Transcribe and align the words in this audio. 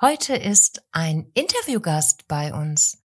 Heute 0.00 0.36
ist 0.36 0.84
ein 0.92 1.28
Interviewgast 1.34 2.28
bei 2.28 2.54
uns. 2.54 3.02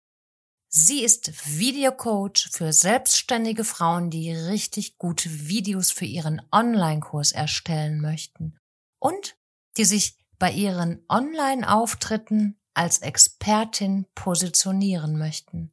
Sie 0.68 1.02
ist 1.02 1.56
Videocoach 1.58 2.50
für 2.52 2.74
selbstständige 2.74 3.64
Frauen, 3.64 4.10
die 4.10 4.30
richtig 4.30 4.98
gute 4.98 5.48
Videos 5.48 5.90
für 5.90 6.04
ihren 6.04 6.42
Online-Kurs 6.52 7.32
erstellen 7.32 8.02
möchten 8.02 8.58
und 8.98 9.38
die 9.78 9.86
sich 9.86 10.18
bei 10.38 10.52
ihren 10.52 11.02
Online-Auftritten 11.08 12.60
als 12.74 12.98
Expertin 12.98 14.04
positionieren 14.14 15.16
möchten. 15.16 15.72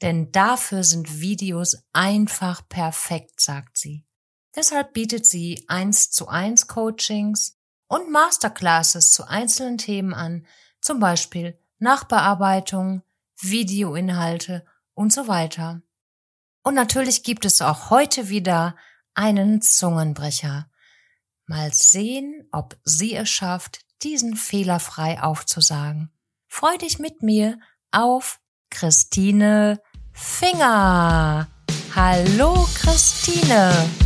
Denn 0.00 0.32
dafür 0.32 0.84
sind 0.84 1.20
Videos 1.20 1.84
einfach 1.92 2.66
perfekt, 2.66 3.42
sagt 3.42 3.76
sie. 3.76 4.06
Deshalb 4.54 4.94
bietet 4.94 5.26
sie 5.26 5.66
eins 5.68 6.10
zu 6.10 6.28
eins 6.28 6.66
Coachings 6.66 7.58
und 7.88 8.10
Masterclasses 8.10 9.12
zu 9.12 9.28
einzelnen 9.28 9.78
Themen 9.78 10.14
an, 10.14 10.46
zum 10.80 11.00
Beispiel 11.00 11.58
Nachbearbeitung, 11.78 13.02
Videoinhalte 13.40 14.64
und 14.94 15.12
so 15.12 15.28
weiter. 15.28 15.82
Und 16.62 16.74
natürlich 16.74 17.22
gibt 17.22 17.44
es 17.44 17.62
auch 17.62 17.90
heute 17.90 18.28
wieder 18.28 18.76
einen 19.14 19.62
Zungenbrecher. 19.62 20.68
Mal 21.46 21.72
sehen, 21.72 22.48
ob 22.50 22.76
sie 22.84 23.14
es 23.14 23.28
schafft, 23.28 23.80
diesen 24.02 24.36
fehlerfrei 24.36 25.22
aufzusagen. 25.22 26.10
Freu 26.48 26.76
dich 26.78 26.98
mit 26.98 27.22
mir 27.22 27.58
auf 27.92 28.40
Christine 28.70 29.80
Finger. 30.12 31.48
Hallo 31.94 32.66
Christine. 32.74 34.05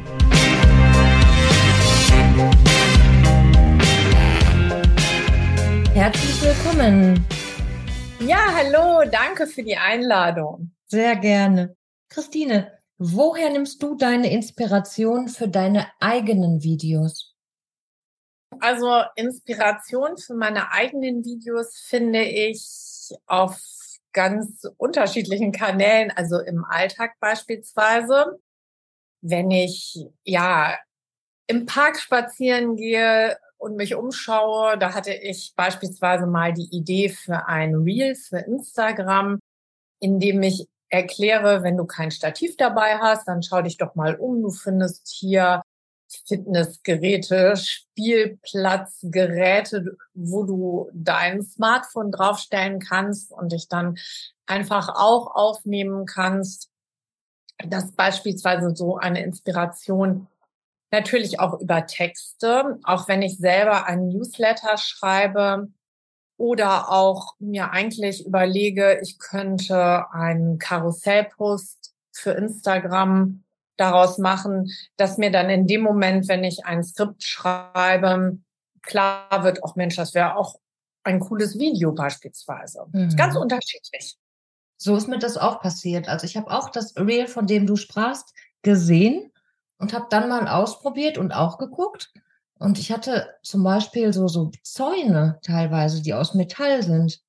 Herzlich 5.93 6.41
willkommen. 6.41 7.27
Ja, 8.21 8.53
hallo, 8.55 9.09
danke 9.11 9.45
für 9.45 9.61
die 9.61 9.75
Einladung. 9.75 10.71
Sehr 10.87 11.17
gerne. 11.17 11.75
Christine, 12.07 12.71
woher 12.97 13.49
nimmst 13.49 13.83
du 13.83 13.95
deine 13.95 14.31
Inspiration 14.31 15.27
für 15.27 15.49
deine 15.49 15.87
eigenen 15.99 16.63
Videos? 16.63 17.35
Also 18.61 19.03
Inspiration 19.15 20.17
für 20.17 20.33
meine 20.33 20.71
eigenen 20.71 21.25
Videos 21.25 21.77
finde 21.77 22.23
ich 22.23 23.09
auf 23.25 23.59
ganz 24.13 24.63
unterschiedlichen 24.77 25.51
Kanälen, 25.51 26.09
also 26.11 26.39
im 26.39 26.63
Alltag 26.63 27.15
beispielsweise. 27.19 28.39
Wenn 29.19 29.51
ich 29.51 30.05
ja 30.23 30.77
im 31.47 31.65
Park 31.65 31.99
spazieren 31.99 32.77
gehe, 32.77 33.37
und 33.61 33.75
mich 33.75 33.93
umschaue, 33.93 34.79
da 34.79 34.95
hatte 34.95 35.13
ich 35.13 35.53
beispielsweise 35.55 36.25
mal 36.25 36.51
die 36.51 36.75
Idee 36.75 37.09
für 37.09 37.47
ein 37.47 37.75
Reel 37.75 38.15
für 38.15 38.39
Instagram, 38.39 39.37
in 39.99 40.19
dem 40.19 40.41
ich 40.41 40.67
erkläre, 40.89 41.61
wenn 41.61 41.77
du 41.77 41.85
kein 41.85 42.09
Stativ 42.09 42.57
dabei 42.57 42.97
hast, 42.97 43.27
dann 43.27 43.43
schau 43.43 43.61
dich 43.61 43.77
doch 43.77 43.93
mal 43.93 44.15
um. 44.15 44.41
Du 44.41 44.49
findest 44.49 45.09
hier 45.09 45.61
Fitnessgeräte, 46.27 47.53
Spielplatzgeräte, 47.55 49.95
wo 50.15 50.43
du 50.43 50.89
dein 50.93 51.43
Smartphone 51.43 52.11
draufstellen 52.11 52.79
kannst 52.79 53.31
und 53.31 53.51
dich 53.51 53.67
dann 53.67 53.99
einfach 54.47 54.89
auch 54.89 55.35
aufnehmen 55.35 56.07
kannst. 56.07 56.71
Das 57.63 57.91
beispielsweise 57.91 58.75
so 58.75 58.97
eine 58.97 59.23
Inspiration 59.23 60.25
Natürlich 60.91 61.39
auch 61.39 61.59
über 61.59 61.85
Texte, 61.85 62.79
auch 62.83 63.07
wenn 63.07 63.21
ich 63.21 63.37
selber 63.37 63.85
einen 63.85 64.09
Newsletter 64.09 64.77
schreibe 64.77 65.69
oder 66.37 66.91
auch 66.91 67.35
mir 67.39 67.71
eigentlich 67.71 68.25
überlege, 68.25 68.99
ich 69.01 69.17
könnte 69.17 70.11
einen 70.11 70.59
Karussellpost 70.59 71.93
für 72.11 72.31
Instagram 72.31 73.43
daraus 73.77 74.17
machen, 74.17 74.69
dass 74.97 75.17
mir 75.17 75.31
dann 75.31 75.49
in 75.49 75.65
dem 75.65 75.81
Moment, 75.81 76.27
wenn 76.27 76.43
ich 76.43 76.65
ein 76.65 76.83
Skript 76.83 77.23
schreibe, 77.23 78.37
klar 78.81 79.43
wird, 79.43 79.63
auch 79.63 79.75
Mensch, 79.75 79.95
das 79.95 80.13
wäre 80.13 80.35
auch 80.35 80.55
ein 81.03 81.19
cooles 81.19 81.57
Video 81.57 81.91
beispielsweise. 81.93 82.85
Mhm. 82.91 83.15
Ganz 83.15 83.35
unterschiedlich. 83.35 84.17
So 84.77 84.95
ist 84.95 85.07
mir 85.07 85.19
das 85.19 85.37
auch 85.37 85.61
passiert. 85.61 86.09
Also 86.09 86.25
ich 86.25 86.37
habe 86.37 86.51
auch 86.51 86.69
das 86.69 86.95
Reel, 86.97 87.27
von 87.27 87.47
dem 87.47 87.65
du 87.65 87.75
sprachst, 87.75 88.33
gesehen 88.61 89.30
und 89.81 89.93
habe 89.93 90.05
dann 90.09 90.29
mal 90.29 90.47
ausprobiert 90.47 91.17
und 91.17 91.31
auch 91.31 91.57
geguckt. 91.57 92.13
Und 92.59 92.77
ich 92.77 92.91
hatte 92.91 93.27
zum 93.41 93.63
Beispiel 93.63 94.13
so, 94.13 94.27
so 94.27 94.51
Zäune 94.61 95.39
teilweise, 95.41 96.03
die 96.03 96.13
aus 96.13 96.35
Metall 96.35 96.83
sind. 96.83 97.19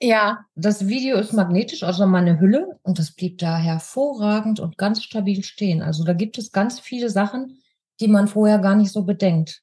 Ja. 0.00 0.44
Das 0.54 0.86
Video 0.86 1.16
ist 1.16 1.32
magnetisch, 1.32 1.82
also 1.82 2.06
meine 2.06 2.38
Hülle, 2.38 2.78
und 2.82 2.98
das 2.98 3.12
blieb 3.12 3.38
da 3.38 3.56
hervorragend 3.56 4.60
und 4.60 4.76
ganz 4.76 5.02
stabil 5.02 5.42
stehen. 5.42 5.80
Also 5.82 6.04
da 6.04 6.12
gibt 6.12 6.36
es 6.36 6.52
ganz 6.52 6.78
viele 6.78 7.08
Sachen, 7.08 7.62
die 7.98 8.08
man 8.08 8.28
vorher 8.28 8.58
gar 8.58 8.76
nicht 8.76 8.92
so 8.92 9.04
bedenkt. 9.04 9.62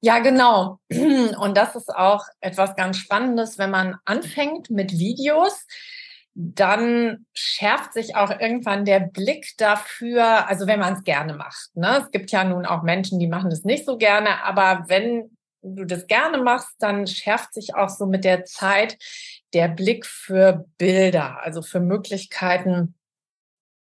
Ja, 0.00 0.18
genau. 0.20 0.80
Und 0.88 1.56
das 1.58 1.76
ist 1.76 1.94
auch 1.94 2.24
etwas 2.40 2.74
ganz 2.74 2.96
Spannendes, 2.96 3.58
wenn 3.58 3.70
man 3.70 3.96
anfängt 4.06 4.70
mit 4.70 4.98
Videos 4.98 5.66
dann 6.34 7.26
schärft 7.34 7.92
sich 7.92 8.16
auch 8.16 8.30
irgendwann 8.30 8.84
der 8.84 9.00
Blick 9.00 9.52
dafür, 9.58 10.48
also 10.48 10.66
wenn 10.66 10.80
man 10.80 10.94
es 10.94 11.04
gerne 11.04 11.34
macht. 11.34 11.76
Ne? 11.76 11.98
Es 12.02 12.10
gibt 12.10 12.30
ja 12.30 12.44
nun 12.44 12.64
auch 12.64 12.82
Menschen, 12.82 13.18
die 13.18 13.26
machen 13.26 13.50
das 13.50 13.64
nicht 13.64 13.84
so 13.84 13.98
gerne, 13.98 14.42
aber 14.44 14.84
wenn 14.88 15.36
du 15.62 15.84
das 15.84 16.06
gerne 16.06 16.38
machst, 16.38 16.74
dann 16.78 17.06
schärft 17.06 17.52
sich 17.52 17.74
auch 17.74 17.90
so 17.90 18.06
mit 18.06 18.24
der 18.24 18.44
Zeit 18.44 18.96
der 19.52 19.68
Blick 19.68 20.06
für 20.06 20.64
Bilder, 20.78 21.40
also 21.42 21.60
für 21.60 21.80
Möglichkeiten, 21.80 22.94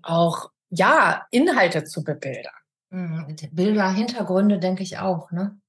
auch 0.03 0.51
ja, 0.69 1.25
Inhalte 1.31 1.83
zu 1.83 2.03
bebildern. 2.03 2.53
Mhm. 2.91 3.35
Bilder, 3.51 3.91
Hintergründe, 3.91 4.59
denke 4.59 4.83
ich 4.83 4.99
auch, 4.99 5.31
ne? 5.31 5.59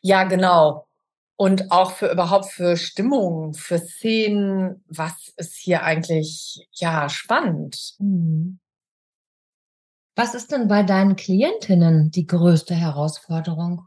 Ja, 0.00 0.24
genau 0.24 0.87
und 1.38 1.70
auch 1.70 1.92
für 1.92 2.10
überhaupt 2.10 2.46
für 2.46 2.76
Stimmung, 2.76 3.54
für 3.54 3.78
Szenen, 3.78 4.84
was 4.88 5.32
ist 5.36 5.54
hier 5.54 5.84
eigentlich 5.84 6.66
ja 6.72 7.08
spannend. 7.08 7.94
Mhm. 7.98 8.58
Was 10.16 10.34
ist 10.34 10.50
denn 10.50 10.66
bei 10.66 10.82
deinen 10.82 11.14
Klientinnen 11.14 12.10
die 12.10 12.26
größte 12.26 12.74
Herausforderung? 12.74 13.86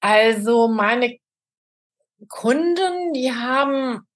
Also 0.00 0.68
meine 0.68 1.16
Kunden, 2.28 3.14
die 3.14 3.32
haben 3.32 4.06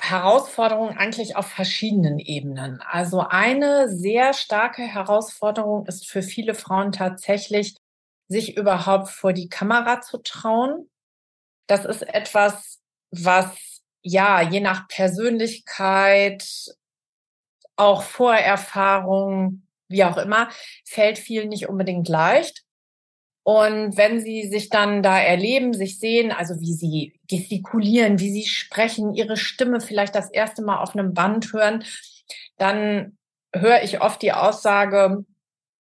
Herausforderungen 0.00 0.96
eigentlich 0.96 1.36
auf 1.36 1.48
verschiedenen 1.48 2.18
Ebenen. 2.18 2.80
Also 2.80 3.20
eine 3.28 3.90
sehr 3.90 4.32
starke 4.32 4.82
Herausforderung 4.82 5.84
ist 5.84 6.08
für 6.08 6.22
viele 6.22 6.54
Frauen 6.54 6.92
tatsächlich 6.92 7.76
sich 8.28 8.56
überhaupt 8.56 9.08
vor 9.08 9.32
die 9.32 9.48
Kamera 9.48 10.00
zu 10.00 10.18
trauen. 10.18 10.88
Das 11.66 11.84
ist 11.84 12.02
etwas, 12.02 12.80
was 13.10 13.82
ja 14.02 14.42
je 14.42 14.60
nach 14.60 14.88
Persönlichkeit, 14.88 16.44
auch 17.76 18.02
Vorerfahrung, 18.02 19.66
wie 19.88 20.04
auch 20.04 20.18
immer, 20.18 20.48
fällt 20.84 21.18
vielen 21.18 21.48
nicht 21.48 21.68
unbedingt 21.68 22.08
leicht. 22.08 22.64
Und 23.44 23.96
wenn 23.96 24.20
sie 24.20 24.46
sich 24.46 24.68
dann 24.68 25.02
da 25.02 25.18
erleben, 25.18 25.72
sich 25.72 25.98
sehen, 25.98 26.32
also 26.32 26.60
wie 26.60 26.74
sie 26.74 27.18
gestikulieren, 27.28 28.18
wie 28.18 28.30
sie 28.30 28.46
sprechen, 28.46 29.14
ihre 29.14 29.38
Stimme 29.38 29.80
vielleicht 29.80 30.14
das 30.14 30.30
erste 30.30 30.62
Mal 30.62 30.82
auf 30.82 30.94
einem 30.94 31.14
Band 31.14 31.50
hören, 31.54 31.82
dann 32.58 33.16
höre 33.54 33.82
ich 33.82 34.02
oft 34.02 34.20
die 34.20 34.34
Aussage, 34.34 35.24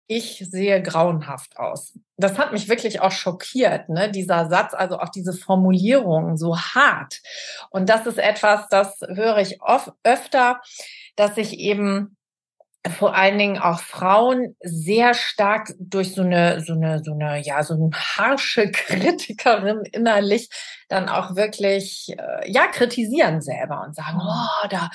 ich 0.07 0.45
sehe 0.51 0.83
grauenhaft 0.83 1.57
aus. 1.57 1.99
Das 2.17 2.39
hat 2.39 2.53
mich 2.53 2.69
wirklich 2.69 3.01
auch 3.01 3.13
schockiert, 3.13 3.89
ne? 3.89 4.11
dieser 4.11 4.49
Satz, 4.49 4.75
also 4.75 4.99
auch 4.99 5.09
diese 5.09 5.33
Formulierung 5.33 6.37
so 6.37 6.59
hart. 6.59 7.21
Und 7.71 7.89
das 7.89 8.07
ist 8.07 8.19
etwas, 8.19 8.69
das 8.69 9.01
höre 9.09 9.39
ich 9.39 9.63
oft 9.63 9.91
öfter, 10.03 10.61
dass 11.17 11.35
sich 11.35 11.59
eben 11.59 12.17
vor 12.91 13.15
allen 13.15 13.39
Dingen 13.39 13.59
auch 13.59 13.79
Frauen 13.79 14.57
sehr 14.61 15.15
stark 15.15 15.73
durch 15.79 16.15
so 16.15 16.23
eine, 16.23 16.61
so 16.61 16.73
eine, 16.73 17.03
so 17.05 17.13
eine, 17.13 17.41
ja, 17.41 17.63
so 17.63 17.75
eine 17.75 17.91
harsche 17.93 18.71
Kritikerin 18.73 19.83
innerlich 19.93 20.49
dann 20.89 21.09
auch 21.09 21.37
wirklich, 21.37 22.09
äh, 22.19 22.51
ja, 22.51 22.67
kritisieren 22.67 23.41
selber 23.41 23.83
und 23.87 23.95
sagen, 23.95 24.19
oh, 24.21 24.69
da 24.69 24.91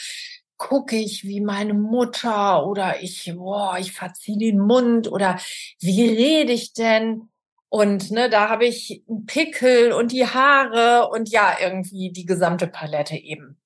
gucke 0.57 0.95
ich 0.95 1.23
wie 1.23 1.41
meine 1.41 1.73
Mutter 1.73 2.65
oder 2.65 3.01
ich, 3.01 3.31
boah, 3.35 3.77
ich 3.79 3.93
verziehe 3.93 4.37
den 4.37 4.59
Mund 4.59 5.11
oder 5.11 5.37
wie 5.79 6.07
rede 6.07 6.51
ich 6.51 6.73
denn? 6.73 7.29
Und 7.69 8.11
ne, 8.11 8.29
da 8.29 8.49
habe 8.49 8.65
ich 8.65 9.03
einen 9.09 9.25
Pickel 9.25 9.91
und 9.91 10.11
die 10.11 10.25
Haare 10.25 11.09
und 11.09 11.29
ja, 11.29 11.57
irgendwie 11.61 12.11
die 12.11 12.25
gesamte 12.25 12.67
Palette 12.67 13.15
eben. 13.15 13.57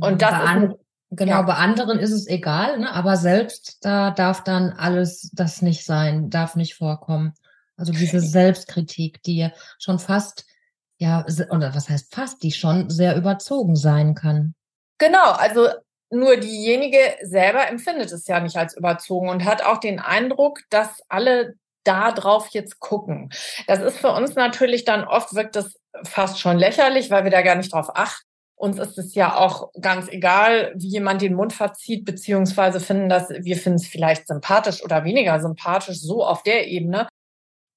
Und 0.00 0.20
das 0.20 0.32
ist 0.32 0.76
Genau, 1.12 1.32
ja. 1.32 1.42
bei 1.42 1.54
anderen 1.54 1.98
ist 1.98 2.12
es 2.12 2.28
egal, 2.28 2.78
ne? 2.78 2.92
aber 2.92 3.16
selbst 3.16 3.84
da 3.84 4.12
darf 4.12 4.44
dann 4.44 4.70
alles 4.70 5.28
das 5.32 5.60
nicht 5.60 5.84
sein, 5.84 6.30
darf 6.30 6.54
nicht 6.54 6.76
vorkommen. 6.76 7.34
Also 7.76 7.92
diese 7.92 8.20
Selbstkritik, 8.20 9.20
die 9.24 9.48
schon 9.80 9.98
fast, 9.98 10.46
ja, 10.98 11.26
oder 11.50 11.74
was 11.74 11.88
heißt 11.88 12.14
fast, 12.14 12.44
die 12.44 12.52
schon 12.52 12.90
sehr 12.90 13.16
überzogen 13.16 13.74
sein 13.74 14.14
kann. 14.14 14.54
Genau, 14.98 15.32
also 15.32 15.68
nur 16.10 16.36
diejenige 16.36 16.98
selber 17.22 17.68
empfindet 17.68 18.12
es 18.12 18.26
ja 18.26 18.40
nicht 18.40 18.56
als 18.56 18.76
überzogen 18.76 19.28
und 19.28 19.44
hat 19.44 19.64
auch 19.64 19.78
den 19.78 20.00
Eindruck, 20.00 20.60
dass 20.70 21.02
alle 21.08 21.54
da 21.84 22.12
drauf 22.12 22.48
jetzt 22.48 22.80
gucken. 22.80 23.30
Das 23.66 23.80
ist 23.80 23.98
für 23.98 24.12
uns 24.12 24.34
natürlich 24.34 24.84
dann 24.84 25.04
oft 25.04 25.34
wirkt 25.34 25.56
das 25.56 25.74
fast 26.04 26.38
schon 26.38 26.58
lächerlich, 26.58 27.10
weil 27.10 27.24
wir 27.24 27.30
da 27.30 27.42
gar 27.42 27.54
nicht 27.54 27.72
drauf 27.72 27.88
achten. 27.94 28.26
Uns 28.56 28.78
ist 28.78 28.98
es 28.98 29.14
ja 29.14 29.36
auch 29.36 29.70
ganz 29.80 30.08
egal, 30.08 30.74
wie 30.76 30.88
jemand 30.88 31.22
den 31.22 31.32
Mund 31.32 31.54
verzieht, 31.54 32.04
beziehungsweise 32.04 32.78
finden 32.78 33.08
das, 33.08 33.30
wir 33.30 33.56
finden 33.56 33.78
es 33.78 33.86
vielleicht 33.86 34.26
sympathisch 34.26 34.84
oder 34.84 35.04
weniger 35.04 35.40
sympathisch, 35.40 35.98
so 35.98 36.22
auf 36.22 36.42
der 36.42 36.68
Ebene. 36.68 37.08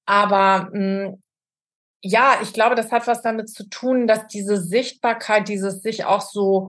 Aber 0.06 0.68
mh, 0.72 1.06
hm, 1.06 1.22
ja, 2.02 2.38
ich 2.42 2.52
glaube, 2.52 2.74
das 2.74 2.92
hat 2.92 3.06
was 3.06 3.22
damit 3.22 3.48
zu 3.48 3.66
tun, 3.70 4.06
dass 4.06 4.26
diese 4.26 4.60
Sichtbarkeit, 4.60 5.48
dieses 5.48 5.80
sich 5.80 6.04
auch 6.04 6.20
so 6.20 6.68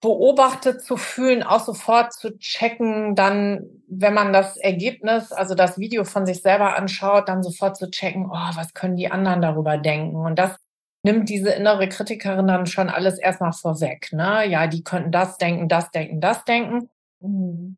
beobachtet 0.00 0.82
zu 0.82 0.96
fühlen, 0.96 1.42
auch 1.42 1.64
sofort 1.64 2.12
zu 2.12 2.36
checken, 2.38 3.14
dann, 3.14 3.66
wenn 3.88 4.12
man 4.12 4.32
das 4.32 4.56
Ergebnis, 4.56 5.32
also 5.32 5.54
das 5.54 5.78
Video 5.78 6.04
von 6.04 6.26
sich 6.26 6.42
selber 6.42 6.76
anschaut, 6.76 7.28
dann 7.28 7.42
sofort 7.42 7.76
zu 7.76 7.90
checken, 7.90 8.26
oh, 8.26 8.50
was 8.54 8.74
können 8.74 8.96
die 8.96 9.10
anderen 9.10 9.40
darüber 9.40 9.78
denken? 9.78 10.16
Und 10.16 10.38
das 10.38 10.56
nimmt 11.02 11.28
diese 11.28 11.50
innere 11.50 11.88
Kritikerin 11.88 12.46
dann 12.46 12.66
schon 12.66 12.90
alles 12.90 13.18
erstmal 13.18 13.52
vorweg. 13.52 14.12
Ne? 14.12 14.46
Ja, 14.46 14.66
die 14.66 14.82
könnten 14.82 15.12
das 15.12 15.38
denken, 15.38 15.68
das 15.68 15.90
denken, 15.90 16.20
das 16.20 16.44
denken. 16.44 16.90
Mhm. 17.20 17.76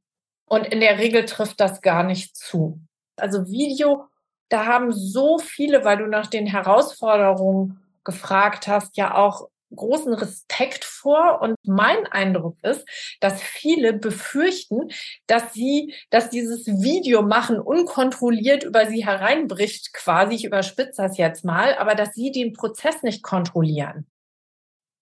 Und 0.48 0.66
in 0.66 0.80
der 0.80 0.98
Regel 0.98 1.24
trifft 1.24 1.60
das 1.60 1.80
gar 1.82 2.04
nicht 2.04 2.36
zu. 2.36 2.80
Also 3.16 3.48
Video, 3.48 4.04
da 4.48 4.66
haben 4.66 4.92
so 4.92 5.38
viele, 5.38 5.84
weil 5.84 5.98
du 5.98 6.06
nach 6.06 6.28
den 6.28 6.46
Herausforderungen 6.46 7.80
gefragt 8.04 8.68
hast, 8.68 8.96
ja 8.96 9.16
auch 9.16 9.48
großen 9.74 10.14
Respekt 10.14 10.84
vor 10.84 11.40
und 11.42 11.56
mein 11.64 12.06
Eindruck 12.06 12.56
ist, 12.62 12.86
dass 13.20 13.42
viele 13.42 13.92
befürchten, 13.92 14.90
dass 15.26 15.52
sie, 15.52 15.94
dass 16.10 16.30
dieses 16.30 16.66
Video 16.66 17.22
machen 17.22 17.58
unkontrolliert 17.58 18.64
über 18.64 18.86
sie 18.86 19.04
hereinbricht, 19.04 19.92
quasi, 19.92 20.36
ich 20.36 20.44
überspitze 20.44 21.02
das 21.02 21.18
jetzt 21.18 21.44
mal, 21.44 21.74
aber 21.76 21.94
dass 21.94 22.14
sie 22.14 22.30
den 22.30 22.52
Prozess 22.52 23.02
nicht 23.02 23.22
kontrollieren. 23.22 24.06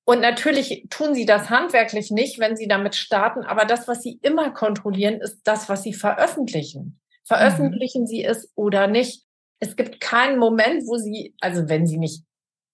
Und 0.06 0.20
natürlich 0.20 0.86
tun 0.90 1.14
sie 1.14 1.24
das 1.24 1.48
handwerklich 1.48 2.10
nicht, 2.10 2.38
wenn 2.38 2.56
sie 2.56 2.68
damit 2.68 2.94
starten, 2.94 3.42
aber 3.42 3.64
das, 3.64 3.88
was 3.88 4.02
sie 4.02 4.18
immer 4.22 4.50
kontrollieren, 4.50 5.20
ist 5.20 5.40
das, 5.44 5.68
was 5.68 5.82
sie 5.82 5.94
veröffentlichen. 5.94 7.00
Veröffentlichen 7.24 8.02
mhm. 8.02 8.06
sie 8.06 8.22
es 8.22 8.52
oder 8.54 8.86
nicht. 8.86 9.24
Es 9.60 9.76
gibt 9.76 10.00
keinen 10.00 10.38
Moment, 10.38 10.86
wo 10.86 10.98
sie, 10.98 11.34
also 11.40 11.68
wenn 11.70 11.86
sie 11.86 11.96
nicht 11.96 12.22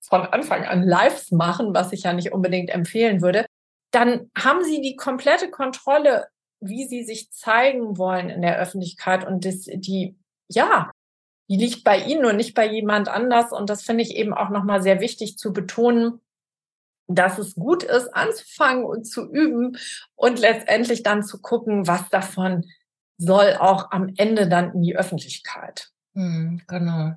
von 0.00 0.23
Anfang 0.23 0.64
an 0.64 0.82
Lives 0.82 1.31
machen, 1.31 1.75
was 1.75 1.93
ich 1.93 2.05
ja 2.05 2.12
nicht 2.12 2.32
unbedingt 2.32 2.70
empfehlen 2.70 3.23
würde, 3.23 3.47
dann 3.91 4.31
haben 4.37 4.64
sie 4.64 4.81
die 4.81 4.97
komplette 4.97 5.50
Kontrolle, 5.50 6.29
wie 6.61 6.87
sie 6.87 7.05
sich 7.05 7.31
zeigen 7.31 7.99
wollen 7.99 8.29
in 8.31 8.43
der 8.43 8.58
Öffentlichkeit 8.58 9.26
und 9.26 9.44
das, 9.44 9.62
die, 9.62 10.17
ja, 10.49 10.91
die 11.49 11.56
liegt 11.56 11.82
bei 11.82 11.99
ihnen 11.99 12.25
und 12.26 12.37
nicht 12.37 12.55
bei 12.55 12.67
jemand 12.67 13.08
anders. 13.08 13.52
Und 13.52 13.69
das 13.70 13.82
finde 13.82 14.02
ich 14.02 14.14
eben 14.14 14.32
auch 14.32 14.50
nochmal 14.50 14.82
sehr 14.82 15.00
wichtig 15.00 15.37
zu 15.37 15.52
betonen, 15.52 16.20
dass 17.08 17.38
es 17.38 17.56
gut 17.56 17.82
ist, 17.82 18.14
anzufangen 18.14 18.85
und 18.85 19.05
zu 19.05 19.29
üben 19.29 19.76
und 20.14 20.38
letztendlich 20.38 21.02
dann 21.02 21.25
zu 21.25 21.41
gucken, 21.41 21.88
was 21.88 22.08
davon 22.08 22.67
soll 23.19 23.56
auch 23.58 23.91
am 23.91 24.12
Ende 24.17 24.49
dann 24.49 24.75
in 24.75 24.82
die 24.82 24.97
Öffentlichkeit. 24.97 25.91
Hm, 26.14 26.62
genau. 26.69 27.14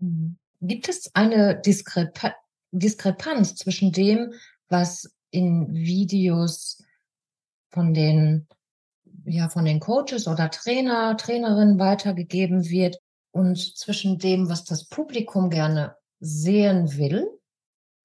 Hm. 0.00 0.38
Gibt 0.66 0.88
es 0.88 1.14
eine 1.14 1.60
Diskrepa 1.60 2.34
Diskrepanz 2.72 3.54
zwischen 3.54 3.92
dem, 3.92 4.34
was 4.68 5.14
in 5.30 5.72
Videos 5.72 6.82
von 7.70 7.94
den, 7.94 8.48
ja, 9.24 9.48
von 9.48 9.64
den 9.64 9.80
Coaches 9.80 10.26
oder 10.26 10.50
Trainer, 10.50 11.16
Trainerinnen 11.16 11.78
weitergegeben 11.78 12.68
wird 12.68 12.98
und 13.30 13.56
zwischen 13.76 14.18
dem, 14.18 14.48
was 14.48 14.64
das 14.64 14.88
Publikum 14.88 15.48
gerne 15.50 15.96
sehen 16.18 16.96
will? 16.96 17.28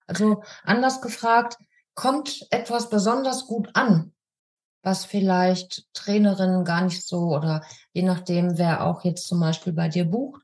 Also 0.05 0.43
anders 0.63 1.01
gefragt, 1.01 1.57
kommt 1.95 2.45
etwas 2.51 2.89
besonders 2.89 3.47
gut 3.47 3.69
an, 3.73 4.13
was 4.83 5.05
vielleicht 5.05 5.87
Trainerinnen 5.93 6.65
gar 6.65 6.81
nicht 6.81 7.05
so 7.05 7.35
oder 7.35 7.63
je 7.93 8.03
nachdem, 8.03 8.57
wer 8.57 8.85
auch 8.85 9.03
jetzt 9.03 9.27
zum 9.27 9.39
Beispiel 9.39 9.73
bei 9.73 9.89
dir 9.89 10.05
bucht, 10.05 10.41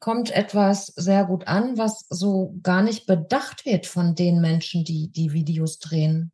kommt 0.00 0.30
etwas 0.30 0.86
sehr 0.96 1.24
gut 1.24 1.46
an, 1.46 1.78
was 1.78 2.06
so 2.08 2.54
gar 2.62 2.82
nicht 2.82 3.06
bedacht 3.06 3.64
wird 3.64 3.86
von 3.86 4.14
den 4.14 4.40
Menschen, 4.40 4.84
die 4.84 5.10
die 5.10 5.32
Videos 5.32 5.78
drehen? 5.78 6.32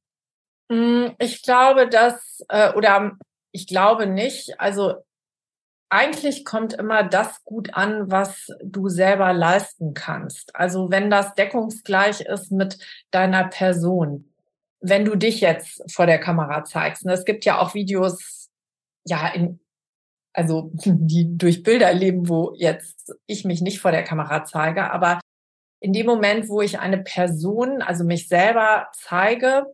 Hm, 0.70 1.14
ich 1.18 1.42
glaube, 1.42 1.88
dass, 1.88 2.44
äh, 2.48 2.72
oder 2.74 3.12
ich 3.52 3.66
glaube 3.66 4.06
nicht, 4.06 4.58
also 4.58 4.94
eigentlich 5.92 6.46
kommt 6.46 6.72
immer 6.72 7.02
das 7.02 7.44
gut 7.44 7.74
an, 7.74 8.10
was 8.10 8.46
du 8.64 8.88
selber 8.88 9.34
leisten 9.34 9.92
kannst. 9.92 10.56
Also 10.56 10.90
wenn 10.90 11.10
das 11.10 11.34
deckungsgleich 11.34 12.22
ist 12.22 12.50
mit 12.50 12.78
deiner 13.10 13.44
Person. 13.48 14.32
Wenn 14.80 15.04
du 15.04 15.16
dich 15.16 15.42
jetzt 15.42 15.82
vor 15.92 16.06
der 16.06 16.18
Kamera 16.18 16.64
zeigst. 16.64 17.04
Ne, 17.04 17.12
es 17.12 17.26
gibt 17.26 17.44
ja 17.44 17.60
auch 17.60 17.74
Videos, 17.74 18.48
ja, 19.04 19.28
in 19.28 19.60
also 20.32 20.70
die 20.74 21.36
durch 21.36 21.62
Bilder 21.62 21.92
leben, 21.92 22.28
wo 22.28 22.54
jetzt 22.56 23.14
ich 23.26 23.44
mich 23.44 23.60
nicht 23.60 23.80
vor 23.80 23.90
der 23.90 24.04
Kamera 24.04 24.44
zeige, 24.44 24.90
aber 24.90 25.20
in 25.80 25.92
dem 25.92 26.06
Moment, 26.06 26.48
wo 26.48 26.60
ich 26.60 26.78
eine 26.78 26.98
Person, 26.98 27.82
also 27.82 28.04
mich 28.04 28.28
selber 28.28 28.88
zeige, 28.92 29.66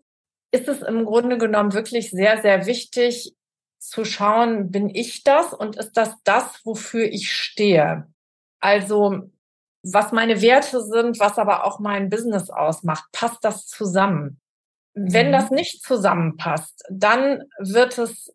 ist 0.50 0.66
es 0.68 0.80
im 0.82 1.04
Grunde 1.04 1.36
genommen 1.36 1.74
wirklich 1.74 2.10
sehr, 2.10 2.40
sehr 2.40 2.66
wichtig 2.66 3.34
zu 3.78 4.04
schauen, 4.04 4.70
bin 4.70 4.88
ich 4.88 5.22
das 5.22 5.52
und 5.52 5.76
ist 5.76 5.92
das 5.92 6.14
das, 6.24 6.64
wofür 6.64 7.04
ich 7.04 7.30
stehe? 7.30 8.06
Also 8.60 9.30
was 9.82 10.12
meine 10.12 10.40
Werte 10.40 10.82
sind, 10.82 11.20
was 11.20 11.38
aber 11.38 11.64
auch 11.64 11.78
mein 11.78 12.10
Business 12.10 12.50
ausmacht, 12.50 13.04
passt 13.12 13.44
das 13.44 13.66
zusammen? 13.66 14.40
Wenn 14.94 15.28
mhm. 15.28 15.32
das 15.32 15.50
nicht 15.50 15.82
zusammenpasst, 15.84 16.82
dann 16.90 17.44
wird 17.58 17.98
es 17.98 18.34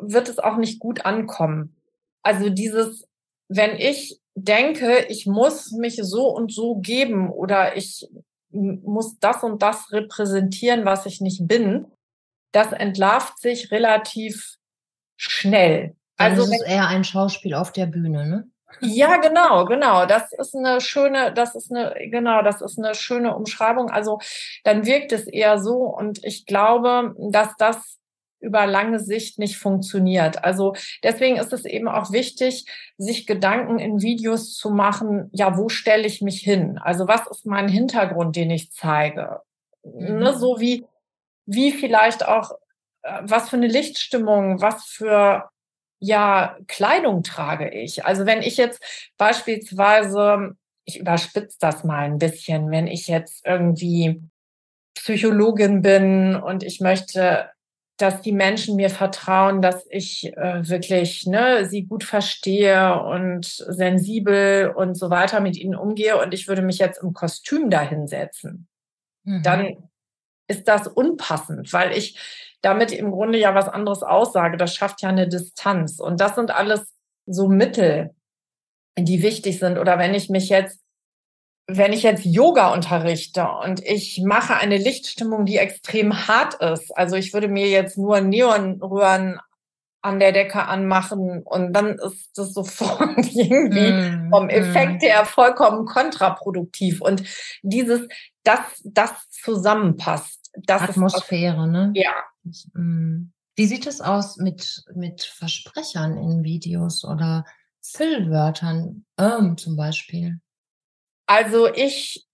wird 0.00 0.28
es 0.28 0.38
auch 0.38 0.56
nicht 0.56 0.78
gut 0.78 1.04
ankommen. 1.04 1.76
Also 2.22 2.50
dieses, 2.50 3.08
wenn 3.48 3.76
ich 3.76 4.20
denke, 4.34 5.06
ich 5.08 5.26
muss 5.26 5.72
mich 5.72 5.98
so 6.02 6.28
und 6.28 6.52
so 6.52 6.76
geben 6.76 7.30
oder 7.30 7.76
ich 7.76 8.08
muss 8.50 9.18
das 9.18 9.42
und 9.42 9.62
das 9.62 9.92
repräsentieren, 9.92 10.84
was 10.84 11.06
ich 11.06 11.20
nicht 11.20 11.46
bin, 11.46 11.86
das 12.52 12.72
entlarvt 12.72 13.38
sich 13.40 13.70
relativ 13.70 14.56
schnell. 15.16 15.96
Also 16.16 16.42
das 16.42 16.60
ist 16.60 16.66
eher 16.66 16.88
ein 16.88 17.04
Schauspiel 17.04 17.54
auf 17.54 17.72
der 17.72 17.86
Bühne, 17.86 18.26
ne? 18.26 18.50
Ja, 18.80 19.16
genau, 19.18 19.64
genau. 19.64 20.06
Das 20.06 20.32
ist 20.32 20.54
eine 20.54 20.80
schöne, 20.80 21.32
das 21.32 21.54
ist 21.54 21.70
eine, 21.70 21.94
genau, 22.10 22.42
das 22.42 22.60
ist 22.60 22.78
eine 22.78 22.94
schöne 22.94 23.34
Umschreibung. 23.34 23.90
Also 23.90 24.18
dann 24.64 24.84
wirkt 24.84 25.12
es 25.12 25.26
eher 25.26 25.58
so 25.58 25.84
und 25.84 26.22
ich 26.24 26.46
glaube, 26.46 27.14
dass 27.30 27.56
das 27.58 27.98
über 28.40 28.66
lange 28.66 29.00
Sicht 29.00 29.38
nicht 29.38 29.58
funktioniert. 29.58 30.44
Also 30.44 30.74
deswegen 31.02 31.36
ist 31.36 31.52
es 31.52 31.64
eben 31.64 31.88
auch 31.88 32.12
wichtig, 32.12 32.66
sich 32.98 33.26
Gedanken 33.26 33.78
in 33.78 34.02
Videos 34.02 34.54
zu 34.54 34.70
machen, 34.70 35.30
ja, 35.32 35.56
wo 35.56 35.68
stelle 35.68 36.06
ich 36.06 36.20
mich 36.20 36.40
hin? 36.40 36.78
Also 36.78 37.08
was 37.08 37.26
ist 37.28 37.46
mein 37.46 37.68
Hintergrund, 37.68 38.36
den 38.36 38.50
ich 38.50 38.70
zeige? 38.72 39.40
Mhm. 39.82 40.18
Ne, 40.18 40.34
so 40.34 40.60
wie, 40.60 40.84
wie 41.46 41.72
vielleicht 41.72 42.26
auch, 42.26 42.52
äh, 43.02 43.22
was 43.22 43.48
für 43.48 43.56
eine 43.56 43.68
Lichtstimmung, 43.68 44.60
was 44.60 44.84
für 44.84 45.48
ja, 45.98 46.56
Kleidung 46.66 47.22
trage 47.22 47.70
ich. 47.70 48.04
Also 48.04 48.26
wenn 48.26 48.42
ich 48.42 48.56
jetzt 48.58 48.82
beispielsweise, 49.16 50.56
ich 50.84 51.00
überspitze 51.00 51.56
das 51.60 51.84
mal 51.84 52.04
ein 52.04 52.18
bisschen, 52.18 52.70
wenn 52.70 52.86
ich 52.86 53.08
jetzt 53.08 53.46
irgendwie 53.46 54.22
Psychologin 54.94 55.82
bin 55.82 56.36
und 56.36 56.62
ich 56.62 56.80
möchte 56.80 57.50
dass 57.96 58.20
die 58.20 58.32
Menschen 58.32 58.76
mir 58.76 58.90
vertrauen, 58.90 59.62
dass 59.62 59.86
ich 59.88 60.36
äh, 60.36 60.68
wirklich 60.68 61.26
ne, 61.26 61.64
sie 61.64 61.84
gut 61.84 62.04
verstehe 62.04 63.00
und 63.02 63.46
sensibel 63.46 64.72
und 64.74 64.96
so 64.96 65.08
weiter 65.08 65.40
mit 65.40 65.56
ihnen 65.56 65.74
umgehe 65.74 66.20
und 66.20 66.34
ich 66.34 66.46
würde 66.46 66.62
mich 66.62 66.78
jetzt 66.78 67.02
im 67.02 67.14
Kostüm 67.14 67.70
dahinsetzen, 67.70 68.68
mhm. 69.24 69.42
dann 69.42 69.88
ist 70.48 70.68
das 70.68 70.86
unpassend, 70.86 71.72
weil 71.72 71.96
ich 71.96 72.18
damit 72.62 72.92
im 72.92 73.10
Grunde 73.10 73.38
ja 73.38 73.54
was 73.54 73.68
anderes 73.68 74.02
aussage. 74.02 74.56
Das 74.56 74.74
schafft 74.74 75.02
ja 75.02 75.08
eine 75.08 75.28
Distanz. 75.28 76.00
Und 76.00 76.20
das 76.20 76.34
sind 76.34 76.50
alles 76.50 76.92
so 77.26 77.48
Mittel, 77.48 78.14
die 78.98 79.22
wichtig 79.22 79.58
sind. 79.58 79.78
Oder 79.78 79.98
wenn 79.98 80.14
ich 80.14 80.28
mich 80.28 80.48
jetzt 80.48 80.80
wenn 81.68 81.92
ich 81.92 82.04
jetzt 82.04 82.24
Yoga 82.24 82.72
unterrichte 82.72 83.46
und 83.64 83.84
ich 83.84 84.22
mache 84.24 84.54
eine 84.54 84.78
Lichtstimmung, 84.78 85.46
die 85.46 85.56
extrem 85.56 86.28
hart 86.28 86.54
ist, 86.54 86.96
also 86.96 87.16
ich 87.16 87.34
würde 87.34 87.48
mir 87.48 87.68
jetzt 87.68 87.98
nur 87.98 88.20
Neonröhren 88.20 89.40
an 90.00 90.20
der 90.20 90.30
Decke 90.30 90.64
anmachen 90.64 91.42
und 91.42 91.72
dann 91.72 91.98
ist 91.98 92.30
das 92.36 92.54
sofort 92.54 93.18
irgendwie 93.34 93.92
mm, 93.92 94.30
vom 94.30 94.48
Effekt 94.48 95.02
mm. 95.02 95.06
her 95.06 95.24
vollkommen 95.24 95.84
kontraproduktiv 95.84 97.00
und 97.00 97.24
dieses, 97.62 98.06
dass 98.44 98.60
das 98.84 99.10
zusammenpasst. 99.30 100.52
Das 100.64 100.82
Atmosphäre, 100.82 101.64
ist, 101.64 101.72
ne? 101.72 101.92
Ja. 101.94 102.12
Mm. 102.74 103.32
Wie 103.56 103.66
sieht 103.66 103.86
es 103.86 104.00
aus 104.00 104.36
mit, 104.36 104.84
mit 104.94 105.22
Versprechern 105.22 106.16
in 106.16 106.44
Videos 106.44 107.04
oder 107.04 107.44
Füllwörtern, 107.82 109.06
ähm, 109.18 109.56
zum 109.56 109.76
Beispiel? 109.76 110.40
Also 111.26 111.66
ich 111.72 112.26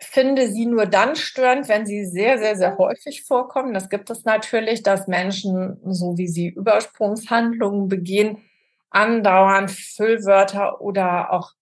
finde 0.00 0.48
sie 0.48 0.66
nur 0.66 0.86
dann 0.86 1.16
störend, 1.16 1.68
wenn 1.68 1.84
sie 1.84 2.04
sehr, 2.04 2.38
sehr, 2.38 2.56
sehr 2.56 2.78
häufig 2.78 3.24
vorkommen. 3.24 3.74
Das 3.74 3.88
gibt 3.88 4.10
es 4.10 4.24
natürlich, 4.24 4.82
dass 4.82 5.08
Menschen, 5.08 5.78
so 5.84 6.16
wie 6.16 6.28
sie 6.28 6.48
Übersprungshandlungen 6.48 7.88
begehen, 7.88 8.38
andauernd 8.90 9.70
Füllwörter 9.70 10.80
oder 10.80 11.32
auch 11.32 11.52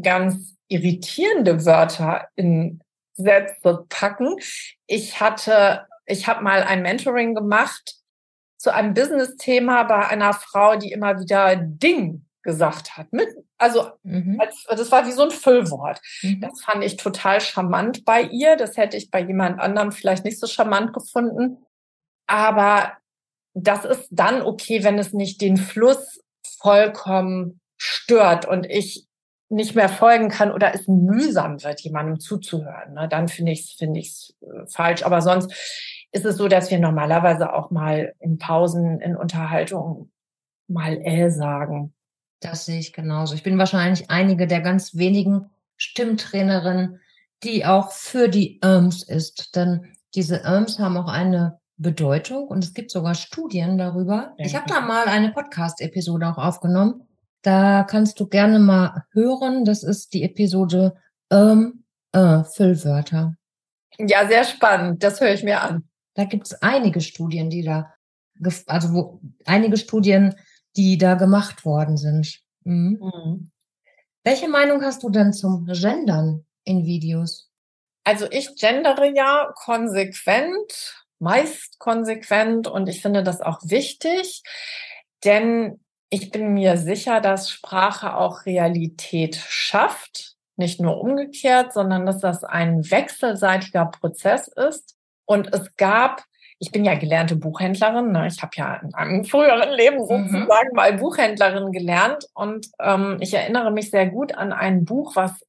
ganz 0.00 0.56
irritierende 0.66 1.64
Wörter 1.64 2.28
in 2.34 2.82
Sätze 3.14 3.86
packen. 3.88 4.36
Ich 4.86 5.20
hatte, 5.20 5.86
ich 6.06 6.26
habe 6.26 6.42
mal 6.42 6.62
ein 6.62 6.82
Mentoring 6.82 7.34
gemacht 7.34 7.96
zu 8.56 8.72
einem 8.72 8.92
Business-Thema 8.92 9.84
bei 9.84 10.06
einer 10.08 10.34
Frau, 10.34 10.76
die 10.76 10.92
immer 10.92 11.18
wieder 11.20 11.56
Ding 11.56 12.27
gesagt 12.48 12.96
hat. 12.96 13.12
Mit, 13.12 13.28
also 13.58 13.90
mhm. 14.04 14.40
als, 14.40 14.64
das 14.70 14.90
war 14.90 15.06
wie 15.06 15.12
so 15.12 15.24
ein 15.24 15.30
Füllwort. 15.30 16.00
Mhm. 16.22 16.40
Das 16.40 16.62
fand 16.62 16.82
ich 16.82 16.96
total 16.96 17.42
charmant 17.42 18.06
bei 18.06 18.22
ihr. 18.22 18.56
Das 18.56 18.78
hätte 18.78 18.96
ich 18.96 19.10
bei 19.10 19.20
jemand 19.20 19.60
anderem 19.60 19.92
vielleicht 19.92 20.24
nicht 20.24 20.40
so 20.40 20.46
charmant 20.46 20.94
gefunden. 20.94 21.58
Aber 22.26 22.94
das 23.52 23.84
ist 23.84 24.08
dann 24.10 24.40
okay, 24.40 24.82
wenn 24.82 24.98
es 24.98 25.12
nicht 25.12 25.42
den 25.42 25.58
Fluss 25.58 26.22
vollkommen 26.58 27.60
stört 27.76 28.46
und 28.46 28.64
ich 28.64 29.06
nicht 29.50 29.74
mehr 29.74 29.90
folgen 29.90 30.30
kann 30.30 30.50
oder 30.50 30.74
es 30.74 30.88
mühsam 30.88 31.62
wird, 31.62 31.80
jemandem 31.82 32.20
zuzuhören. 32.20 32.94
Ne? 32.94 33.08
Dann 33.10 33.28
finde 33.28 33.52
ich 33.52 33.60
es 33.60 33.72
finde 33.72 34.00
ich's 34.00 34.34
äh, 34.40 34.66
falsch. 34.68 35.02
Aber 35.02 35.20
sonst 35.20 35.52
ist 36.12 36.24
es 36.24 36.38
so, 36.38 36.48
dass 36.48 36.70
wir 36.70 36.78
normalerweise 36.78 37.52
auch 37.52 37.70
mal 37.70 38.14
in 38.20 38.38
Pausen, 38.38 39.02
in 39.02 39.16
Unterhaltungen 39.16 40.10
mal 40.66 40.98
äh 41.04 41.30
sagen. 41.30 41.92
Das 42.40 42.66
sehe 42.66 42.78
ich 42.78 42.92
genauso. 42.92 43.34
Ich 43.34 43.42
bin 43.42 43.58
wahrscheinlich 43.58 44.10
einige 44.10 44.46
der 44.46 44.60
ganz 44.60 44.96
wenigen 44.96 45.50
Stimmtrainerinnen, 45.76 47.00
die 47.42 47.64
auch 47.66 47.92
für 47.92 48.28
die 48.28 48.60
Irms 48.62 49.02
ist. 49.02 49.56
Denn 49.56 49.86
diese 50.14 50.38
Irms 50.38 50.78
haben 50.78 50.96
auch 50.96 51.08
eine 51.08 51.58
Bedeutung 51.76 52.48
und 52.48 52.64
es 52.64 52.74
gibt 52.74 52.90
sogar 52.90 53.14
Studien 53.14 53.78
darüber. 53.78 54.34
Ich 54.36 54.56
habe 54.56 54.66
da 54.68 54.80
mal 54.80 55.06
eine 55.06 55.30
Podcast-Episode 55.30 56.28
auch 56.28 56.38
aufgenommen. 56.38 57.06
Da 57.42 57.84
kannst 57.84 58.18
du 58.18 58.26
gerne 58.26 58.58
mal 58.58 59.04
hören. 59.12 59.64
Das 59.64 59.84
ist 59.84 60.12
die 60.12 60.24
Episode 60.24 60.96
ähm, 61.30 61.84
äh, 62.12 62.42
Füllwörter. 62.42 63.34
Ja, 63.98 64.26
sehr 64.26 64.44
spannend. 64.44 65.02
Das 65.02 65.20
höre 65.20 65.32
ich 65.32 65.44
mir 65.44 65.62
an. 65.62 65.88
Da 66.14 66.24
gibt 66.24 66.46
es 66.46 66.62
einige 66.62 67.00
Studien, 67.00 67.48
die 67.48 67.62
da, 67.62 67.94
also 68.66 68.92
wo, 68.92 69.20
einige 69.44 69.76
Studien, 69.76 70.34
die 70.78 70.96
da 70.96 71.14
gemacht 71.14 71.64
worden 71.64 71.96
sind. 71.96 72.40
Mhm. 72.62 73.00
Mhm. 73.02 73.50
Welche 74.22 74.48
Meinung 74.48 74.82
hast 74.82 75.02
du 75.02 75.10
denn 75.10 75.32
zum 75.32 75.66
Gendern 75.66 76.46
in 76.64 76.86
Videos? 76.86 77.50
Also 78.04 78.26
ich 78.30 78.54
gendere 78.56 79.12
ja 79.14 79.52
konsequent, 79.56 81.04
meist 81.18 81.78
konsequent 81.78 82.68
und 82.68 82.88
ich 82.88 83.02
finde 83.02 83.22
das 83.22 83.40
auch 83.40 83.58
wichtig, 83.64 84.42
denn 85.24 85.80
ich 86.10 86.30
bin 86.30 86.54
mir 86.54 86.78
sicher, 86.78 87.20
dass 87.20 87.50
Sprache 87.50 88.16
auch 88.16 88.46
Realität 88.46 89.36
schafft, 89.36 90.36
nicht 90.56 90.80
nur 90.80 91.00
umgekehrt, 91.00 91.72
sondern 91.72 92.06
dass 92.06 92.20
das 92.20 92.44
ein 92.44 92.88
wechselseitiger 92.90 93.86
Prozess 93.86 94.48
ist. 94.48 94.96
Und 95.26 95.52
es 95.52 95.76
gab 95.76 96.24
ich 96.60 96.72
bin 96.72 96.84
ja 96.84 96.94
gelernte 96.94 97.36
Buchhändlerin. 97.36 98.12
Ne? 98.12 98.26
Ich 98.26 98.42
habe 98.42 98.52
ja 98.56 98.76
in 98.76 98.94
einem 98.94 99.24
früheren 99.24 99.72
Leben 99.72 99.98
mhm. 99.98 100.28
sozusagen 100.28 100.70
mhm. 100.70 100.76
mal 100.76 100.92
Buchhändlerin 100.94 101.72
gelernt. 101.72 102.26
Und 102.34 102.66
ähm, 102.80 103.18
ich 103.20 103.32
erinnere 103.32 103.70
mich 103.70 103.90
sehr 103.90 104.06
gut 104.06 104.34
an 104.34 104.52
ein 104.52 104.84
Buch, 104.84 105.14
was, 105.14 105.46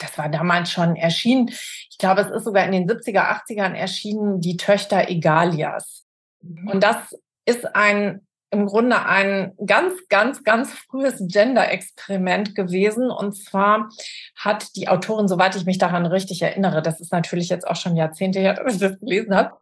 das 0.00 0.16
war 0.16 0.28
damals 0.28 0.70
schon 0.70 0.96
erschienen. 0.96 1.48
Ich 1.48 1.98
glaube, 1.98 2.22
es 2.22 2.30
ist 2.30 2.44
sogar 2.44 2.64
in 2.64 2.72
den 2.72 2.88
70er, 2.88 3.44
80ern 3.46 3.74
erschienen, 3.74 4.40
Die 4.40 4.56
Töchter 4.56 5.08
Egalias. 5.08 6.04
Mhm. 6.42 6.68
Und 6.68 6.82
das 6.82 6.96
ist 7.44 7.76
ein 7.76 8.22
im 8.52 8.66
Grunde 8.66 9.04
ein 9.04 9.52
ganz, 9.66 9.92
ganz, 10.08 10.44
ganz 10.44 10.72
frühes 10.72 11.16
Gender-Experiment 11.20 12.54
gewesen. 12.54 13.10
Und 13.10 13.34
zwar 13.34 13.90
hat 14.36 14.76
die 14.76 14.88
Autorin, 14.88 15.28
soweit 15.28 15.56
ich 15.56 15.66
mich 15.66 15.78
daran 15.78 16.06
richtig 16.06 16.42
erinnere, 16.42 16.80
das 16.80 17.00
ist 17.00 17.12
natürlich 17.12 17.48
jetzt 17.48 17.66
auch 17.66 17.76
schon 17.76 17.96
Jahrzehnte 17.96 18.38
her, 18.38 18.54
dass 18.54 18.74
ich 18.74 18.80
das 18.80 18.98
gelesen 19.00 19.34
habe, 19.34 19.56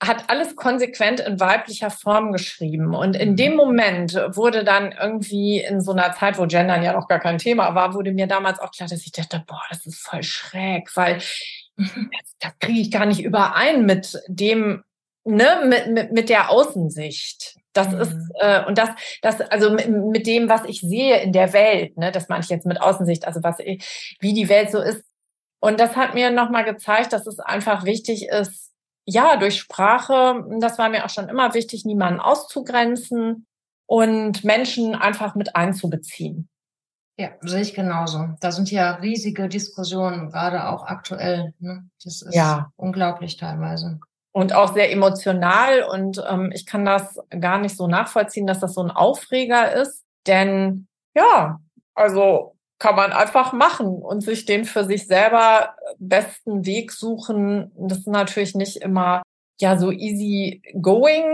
hat 0.00 0.28
alles 0.28 0.56
konsequent 0.56 1.20
in 1.20 1.40
weiblicher 1.40 1.90
Form 1.90 2.32
geschrieben. 2.32 2.94
Und 2.94 3.16
in 3.16 3.34
dem 3.34 3.52
mhm. 3.52 3.56
Moment 3.56 4.14
wurde 4.36 4.62
dann 4.62 4.92
irgendwie 4.92 5.60
in 5.60 5.80
so 5.80 5.92
einer 5.92 6.12
Zeit, 6.12 6.38
wo 6.38 6.46
Gendern 6.46 6.82
ja 6.82 6.92
noch 6.92 7.08
gar 7.08 7.18
kein 7.18 7.38
Thema 7.38 7.74
war, 7.74 7.94
wurde 7.94 8.12
mir 8.12 8.26
damals 8.26 8.58
auch 8.58 8.70
klar, 8.72 8.88
dass 8.88 9.06
ich 9.06 9.12
dachte, 9.12 9.42
boah, 9.46 9.62
das 9.70 9.86
ist 9.86 10.00
voll 10.00 10.22
schräg, 10.22 10.94
weil 10.96 11.20
da 12.40 12.50
kriege 12.60 12.80
ich 12.80 12.90
gar 12.90 13.06
nicht 13.06 13.22
überein 13.22 13.86
mit 13.86 14.20
dem, 14.28 14.84
ne, 15.24 15.62
mit, 15.66 15.88
mit, 15.88 16.12
mit 16.12 16.28
der 16.28 16.50
Außensicht. 16.50 17.56
Das 17.72 17.88
mhm. 17.88 18.00
ist, 18.00 18.16
äh, 18.40 18.64
und 18.66 18.76
das, 18.76 18.90
das, 19.22 19.40
also 19.40 19.70
mit, 19.70 19.88
mit 19.88 20.26
dem, 20.26 20.50
was 20.50 20.64
ich 20.66 20.80
sehe 20.80 21.20
in 21.20 21.32
der 21.32 21.54
Welt, 21.54 21.96
ne, 21.96 22.12
das 22.12 22.28
meine 22.28 22.42
ich 22.42 22.50
jetzt 22.50 22.66
mit 22.66 22.82
Außensicht, 22.82 23.26
also 23.26 23.42
was, 23.42 23.58
wie 23.58 24.34
die 24.34 24.48
Welt 24.50 24.70
so 24.70 24.80
ist. 24.80 25.02
Und 25.58 25.80
das 25.80 25.96
hat 25.96 26.12
mir 26.12 26.30
nochmal 26.30 26.64
gezeigt, 26.64 27.14
dass 27.14 27.26
es 27.26 27.40
einfach 27.40 27.84
wichtig 27.84 28.28
ist, 28.28 28.72
ja, 29.06 29.36
durch 29.36 29.58
Sprache, 29.58 30.44
das 30.60 30.78
war 30.78 30.88
mir 30.88 31.04
auch 31.04 31.10
schon 31.10 31.28
immer 31.28 31.54
wichtig, 31.54 31.84
niemanden 31.84 32.20
auszugrenzen 32.20 33.46
und 33.86 34.44
Menschen 34.44 34.94
einfach 34.96 35.36
mit 35.36 35.54
einzubeziehen. 35.54 36.48
Ja, 37.18 37.30
sehe 37.40 37.62
ich 37.62 37.72
genauso. 37.72 38.28
Da 38.40 38.52
sind 38.52 38.70
ja 38.70 38.96
riesige 38.96 39.48
Diskussionen, 39.48 40.28
gerade 40.28 40.68
auch 40.68 40.84
aktuell. 40.84 41.54
Ne? 41.60 41.88
Das 42.04 42.20
ist 42.20 42.34
ja. 42.34 42.70
unglaublich 42.76 43.36
teilweise. 43.38 44.00
Und 44.32 44.52
auch 44.52 44.74
sehr 44.74 44.92
emotional. 44.92 45.84
Und 45.84 46.22
ähm, 46.28 46.50
ich 46.52 46.66
kann 46.66 46.84
das 46.84 47.18
gar 47.40 47.58
nicht 47.58 47.76
so 47.76 47.86
nachvollziehen, 47.86 48.46
dass 48.46 48.60
das 48.60 48.74
so 48.74 48.82
ein 48.82 48.90
Aufreger 48.90 49.72
ist. 49.72 50.04
Denn 50.26 50.88
ja, 51.14 51.60
also 51.94 52.55
kann 52.78 52.96
man 52.96 53.12
einfach 53.12 53.52
machen 53.52 53.86
und 53.86 54.20
sich 54.20 54.44
den 54.44 54.64
für 54.64 54.84
sich 54.84 55.06
selber 55.06 55.74
besten 55.98 56.66
Weg 56.66 56.92
suchen. 56.92 57.72
Das 57.76 57.98
ist 57.98 58.06
natürlich 58.06 58.54
nicht 58.54 58.76
immer 58.76 59.22
ja 59.58 59.78
so 59.78 59.90
easy 59.90 60.62
going. 60.80 61.24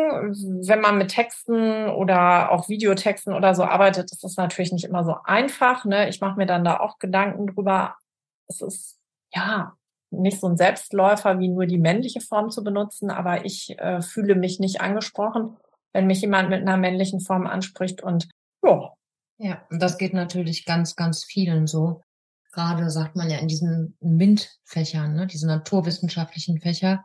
Wenn 0.66 0.80
man 0.80 0.98
mit 0.98 1.10
Texten 1.10 1.88
oder 1.88 2.52
auch 2.52 2.68
Videotexten 2.68 3.34
oder 3.34 3.54
so 3.54 3.64
arbeitet, 3.64 4.12
ist 4.12 4.22
das 4.22 4.36
natürlich 4.36 4.72
nicht 4.72 4.84
immer 4.84 5.04
so 5.04 5.16
einfach. 5.24 5.84
Ne? 5.84 6.08
Ich 6.08 6.20
mache 6.20 6.36
mir 6.36 6.46
dann 6.46 6.64
da 6.64 6.78
auch 6.78 6.98
Gedanken 6.98 7.48
drüber. 7.48 7.96
Es 8.48 8.60
ist 8.60 8.98
ja 9.34 9.76
nicht 10.10 10.40
so 10.40 10.46
ein 10.46 10.56
Selbstläufer 10.56 11.38
wie 11.38 11.48
nur 11.48 11.66
die 11.66 11.78
männliche 11.78 12.20
Form 12.20 12.50
zu 12.50 12.62
benutzen, 12.62 13.10
aber 13.10 13.44
ich 13.44 13.76
äh, 13.78 14.02
fühle 14.02 14.34
mich 14.34 14.60
nicht 14.60 14.80
angesprochen, 14.80 15.56
wenn 15.92 16.06
mich 16.06 16.20
jemand 16.20 16.50
mit 16.50 16.60
einer 16.60 16.76
männlichen 16.76 17.20
Form 17.20 17.46
anspricht 17.46 18.02
und 18.02 18.28
ja, 18.64 18.92
ja, 19.42 19.60
und 19.70 19.82
das 19.82 19.98
geht 19.98 20.14
natürlich 20.14 20.64
ganz, 20.64 20.94
ganz 20.94 21.24
vielen 21.24 21.66
so. 21.66 22.02
Gerade 22.52 22.90
sagt 22.90 23.16
man 23.16 23.28
ja 23.28 23.38
in 23.38 23.48
diesen 23.48 23.96
MINT-Fächern, 24.00 25.14
ne, 25.14 25.26
diese 25.26 25.48
naturwissenschaftlichen 25.48 26.60
Fächer, 26.60 27.04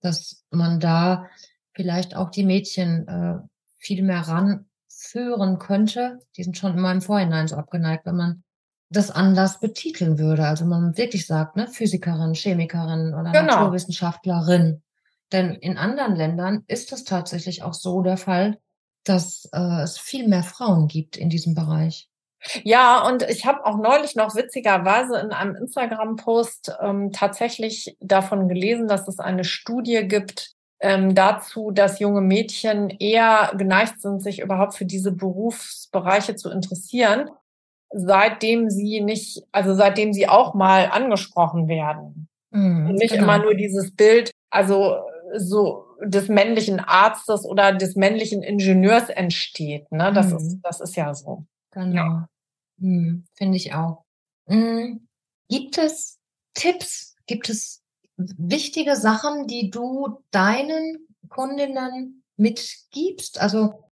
dass 0.00 0.42
man 0.50 0.80
da 0.80 1.26
vielleicht 1.74 2.16
auch 2.16 2.30
die 2.30 2.44
Mädchen 2.44 3.06
äh, 3.06 3.34
viel 3.76 4.02
mehr 4.02 4.20
ranführen 4.20 5.58
könnte. 5.58 6.20
Die 6.36 6.44
sind 6.44 6.56
schon 6.56 6.78
immer 6.78 6.92
im 6.92 7.02
Vorhinein 7.02 7.46
so 7.46 7.56
abgeneigt, 7.56 8.06
wenn 8.06 8.16
man 8.16 8.42
das 8.88 9.10
anders 9.10 9.60
betiteln 9.60 10.18
würde. 10.18 10.46
Also 10.46 10.64
man 10.64 10.96
wirklich 10.96 11.26
sagt, 11.26 11.56
ne, 11.56 11.68
Physikerin, 11.68 12.32
Chemikerin 12.32 13.12
oder 13.12 13.32
genau. 13.32 13.56
Naturwissenschaftlerin. 13.56 14.82
Denn 15.30 15.50
in 15.56 15.76
anderen 15.76 16.16
Ländern 16.16 16.64
ist 16.68 16.92
es 16.92 17.04
tatsächlich 17.04 17.62
auch 17.62 17.74
so 17.74 18.00
der 18.00 18.16
Fall, 18.16 18.58
dass 19.08 19.48
äh, 19.52 19.82
es 19.82 19.98
viel 19.98 20.28
mehr 20.28 20.42
Frauen 20.42 20.88
gibt 20.88 21.16
in 21.16 21.30
diesem 21.30 21.54
Bereich. 21.54 22.08
Ja, 22.62 23.06
und 23.06 23.22
ich 23.22 23.46
habe 23.46 23.64
auch 23.64 23.78
neulich 23.78 24.14
noch 24.14 24.34
witzigerweise 24.34 25.18
in 25.18 25.32
einem 25.32 25.56
Instagram-Post 25.56 26.76
ähm, 26.80 27.12
tatsächlich 27.12 27.96
davon 28.00 28.48
gelesen, 28.48 28.88
dass 28.88 29.08
es 29.08 29.18
eine 29.18 29.44
Studie 29.44 30.06
gibt 30.06 30.52
ähm, 30.80 31.14
dazu, 31.14 31.70
dass 31.70 31.98
junge 31.98 32.20
Mädchen 32.20 32.90
eher 32.90 33.52
geneigt 33.56 34.00
sind, 34.00 34.22
sich 34.22 34.40
überhaupt 34.40 34.74
für 34.74 34.84
diese 34.84 35.12
Berufsbereiche 35.12 36.36
zu 36.36 36.50
interessieren, 36.50 37.30
seitdem 37.90 38.68
sie 38.68 39.00
nicht, 39.00 39.42
also 39.52 39.74
seitdem 39.74 40.12
sie 40.12 40.28
auch 40.28 40.54
mal 40.54 40.90
angesprochen 40.92 41.68
werden. 41.68 42.28
Mhm, 42.50 42.90
und 42.90 42.94
nicht 42.96 43.12
genau. 43.12 43.24
immer 43.24 43.38
nur 43.38 43.54
dieses 43.54 43.94
Bild, 43.94 44.30
also 44.50 44.98
so 45.34 45.85
des 46.02 46.28
männlichen 46.28 46.80
Arztes 46.80 47.44
oder 47.44 47.72
des 47.72 47.96
männlichen 47.96 48.42
Ingenieurs 48.42 49.08
entsteht. 49.08 49.90
Ne? 49.92 50.12
Das, 50.12 50.28
mhm. 50.28 50.36
ist, 50.36 50.58
das 50.62 50.80
ist 50.80 50.96
ja 50.96 51.14
so. 51.14 51.46
Genau. 51.70 51.94
Ja. 51.94 52.28
Hm, 52.78 53.24
Finde 53.34 53.56
ich 53.56 53.74
auch. 53.74 54.04
Hm, 54.46 55.08
gibt 55.48 55.78
es 55.78 56.18
Tipps? 56.54 57.16
Gibt 57.26 57.48
es 57.48 57.82
wichtige 58.16 58.96
Sachen, 58.96 59.46
die 59.46 59.70
du 59.70 60.22
deinen 60.30 61.08
Kundinnen 61.28 62.22
mitgibst? 62.36 63.40
Also 63.40 63.90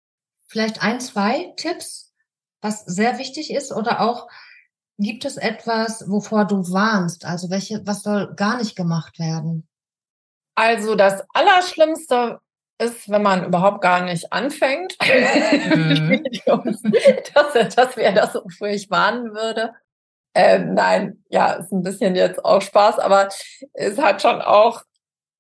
vielleicht 0.48 0.82
ein, 0.82 1.00
zwei 1.00 1.54
Tipps, 1.58 2.14
was 2.62 2.84
sehr 2.86 3.18
wichtig 3.18 3.52
ist 3.54 3.72
oder 3.72 4.02
auch 4.02 4.28
gibt 4.98 5.24
es 5.24 5.38
etwas, 5.38 6.10
wovor 6.10 6.46
du 6.46 6.58
warnst? 6.72 7.24
Also 7.24 7.50
welche, 7.50 7.86
was 7.88 8.04
soll 8.04 8.36
gar 8.36 8.58
nicht 8.58 8.76
gemacht 8.76 9.18
werden? 9.18 9.69
Also 10.60 10.96
das 10.96 11.24
Allerschlimmste 11.34 12.42
ist, 12.80 13.10
wenn 13.10 13.22
man 13.22 13.46
überhaupt 13.46 13.82
gar 13.82 14.02
nicht 14.04 14.34
anfängt. 14.34 14.98
Mhm. 15.70 16.24
das 17.34 17.76
das 17.76 17.96
wäre 17.96 18.14
das, 18.14 18.36
wofür 18.36 18.68
ich 18.68 18.90
warnen 18.90 19.34
würde. 19.34 19.74
Ähm, 20.36 20.74
nein, 20.74 21.24
ja, 21.30 21.54
ist 21.54 21.72
ein 21.72 21.82
bisschen 21.82 22.16
jetzt 22.16 22.44
auch 22.44 22.62
Spaß, 22.62 23.00
aber 23.00 23.30
es 23.74 23.98
hat 23.98 24.22
schon 24.22 24.42
auch 24.42 24.84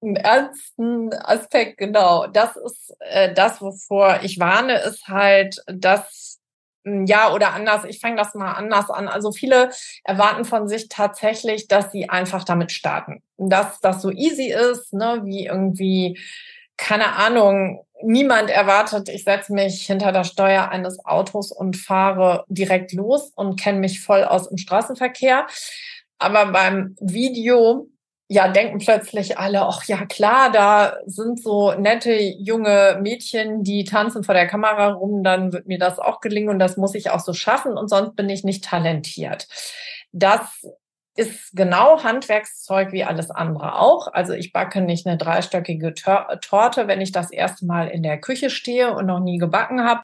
einen 0.01 0.15
ernsten 0.15 1.13
Aspekt, 1.13 1.79
genau. 1.79 2.27
Das 2.27 2.55
ist 2.55 2.95
äh, 2.99 3.33
das, 3.33 3.61
wovor 3.61 4.19
ich 4.23 4.39
warne, 4.39 4.79
ist 4.79 5.09
halt, 5.09 5.61
dass 5.67 6.38
ja 6.83 7.33
oder 7.33 7.53
anders, 7.53 7.83
ich 7.85 7.99
fange 7.99 8.15
das 8.15 8.35
mal 8.35 8.53
anders 8.53 8.89
an. 8.89 9.07
Also 9.07 9.31
viele 9.31 9.69
erwarten 10.03 10.45
von 10.45 10.67
sich 10.67 10.89
tatsächlich, 10.89 11.67
dass 11.67 11.91
sie 11.91 12.09
einfach 12.09 12.43
damit 12.43 12.71
starten. 12.71 13.21
Dass 13.37 13.79
das 13.79 14.01
so 14.01 14.11
easy 14.11 14.51
ist, 14.51 14.93
ne, 14.93 15.21
wie 15.23 15.45
irgendwie 15.45 16.17
keine 16.79 17.15
Ahnung, 17.17 17.85
niemand 18.01 18.49
erwartet, 18.49 19.09
ich 19.09 19.25
setze 19.25 19.53
mich 19.53 19.85
hinter 19.85 20.13
das 20.13 20.29
Steuer 20.29 20.69
eines 20.69 21.03
Autos 21.05 21.51
und 21.51 21.75
fahre 21.75 22.45
direkt 22.47 22.93
los 22.93 23.31
und 23.35 23.59
kenne 23.59 23.79
mich 23.79 23.99
voll 23.99 24.23
aus 24.23 24.47
im 24.47 24.57
Straßenverkehr. 24.57 25.45
Aber 26.19 26.47
beim 26.51 26.95
Video, 26.99 27.87
ja, 28.31 28.47
denken 28.47 28.77
plötzlich 28.77 29.39
alle, 29.39 29.63
ach 29.63 29.85
ja, 29.85 30.05
klar, 30.05 30.51
da 30.51 30.97
sind 31.07 31.41
so 31.41 31.73
nette 31.73 32.13
junge 32.13 32.99
Mädchen, 33.01 33.63
die 33.63 33.83
tanzen 33.85 34.23
vor 34.23 34.35
der 34.35 34.45
Kamera 34.45 34.89
rum, 34.89 35.23
dann 35.23 35.51
wird 35.51 35.65
mir 35.65 35.79
das 35.79 35.97
auch 35.97 36.21
gelingen 36.21 36.49
und 36.49 36.59
das 36.59 36.77
muss 36.77 36.93
ich 36.93 37.09
auch 37.09 37.21
so 37.21 37.33
schaffen 37.33 37.75
und 37.75 37.89
sonst 37.89 38.15
bin 38.15 38.29
ich 38.29 38.43
nicht 38.43 38.63
talentiert. 38.63 39.47
Das 40.11 40.41
ist 41.15 41.53
genau 41.53 42.03
Handwerkszeug 42.03 42.91
wie 42.91 43.03
alles 43.03 43.31
andere 43.31 43.79
auch. 43.79 44.07
Also 44.13 44.33
ich 44.33 44.53
backe 44.53 44.81
nicht 44.81 45.07
eine 45.07 45.17
dreistöckige 45.17 45.95
Torte, 45.95 46.87
wenn 46.87 47.01
ich 47.01 47.11
das 47.11 47.31
erste 47.31 47.65
Mal 47.65 47.87
in 47.87 48.03
der 48.03 48.21
Küche 48.21 48.51
stehe 48.51 48.93
und 48.93 49.07
noch 49.07 49.19
nie 49.19 49.39
gebacken 49.39 49.83
habe. 49.83 50.03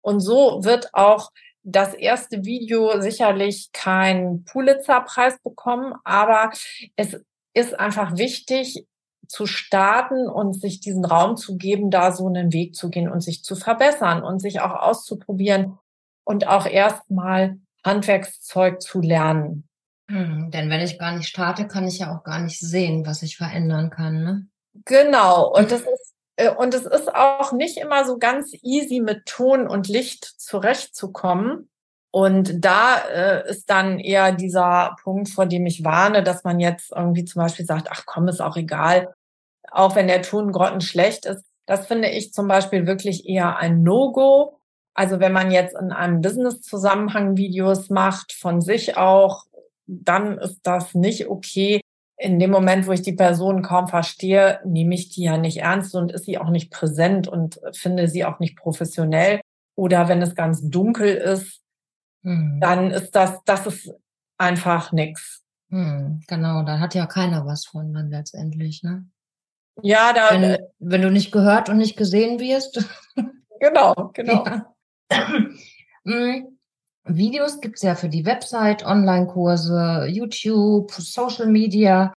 Und 0.00 0.20
so 0.20 0.64
wird 0.64 0.94
auch 0.94 1.30
das 1.62 1.92
erste 1.92 2.44
Video 2.46 3.00
sicherlich 3.02 3.70
keinen 3.72 4.44
Pulitzer-Preis 4.44 5.40
bekommen, 5.42 5.94
aber 6.04 6.52
es 6.96 7.20
ist 7.56 7.78
einfach 7.78 8.16
wichtig 8.16 8.86
zu 9.26 9.46
starten 9.46 10.28
und 10.28 10.52
sich 10.52 10.80
diesen 10.80 11.04
Raum 11.04 11.36
zu 11.36 11.56
geben, 11.56 11.90
da 11.90 12.12
so 12.12 12.26
einen 12.26 12.52
Weg 12.52 12.76
zu 12.76 12.90
gehen 12.90 13.10
und 13.10 13.20
sich 13.20 13.42
zu 13.42 13.56
verbessern 13.56 14.22
und 14.22 14.40
sich 14.40 14.60
auch 14.60 14.72
auszuprobieren 14.72 15.78
und 16.24 16.46
auch 16.46 16.66
erstmal 16.66 17.58
Handwerkszeug 17.84 18.80
zu 18.80 19.00
lernen. 19.00 19.68
Hm, 20.08 20.50
denn 20.52 20.70
wenn 20.70 20.80
ich 20.80 20.98
gar 20.98 21.16
nicht 21.16 21.28
starte, 21.28 21.66
kann 21.66 21.88
ich 21.88 21.98
ja 21.98 22.16
auch 22.16 22.22
gar 22.22 22.40
nicht 22.40 22.60
sehen, 22.60 23.06
was 23.06 23.22
ich 23.22 23.36
verändern 23.36 23.90
kann. 23.90 24.22
Ne? 24.22 24.46
Genau. 24.84 25.52
Und 25.52 25.70
das 25.72 25.80
ist 25.80 26.14
äh, 26.36 26.50
und 26.50 26.74
es 26.74 26.84
ist 26.84 27.12
auch 27.14 27.52
nicht 27.52 27.78
immer 27.78 28.04
so 28.04 28.18
ganz 28.18 28.52
easy 28.62 29.00
mit 29.00 29.26
Ton 29.26 29.66
und 29.66 29.88
Licht 29.88 30.24
zurechtzukommen. 30.24 31.68
Und 32.16 32.64
da 32.64 32.96
äh, 33.12 33.50
ist 33.50 33.68
dann 33.68 33.98
eher 33.98 34.32
dieser 34.32 34.96
Punkt, 35.02 35.28
vor 35.28 35.44
dem 35.44 35.66
ich 35.66 35.84
warne, 35.84 36.22
dass 36.22 36.44
man 36.44 36.60
jetzt 36.60 36.90
irgendwie 36.90 37.26
zum 37.26 37.42
Beispiel 37.42 37.66
sagt, 37.66 37.88
ach 37.90 38.04
komm, 38.06 38.26
ist 38.28 38.40
auch 38.40 38.56
egal, 38.56 39.12
auch 39.70 39.96
wenn 39.96 40.08
der 40.08 40.22
Ton 40.22 40.50
grottenschlecht 40.50 41.26
ist. 41.26 41.44
Das 41.66 41.86
finde 41.86 42.08
ich 42.08 42.32
zum 42.32 42.48
Beispiel 42.48 42.86
wirklich 42.86 43.28
eher 43.28 43.58
ein 43.58 43.82
No-Go. 43.82 44.58
Also 44.94 45.20
wenn 45.20 45.32
man 45.32 45.50
jetzt 45.50 45.76
in 45.78 45.92
einem 45.92 46.22
Business-Zusammenhang 46.22 47.36
Videos 47.36 47.90
macht, 47.90 48.32
von 48.32 48.62
sich 48.62 48.96
auch, 48.96 49.44
dann 49.86 50.38
ist 50.38 50.60
das 50.62 50.94
nicht 50.94 51.28
okay. 51.28 51.82
In 52.16 52.38
dem 52.38 52.50
Moment, 52.50 52.86
wo 52.86 52.92
ich 52.92 53.02
die 53.02 53.12
Person 53.12 53.60
kaum 53.60 53.88
verstehe, 53.88 54.60
nehme 54.64 54.94
ich 54.94 55.10
die 55.10 55.24
ja 55.24 55.36
nicht 55.36 55.58
ernst 55.58 55.94
und 55.94 56.12
ist 56.12 56.24
sie 56.24 56.38
auch 56.38 56.48
nicht 56.48 56.70
präsent 56.70 57.28
und 57.28 57.60
finde 57.74 58.08
sie 58.08 58.24
auch 58.24 58.38
nicht 58.38 58.56
professionell. 58.56 59.42
Oder 59.74 60.08
wenn 60.08 60.22
es 60.22 60.34
ganz 60.34 60.66
dunkel 60.66 61.14
ist, 61.14 61.60
hm. 62.26 62.58
dann 62.60 62.90
ist 62.90 63.12
das, 63.12 63.38
das 63.44 63.66
ist 63.66 63.94
einfach 64.36 64.92
nix. 64.92 65.44
Hm, 65.70 66.22
genau, 66.26 66.62
da 66.64 66.80
hat 66.80 66.94
ja 66.94 67.06
keiner 67.06 67.46
was 67.46 67.66
von 67.66 67.94
dann 67.94 68.10
letztendlich, 68.10 68.82
ne? 68.82 69.06
Ja, 69.82 70.12
da. 70.12 70.30
Wenn, 70.30 70.58
wenn 70.78 71.02
du 71.02 71.10
nicht 71.10 71.32
gehört 71.32 71.68
und 71.68 71.78
nicht 71.78 71.96
gesehen 71.96 72.40
wirst. 72.40 72.84
Genau, 73.58 74.10
genau. 74.12 74.44
Ja. 74.44 74.74
Hm. 76.04 76.58
Videos 77.04 77.60
gibt 77.60 77.76
es 77.76 77.82
ja 77.82 77.94
für 77.94 78.08
die 78.08 78.26
Website, 78.26 78.84
Online-Kurse, 78.84 80.06
YouTube, 80.08 80.92
Social 80.92 81.46
Media. 81.46 82.12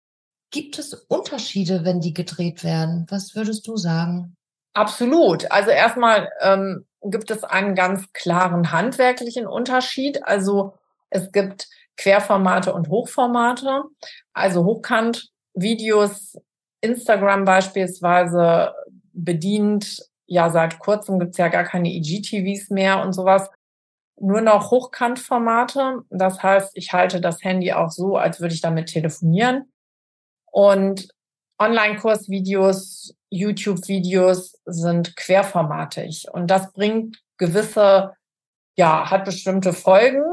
Gibt 0.50 0.78
es 0.78 0.94
Unterschiede, 0.94 1.84
wenn 1.84 2.00
die 2.00 2.14
gedreht 2.14 2.64
werden? 2.64 3.06
Was 3.10 3.36
würdest 3.36 3.68
du 3.68 3.76
sagen? 3.76 4.34
Absolut. 4.72 5.48
Also 5.52 5.70
erstmal 5.70 6.28
ähm, 6.40 6.86
gibt 7.10 7.30
es 7.30 7.44
einen 7.44 7.74
ganz 7.74 8.12
klaren 8.12 8.72
handwerklichen 8.72 9.46
Unterschied. 9.46 10.24
Also 10.24 10.74
es 11.10 11.32
gibt 11.32 11.68
Querformate 11.96 12.72
und 12.72 12.88
Hochformate. 12.88 13.84
Also 14.32 14.64
Hochkant-Videos, 14.64 16.38
Instagram 16.80 17.44
beispielsweise 17.44 18.74
bedient, 19.12 20.04
ja 20.26 20.50
seit 20.50 20.78
kurzem 20.78 21.18
gibt's 21.18 21.38
ja 21.38 21.48
gar 21.48 21.64
keine 21.64 21.88
IGTVs 21.88 22.70
mehr 22.70 23.00
und 23.00 23.12
sowas 23.12 23.48
nur 24.18 24.40
noch 24.40 24.70
Hochkantformate. 24.70 26.02
Das 26.10 26.42
heißt, 26.42 26.72
ich 26.74 26.92
halte 26.92 27.20
das 27.20 27.42
Handy 27.44 27.72
auch 27.72 27.90
so, 27.90 28.16
als 28.16 28.40
würde 28.40 28.54
ich 28.54 28.60
damit 28.60 28.88
telefonieren. 28.88 29.70
Und 30.50 31.08
Online-Kursvideos, 31.58 33.14
YouTube-Videos 33.30 34.58
sind 34.64 35.16
querformatig. 35.16 36.26
Und 36.32 36.50
das 36.50 36.72
bringt 36.72 37.22
gewisse, 37.38 38.12
ja, 38.76 39.10
hat 39.10 39.24
bestimmte 39.24 39.72
Folgen. 39.72 40.24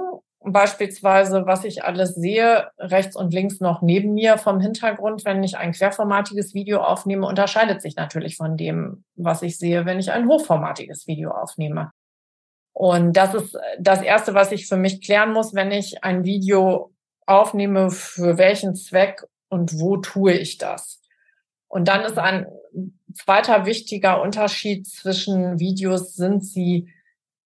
Beispielsweise, 0.46 1.46
was 1.46 1.64
ich 1.64 1.86
alles 1.86 2.16
sehe, 2.16 2.70
rechts 2.78 3.16
und 3.16 3.34
links 3.34 3.62
noch 3.62 3.82
neben 3.82 4.14
mir 4.14 4.38
vom 4.38 4.60
Hintergrund, 4.60 5.24
wenn 5.24 5.42
ich 5.42 5.58
ein 5.58 5.72
querformatiges 5.72 6.54
Video 6.54 6.82
aufnehme, 6.82 7.26
unterscheidet 7.26 7.82
sich 7.82 7.96
natürlich 7.96 8.36
von 8.36 8.58
dem, 8.58 9.06
was 9.16 9.42
ich 9.42 9.58
sehe, 9.58 9.86
wenn 9.86 10.00
ich 10.00 10.12
ein 10.12 10.28
hochformatiges 10.28 11.08
Video 11.08 11.32
aufnehme. 11.32 11.92
Und 12.74 13.14
das 13.16 13.34
ist 13.36 13.58
das 13.80 14.02
Erste, 14.02 14.34
was 14.34 14.52
ich 14.52 14.68
für 14.68 14.76
mich 14.76 15.02
klären 15.02 15.32
muss, 15.32 15.54
wenn 15.54 15.72
ich 15.72 16.04
ein 16.04 16.26
Video 16.26 16.92
aufnehme, 17.26 17.90
für 17.90 18.38
welchen 18.38 18.76
Zweck 18.76 19.24
und 19.48 19.80
wo 19.80 19.98
tue 19.98 20.34
ich 20.34 20.58
das. 20.58 21.00
Und 21.70 21.88
dann 21.88 22.02
ist 22.02 22.18
ein 22.18 22.48
zweiter 23.14 23.66
wichtiger 23.66 24.22
Unterschied 24.22 24.88
zwischen 24.88 25.60
Videos, 25.60 26.16
sind 26.16 26.46
sie 26.46 26.90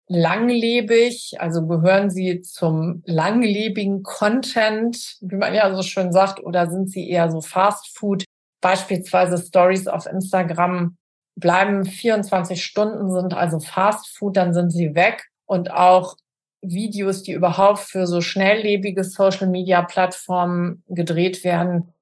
langlebig, 0.07 1.35
also 1.37 1.67
gehören 1.67 2.09
sie 2.09 2.41
zum 2.41 3.03
langlebigen 3.05 4.01
Content, 4.03 5.17
wie 5.21 5.35
man 5.35 5.53
ja 5.53 5.73
so 5.75 5.83
schön 5.83 6.11
sagt, 6.11 6.43
oder 6.43 6.69
sind 6.69 6.89
sie 6.89 7.07
eher 7.07 7.29
so 7.31 7.41
Fast 7.41 7.95
Food, 7.95 8.25
beispielsweise 8.61 9.37
Stories 9.37 9.87
auf 9.87 10.05
Instagram 10.07 10.97
bleiben 11.39 11.85
24 11.85 12.63
Stunden, 12.63 13.11
sind 13.11 13.33
also 13.33 13.59
Fast 13.59 14.09
Food, 14.17 14.37
dann 14.37 14.53
sind 14.53 14.71
sie 14.71 14.93
weg. 14.95 15.25
Und 15.45 15.71
auch 15.71 16.15
Videos, 16.61 17.23
die 17.23 17.31
überhaupt 17.31 17.79
für 17.79 18.05
so 18.05 18.21
schnelllebige 18.21 19.03
Social 19.03 19.47
Media 19.47 19.81
Plattformen 19.81 20.83
gedreht 20.87 21.43
werden, 21.43 21.93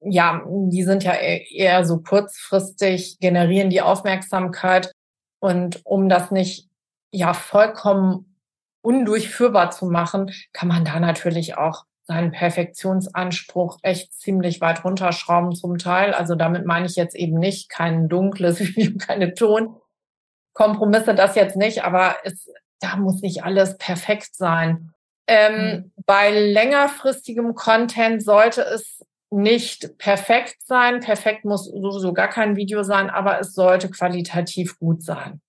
ja, 0.00 0.42
die 0.46 0.82
sind 0.82 1.04
ja 1.04 1.14
e-, 1.14 1.44
eher 1.50 1.84
so 1.84 1.98
kurzfristig, 1.98 3.18
generieren 3.20 3.70
die 3.70 3.82
Aufmerksamkeit. 3.82 4.92
Und 5.40 5.80
um 5.84 6.08
das 6.08 6.30
nicht 6.30 6.68
ja 7.12 7.32
vollkommen 7.34 8.36
undurchführbar 8.82 9.70
zu 9.70 9.86
machen, 9.86 10.32
kann 10.52 10.68
man 10.68 10.84
da 10.84 11.00
natürlich 11.00 11.56
auch 11.56 11.84
seinen 12.04 12.32
Perfektionsanspruch 12.32 13.78
echt 13.82 14.12
ziemlich 14.14 14.60
weit 14.60 14.84
runterschrauben 14.84 15.54
zum 15.54 15.78
Teil. 15.78 16.12
Also 16.12 16.34
damit 16.34 16.66
meine 16.66 16.86
ich 16.86 16.96
jetzt 16.96 17.14
eben 17.14 17.38
nicht 17.38 17.70
kein 17.70 18.08
dunkles 18.08 18.58
Video, 18.76 18.98
keine 18.98 19.34
Tonkompromisse, 19.34 21.14
das 21.14 21.36
jetzt 21.36 21.56
nicht, 21.56 21.84
aber 21.84 22.16
es, 22.24 22.50
da 22.80 22.96
muss 22.96 23.22
nicht 23.22 23.44
alles 23.44 23.76
perfekt 23.78 24.34
sein. 24.34 24.92
Ähm, 25.28 25.52
mhm. 25.54 25.92
Bei 26.06 26.30
längerfristigem 26.30 27.54
Content 27.54 28.24
sollte 28.24 28.62
es 28.62 29.04
nicht 29.30 29.96
perfekt 29.98 30.58
sein. 30.64 31.00
Perfekt 31.00 31.44
muss 31.44 31.66
sowieso 31.66 32.12
gar 32.12 32.28
kein 32.28 32.56
Video 32.56 32.82
sein, 32.82 33.10
aber 33.10 33.40
es 33.40 33.54
sollte 33.54 33.88
qualitativ 33.90 34.78
gut 34.78 35.02
sein. 35.02 35.40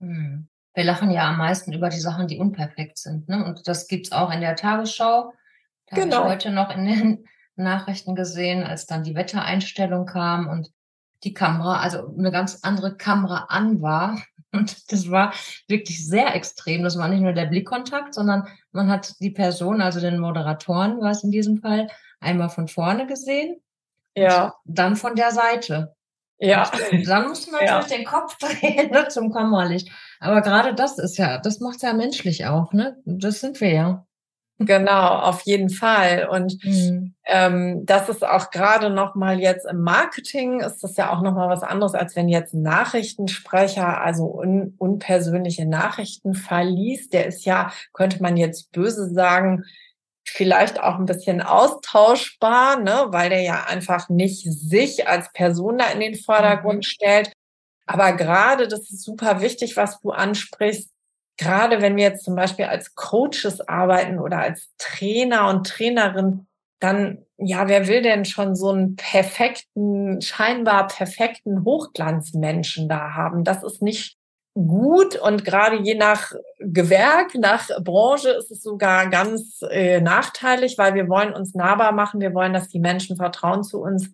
Mhm. 0.00 0.48
Wir 0.74 0.84
lachen 0.84 1.10
ja 1.10 1.28
am 1.28 1.36
meisten 1.36 1.72
über 1.72 1.90
die 1.90 2.00
Sachen, 2.00 2.26
die 2.26 2.38
unperfekt 2.38 2.98
sind. 2.98 3.28
Ne? 3.28 3.44
Und 3.44 3.68
das 3.68 3.88
gibt's 3.88 4.12
auch 4.12 4.32
in 4.32 4.40
der 4.40 4.56
Tagesschau. 4.56 5.34
Da 5.88 5.96
genau. 5.96 6.16
habe 6.16 6.28
ich 6.28 6.34
heute 6.34 6.50
noch 6.50 6.74
in 6.74 6.86
den 6.86 7.24
Nachrichten 7.56 8.14
gesehen, 8.14 8.64
als 8.64 8.86
dann 8.86 9.04
die 9.04 9.14
Wettereinstellung 9.14 10.06
kam 10.06 10.48
und 10.48 10.70
die 11.24 11.34
Kamera, 11.34 11.80
also 11.80 12.14
eine 12.16 12.32
ganz 12.32 12.60
andere 12.62 12.96
Kamera 12.96 13.46
an 13.48 13.82
war. 13.82 14.20
Und 14.54 14.92
das 14.92 15.10
war 15.10 15.32
wirklich 15.66 16.06
sehr 16.06 16.34
extrem. 16.34 16.82
Das 16.82 16.98
war 16.98 17.08
nicht 17.08 17.22
nur 17.22 17.32
der 17.32 17.46
Blickkontakt, 17.46 18.12
sondern 18.12 18.46
man 18.70 18.90
hat 18.90 19.18
die 19.20 19.30
Person, 19.30 19.80
also 19.80 19.98
den 19.98 20.18
Moderatoren 20.18 21.00
war 21.00 21.10
es 21.10 21.24
in 21.24 21.30
diesem 21.30 21.62
Fall, 21.62 21.88
einmal 22.22 22.48
von 22.48 22.68
vorne 22.68 23.06
gesehen. 23.06 23.60
Ja. 24.16 24.54
Dann 24.64 24.96
von 24.96 25.14
der 25.14 25.30
Seite. 25.30 25.94
Ja. 26.38 26.70
Und 26.90 27.06
dann 27.06 27.28
musst 27.28 27.46
du 27.46 27.52
natürlich 27.52 27.70
ja. 27.70 27.96
den 27.96 28.04
Kopf 28.04 28.36
drehen 28.38 28.90
ne, 28.90 29.08
zum 29.08 29.32
Kammerlicht. 29.32 29.90
Aber 30.20 30.40
gerade 30.42 30.74
das 30.74 30.98
ist 30.98 31.16
ja, 31.16 31.38
das 31.38 31.60
macht 31.60 31.82
ja 31.82 31.92
menschlich 31.92 32.46
auch, 32.46 32.72
ne? 32.72 32.96
Das 33.04 33.40
sind 33.40 33.60
wir 33.60 33.72
ja. 33.72 34.06
Genau, 34.58 35.18
auf 35.18 35.42
jeden 35.42 35.70
Fall. 35.70 36.28
Und 36.30 36.64
mhm. 36.64 37.14
ähm, 37.26 37.84
das 37.84 38.08
ist 38.08 38.24
auch 38.24 38.50
gerade 38.50 38.90
noch 38.90 39.14
mal 39.14 39.40
jetzt 39.40 39.66
im 39.66 39.82
Marketing 39.82 40.60
ist 40.60 40.82
das 40.82 40.96
ja 40.96 41.12
auch 41.12 41.22
noch 41.22 41.34
mal 41.34 41.48
was 41.48 41.62
anderes, 41.62 41.94
als 41.94 42.16
wenn 42.16 42.28
jetzt 42.28 42.54
ein 42.54 42.62
Nachrichtensprecher 42.62 44.00
also 44.00 44.26
un 44.26 44.74
unpersönliche 44.78 45.66
Nachrichten 45.66 46.34
verliest. 46.34 47.12
Der 47.12 47.26
ist 47.26 47.44
ja, 47.44 47.72
könnte 47.92 48.22
man 48.22 48.36
jetzt 48.36 48.72
böse 48.72 49.12
sagen, 49.12 49.64
vielleicht 50.32 50.80
auch 50.80 50.98
ein 50.98 51.06
bisschen 51.06 51.42
austauschbar, 51.42 52.80
ne, 52.80 53.06
weil 53.08 53.30
der 53.30 53.42
ja 53.42 53.64
einfach 53.64 54.08
nicht 54.08 54.44
sich 54.50 55.06
als 55.06 55.32
Person 55.32 55.78
da 55.78 55.90
in 55.90 56.00
den 56.00 56.14
Vordergrund 56.14 56.78
mhm. 56.78 56.82
stellt. 56.82 57.32
Aber 57.86 58.12
gerade, 58.12 58.68
das 58.68 58.90
ist 58.90 59.02
super 59.02 59.40
wichtig, 59.40 59.76
was 59.76 60.00
du 60.00 60.10
ansprichst, 60.10 60.90
gerade 61.36 61.82
wenn 61.82 61.96
wir 61.96 62.04
jetzt 62.04 62.24
zum 62.24 62.36
Beispiel 62.36 62.66
als 62.66 62.94
Coaches 62.94 63.60
arbeiten 63.66 64.18
oder 64.18 64.38
als 64.38 64.70
Trainer 64.78 65.48
und 65.48 65.66
Trainerin, 65.66 66.46
dann, 66.78 67.24
ja, 67.38 67.68
wer 67.68 67.86
will 67.86 68.02
denn 68.02 68.24
schon 68.24 68.56
so 68.56 68.70
einen 68.70 68.96
perfekten, 68.96 70.20
scheinbar 70.20 70.88
perfekten 70.88 71.64
Hochglanzmenschen 71.64 72.88
da 72.88 73.14
haben? 73.14 73.44
Das 73.44 73.62
ist 73.62 73.82
nicht 73.82 74.16
gut 74.54 75.16
und 75.16 75.44
gerade 75.44 75.80
je 75.82 75.94
nach 75.94 76.32
Gewerk, 76.58 77.34
nach 77.34 77.68
Branche 77.82 78.30
ist 78.30 78.50
es 78.50 78.62
sogar 78.62 79.08
ganz 79.08 79.60
äh, 79.70 80.00
nachteilig, 80.00 80.76
weil 80.76 80.94
wir 80.94 81.08
wollen 81.08 81.32
uns 81.32 81.54
nahbar 81.54 81.92
machen, 81.92 82.20
wir 82.20 82.34
wollen, 82.34 82.52
dass 82.52 82.68
die 82.68 82.80
Menschen 82.80 83.16
Vertrauen 83.16 83.64
zu 83.64 83.80
uns 83.80 84.10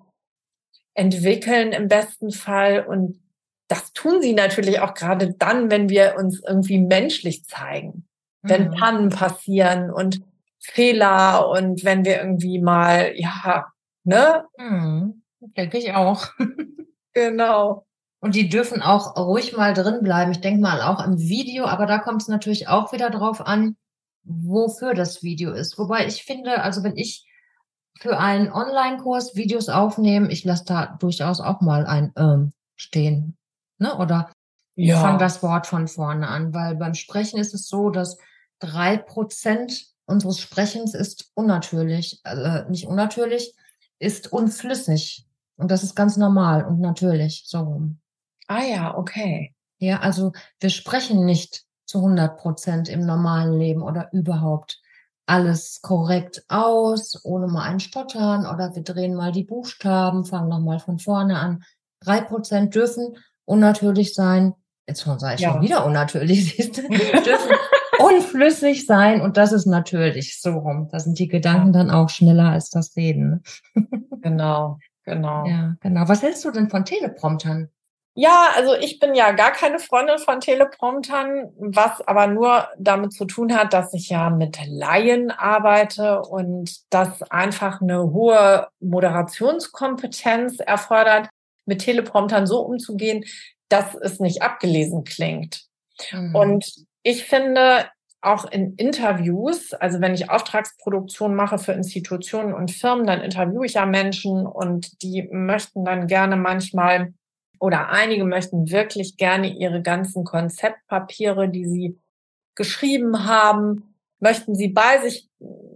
entwickeln 0.94 1.72
im 1.72 1.88
besten 1.88 2.30
Fall 2.30 2.86
und 2.86 3.20
das 3.68 3.92
tun 3.92 4.22
sie 4.22 4.32
natürlich 4.32 4.80
auch 4.80 4.94
gerade 4.94 5.34
dann, 5.34 5.70
wenn 5.70 5.88
wir 5.88 6.14
uns 6.16 6.42
irgendwie 6.42 6.78
menschlich 6.78 7.44
zeigen. 7.44 8.06
Wenn 8.42 8.68
mhm. 8.68 8.74
Pannen 8.74 9.08
passieren 9.10 9.90
und 9.90 10.22
Fehler 10.58 11.48
und 11.50 11.84
wenn 11.84 12.04
wir 12.04 12.18
irgendwie 12.18 12.60
mal, 12.60 13.12
ja, 13.16 13.66
ne? 14.04 14.44
Mhm. 14.56 15.22
Denke 15.56 15.78
ich 15.78 15.92
auch. 15.92 16.28
genau. 17.12 17.86
Und 18.20 18.34
die 18.34 18.48
dürfen 18.48 18.82
auch 18.82 19.16
ruhig 19.16 19.56
mal 19.56 19.74
drin 19.74 20.02
bleiben. 20.02 20.32
Ich 20.32 20.40
denke 20.40 20.60
mal 20.60 20.82
auch 20.82 21.04
im 21.04 21.18
Video, 21.18 21.66
aber 21.66 21.86
da 21.86 21.98
kommt 21.98 22.22
es 22.22 22.28
natürlich 22.28 22.68
auch 22.68 22.92
wieder 22.92 23.10
drauf 23.10 23.46
an, 23.46 23.76
wofür 24.24 24.94
das 24.94 25.22
Video 25.22 25.52
ist. 25.52 25.78
Wobei 25.78 26.06
ich 26.06 26.24
finde, 26.24 26.62
also 26.62 26.82
wenn 26.82 26.96
ich 26.96 27.26
für 28.00 28.18
einen 28.18 28.52
Online-Kurs 28.52 29.36
Videos 29.36 29.68
aufnehme, 29.68 30.30
ich 30.30 30.44
lasse 30.44 30.64
da 30.64 30.96
durchaus 30.98 31.40
auch 31.40 31.60
mal 31.60 31.86
ein 31.86 32.12
ähm, 32.16 32.52
stehen 32.76 33.38
ne? 33.78 33.96
Oder 33.96 34.30
ja. 34.74 35.00
fang 35.00 35.18
das 35.18 35.42
Wort 35.42 35.66
von 35.66 35.88
vorne 35.88 36.28
an, 36.28 36.52
weil 36.54 36.76
beim 36.76 36.94
Sprechen 36.94 37.38
ist 37.38 37.54
es 37.54 37.68
so, 37.68 37.90
dass 37.90 38.18
drei 38.58 38.96
Prozent 38.96 39.86
unseres 40.06 40.40
Sprechens 40.40 40.94
ist 40.94 41.30
unnatürlich, 41.34 42.20
also 42.24 42.68
nicht 42.70 42.86
unnatürlich, 42.86 43.54
ist 43.98 44.32
unflüssig. 44.32 45.26
Und 45.56 45.70
das 45.70 45.82
ist 45.82 45.96
ganz 45.96 46.16
normal 46.16 46.64
und 46.64 46.80
natürlich, 46.80 47.44
so 47.46 47.60
rum. 47.60 48.00
Ah 48.48 48.64
ja, 48.64 48.96
okay. 48.96 49.54
Ja, 49.78 50.00
also 50.00 50.32
wir 50.58 50.70
sprechen 50.70 51.24
nicht 51.24 51.64
zu 51.84 51.98
100 51.98 52.38
Prozent 52.38 52.88
im 52.88 53.06
normalen 53.06 53.58
Leben 53.58 53.82
oder 53.82 54.08
überhaupt 54.12 54.80
alles 55.26 55.80
korrekt 55.82 56.42
aus, 56.48 57.20
ohne 57.24 57.46
mal 57.46 57.64
ein 57.64 57.80
Stottern 57.80 58.46
oder 58.46 58.74
wir 58.74 58.82
drehen 58.82 59.14
mal 59.14 59.30
die 59.30 59.44
Buchstaben, 59.44 60.24
fangen 60.24 60.48
nochmal 60.48 60.80
von 60.80 60.98
vorne 60.98 61.38
an. 61.38 61.62
Drei 62.00 62.22
Prozent 62.22 62.74
dürfen 62.74 63.16
unnatürlich 63.44 64.14
sein. 64.14 64.54
Jetzt 64.86 65.02
schon 65.02 65.18
sei 65.18 65.34
ich 65.34 65.40
ja. 65.40 65.52
schon 65.52 65.62
wieder 65.62 65.84
unnatürlich, 65.84 66.54
siehst 66.56 66.78
du? 66.78 66.82
dürfen 66.88 67.56
unflüssig 67.98 68.86
sein 68.86 69.20
und 69.20 69.36
das 69.36 69.52
ist 69.52 69.66
natürlich 69.66 70.40
so 70.40 70.52
rum. 70.52 70.88
Da 70.90 70.98
sind 71.00 71.18
die 71.18 71.28
Gedanken 71.28 71.72
dann 71.72 71.90
auch 71.90 72.08
schneller 72.08 72.50
als 72.50 72.70
das 72.70 72.96
Reden. 72.96 73.42
genau, 74.22 74.78
genau. 75.04 75.46
Ja, 75.46 75.76
genau. 75.80 76.08
Was 76.08 76.22
hältst 76.22 76.44
du 76.44 76.50
denn 76.50 76.70
von 76.70 76.86
Telepromptern? 76.86 77.68
Ja, 78.20 78.48
also 78.56 78.74
ich 78.74 78.98
bin 78.98 79.14
ja 79.14 79.30
gar 79.30 79.52
keine 79.52 79.78
Freundin 79.78 80.18
von 80.18 80.40
Telepromptern, 80.40 81.52
was 81.56 82.00
aber 82.00 82.26
nur 82.26 82.66
damit 82.76 83.12
zu 83.12 83.26
tun 83.26 83.54
hat, 83.54 83.72
dass 83.72 83.94
ich 83.94 84.08
ja 84.08 84.28
mit 84.28 84.58
Laien 84.66 85.30
arbeite 85.30 86.22
und 86.22 86.80
das 86.90 87.22
einfach 87.30 87.80
eine 87.80 88.12
hohe 88.12 88.66
Moderationskompetenz 88.80 90.58
erfordert 90.58 91.28
mit 91.64 91.82
Telepromptern 91.82 92.48
so 92.48 92.58
umzugehen, 92.62 93.24
dass 93.68 93.94
es 93.94 94.18
nicht 94.18 94.42
abgelesen 94.42 95.04
klingt. 95.04 95.66
Mhm. 96.10 96.34
Und 96.34 96.74
ich 97.04 97.22
finde, 97.22 97.86
auch 98.20 98.46
in 98.46 98.74
Interviews, 98.74 99.74
also 99.74 100.00
wenn 100.00 100.14
ich 100.14 100.28
Auftragsproduktion 100.28 101.36
mache 101.36 101.58
für 101.58 101.70
Institutionen 101.70 102.52
und 102.52 102.72
Firmen, 102.72 103.06
dann 103.06 103.20
interviewe 103.20 103.64
ich 103.64 103.74
ja 103.74 103.86
Menschen 103.86 104.44
und 104.44 105.04
die 105.04 105.28
möchten 105.30 105.84
dann 105.84 106.08
gerne 106.08 106.34
manchmal 106.34 107.12
oder 107.60 107.90
einige 107.90 108.24
möchten 108.24 108.70
wirklich 108.70 109.16
gerne 109.16 109.48
ihre 109.48 109.82
ganzen 109.82 110.24
Konzeptpapiere, 110.24 111.48
die 111.48 111.66
sie 111.66 111.98
geschrieben 112.54 113.26
haben, 113.26 113.94
möchten 114.20 114.54
sie 114.54 114.68
bei 114.68 115.00
sich, 115.00 115.28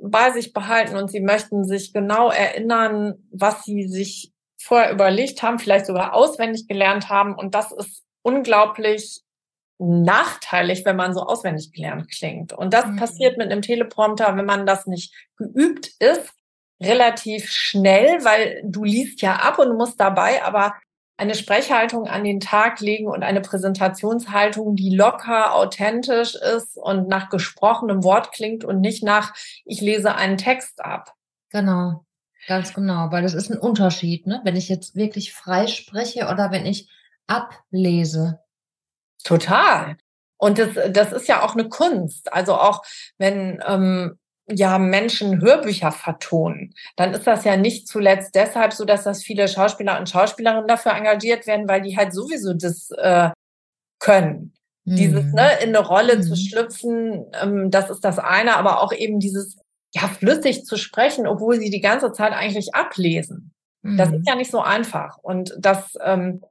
bei 0.02 0.32
sich 0.32 0.52
behalten 0.52 0.96
und 0.96 1.10
sie 1.10 1.20
möchten 1.20 1.64
sich 1.64 1.92
genau 1.92 2.30
erinnern, 2.30 3.14
was 3.30 3.64
sie 3.64 3.88
sich 3.88 4.32
vorher 4.56 4.92
überlegt 4.92 5.42
haben, 5.42 5.58
vielleicht 5.58 5.86
sogar 5.86 6.14
auswendig 6.14 6.68
gelernt 6.68 7.08
haben. 7.08 7.34
Und 7.34 7.54
das 7.54 7.72
ist 7.72 8.04
unglaublich 8.22 9.22
nachteilig, 9.78 10.84
wenn 10.84 10.96
man 10.96 11.14
so 11.14 11.22
auswendig 11.22 11.72
gelernt 11.72 12.08
klingt. 12.10 12.52
Und 12.52 12.72
das 12.72 12.86
mhm. 12.86 12.96
passiert 12.96 13.38
mit 13.38 13.50
einem 13.50 13.62
Teleprompter, 13.62 14.36
wenn 14.36 14.44
man 14.44 14.66
das 14.66 14.86
nicht 14.86 15.12
geübt 15.36 15.90
ist, 15.98 16.32
relativ 16.80 17.50
schnell, 17.50 18.24
weil 18.24 18.62
du 18.64 18.84
liest 18.84 19.22
ja 19.22 19.36
ab 19.36 19.58
und 19.58 19.76
musst 19.76 20.00
dabei 20.00 20.44
aber 20.44 20.74
eine 21.16 21.34
Sprechhaltung 21.34 22.06
an 22.06 22.24
den 22.24 22.40
Tag 22.40 22.80
legen 22.80 23.06
und 23.06 23.22
eine 23.22 23.40
Präsentationshaltung, 23.40 24.76
die 24.76 24.94
locker, 24.94 25.54
authentisch 25.54 26.34
ist 26.34 26.76
und 26.76 27.08
nach 27.08 27.28
gesprochenem 27.28 28.02
Wort 28.02 28.32
klingt 28.32 28.64
und 28.64 28.80
nicht 28.80 29.02
nach, 29.02 29.34
ich 29.64 29.80
lese 29.80 30.14
einen 30.14 30.38
Text 30.38 30.84
ab. 30.84 31.14
Genau. 31.50 32.04
Ganz 32.48 32.74
genau, 32.74 33.12
weil 33.12 33.22
das 33.22 33.34
ist 33.34 33.50
ein 33.50 33.58
Unterschied, 33.58 34.26
ne? 34.26 34.40
Wenn 34.42 34.56
ich 34.56 34.68
jetzt 34.68 34.96
wirklich 34.96 35.32
frei 35.32 35.68
spreche 35.68 36.26
oder 36.26 36.50
wenn 36.50 36.66
ich 36.66 36.88
ablese. 37.28 38.40
Total. 39.22 39.96
Und 40.38 40.58
das, 40.58 40.70
das 40.90 41.12
ist 41.12 41.28
ja 41.28 41.42
auch 41.42 41.54
eine 41.54 41.68
Kunst. 41.68 42.32
Also 42.32 42.56
auch 42.56 42.82
wenn 43.16 43.62
ähm, 43.64 44.18
ja 44.48 44.78
Menschen 44.78 45.40
Hörbücher 45.40 45.92
vertonen, 45.92 46.74
dann 46.96 47.14
ist 47.14 47.26
das 47.26 47.44
ja 47.44 47.56
nicht 47.56 47.88
zuletzt 47.88 48.34
deshalb 48.34 48.72
so, 48.72 48.84
dass 48.84 49.04
das 49.04 49.22
viele 49.22 49.48
Schauspieler 49.48 49.98
und 49.98 50.08
Schauspielerinnen 50.08 50.68
dafür 50.68 50.92
engagiert 50.92 51.46
werden, 51.46 51.68
weil 51.68 51.82
die 51.82 51.96
halt 51.96 52.12
sowieso 52.12 52.52
das 52.54 52.90
äh, 52.90 53.30
können. 53.98 54.52
Mhm. 54.84 54.96
Dieses, 54.96 55.24
ne, 55.32 55.48
in 55.62 55.68
eine 55.68 55.86
Rolle 55.86 56.16
mhm. 56.16 56.22
zu 56.22 56.36
schlüpfen, 56.36 57.26
ähm, 57.40 57.70
das 57.70 57.90
ist 57.90 58.00
das 58.00 58.18
eine, 58.18 58.56
aber 58.56 58.82
auch 58.82 58.92
eben 58.92 59.20
dieses 59.20 59.58
ja, 59.94 60.08
flüssig 60.08 60.64
zu 60.64 60.76
sprechen, 60.76 61.26
obwohl 61.26 61.58
sie 61.58 61.70
die 61.70 61.80
ganze 61.80 62.12
Zeit 62.12 62.32
eigentlich 62.32 62.74
ablesen. 62.74 63.52
Mhm. 63.82 63.96
Das 63.96 64.08
ist 64.08 64.20
mhm. 64.20 64.24
ja 64.26 64.34
nicht 64.34 64.50
so 64.50 64.60
einfach. 64.60 65.18
Und 65.18 65.54
das 65.58 65.96
ähm, 66.02 66.42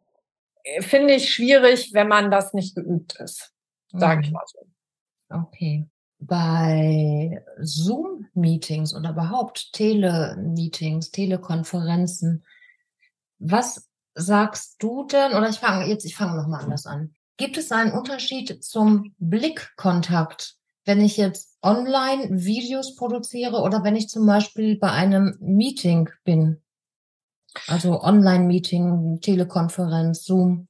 finde 0.79 1.15
ich 1.15 1.33
schwierig, 1.33 1.91
wenn 1.93 2.07
man 2.07 2.31
das 2.31 2.53
nicht 2.53 2.75
geübt 2.75 3.19
ist, 3.19 3.51
sage 3.91 4.17
mhm. 4.17 4.23
ich 4.23 4.31
mal 4.31 4.43
so. 4.45 4.59
Okay. 5.29 5.87
Bei 6.23 7.43
Zoom-Meetings 7.59 8.95
oder 8.95 9.09
überhaupt 9.09 9.73
Tele-Meetings, 9.73 11.11
Telekonferenzen, 11.11 12.45
was 13.39 13.89
sagst 14.13 14.75
du 14.83 15.05
denn, 15.05 15.33
oder 15.33 15.49
ich 15.49 15.57
fange 15.57 15.87
jetzt, 15.87 16.05
ich 16.05 16.15
fange 16.15 16.39
nochmal 16.39 16.63
anders 16.63 16.85
an. 16.85 17.15
Gibt 17.37 17.57
es 17.57 17.71
einen 17.71 17.91
Unterschied 17.91 18.63
zum 18.63 19.15
Blickkontakt, 19.17 20.57
wenn 20.85 21.01
ich 21.01 21.17
jetzt 21.17 21.57
online 21.63 22.27
Videos 22.29 22.95
produziere 22.95 23.61
oder 23.61 23.83
wenn 23.83 23.95
ich 23.95 24.09
zum 24.09 24.27
Beispiel 24.27 24.77
bei 24.77 24.91
einem 24.91 25.37
Meeting 25.39 26.09
bin? 26.23 26.61
Also 27.67 28.01
Online-Meeting, 28.01 29.19
Telekonferenz, 29.21 30.23
Zoom. 30.23 30.67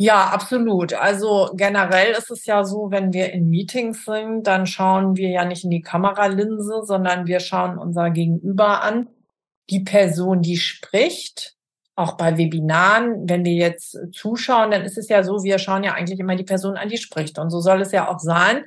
Ja, 0.00 0.28
absolut. 0.28 0.92
Also 0.92 1.50
generell 1.54 2.12
ist 2.12 2.30
es 2.30 2.46
ja 2.46 2.62
so, 2.62 2.92
wenn 2.92 3.12
wir 3.12 3.32
in 3.32 3.50
Meetings 3.50 4.04
sind, 4.04 4.46
dann 4.46 4.64
schauen 4.64 5.16
wir 5.16 5.28
ja 5.28 5.44
nicht 5.44 5.64
in 5.64 5.70
die 5.70 5.80
Kameralinse, 5.80 6.82
sondern 6.84 7.26
wir 7.26 7.40
schauen 7.40 7.78
unser 7.78 8.10
Gegenüber 8.10 8.82
an. 8.82 9.08
Die 9.70 9.80
Person, 9.80 10.40
die 10.40 10.56
spricht, 10.56 11.56
auch 11.96 12.16
bei 12.16 12.38
Webinaren, 12.38 13.28
wenn 13.28 13.44
wir 13.44 13.54
jetzt 13.54 13.98
zuschauen, 14.12 14.70
dann 14.70 14.82
ist 14.82 14.98
es 14.98 15.08
ja 15.08 15.24
so, 15.24 15.42
wir 15.42 15.58
schauen 15.58 15.82
ja 15.82 15.94
eigentlich 15.94 16.20
immer 16.20 16.36
die 16.36 16.44
Person 16.44 16.76
an, 16.76 16.88
die 16.88 16.96
spricht. 16.96 17.40
Und 17.40 17.50
so 17.50 17.60
soll 17.60 17.82
es 17.82 17.90
ja 17.90 18.08
auch 18.08 18.20
sein 18.20 18.64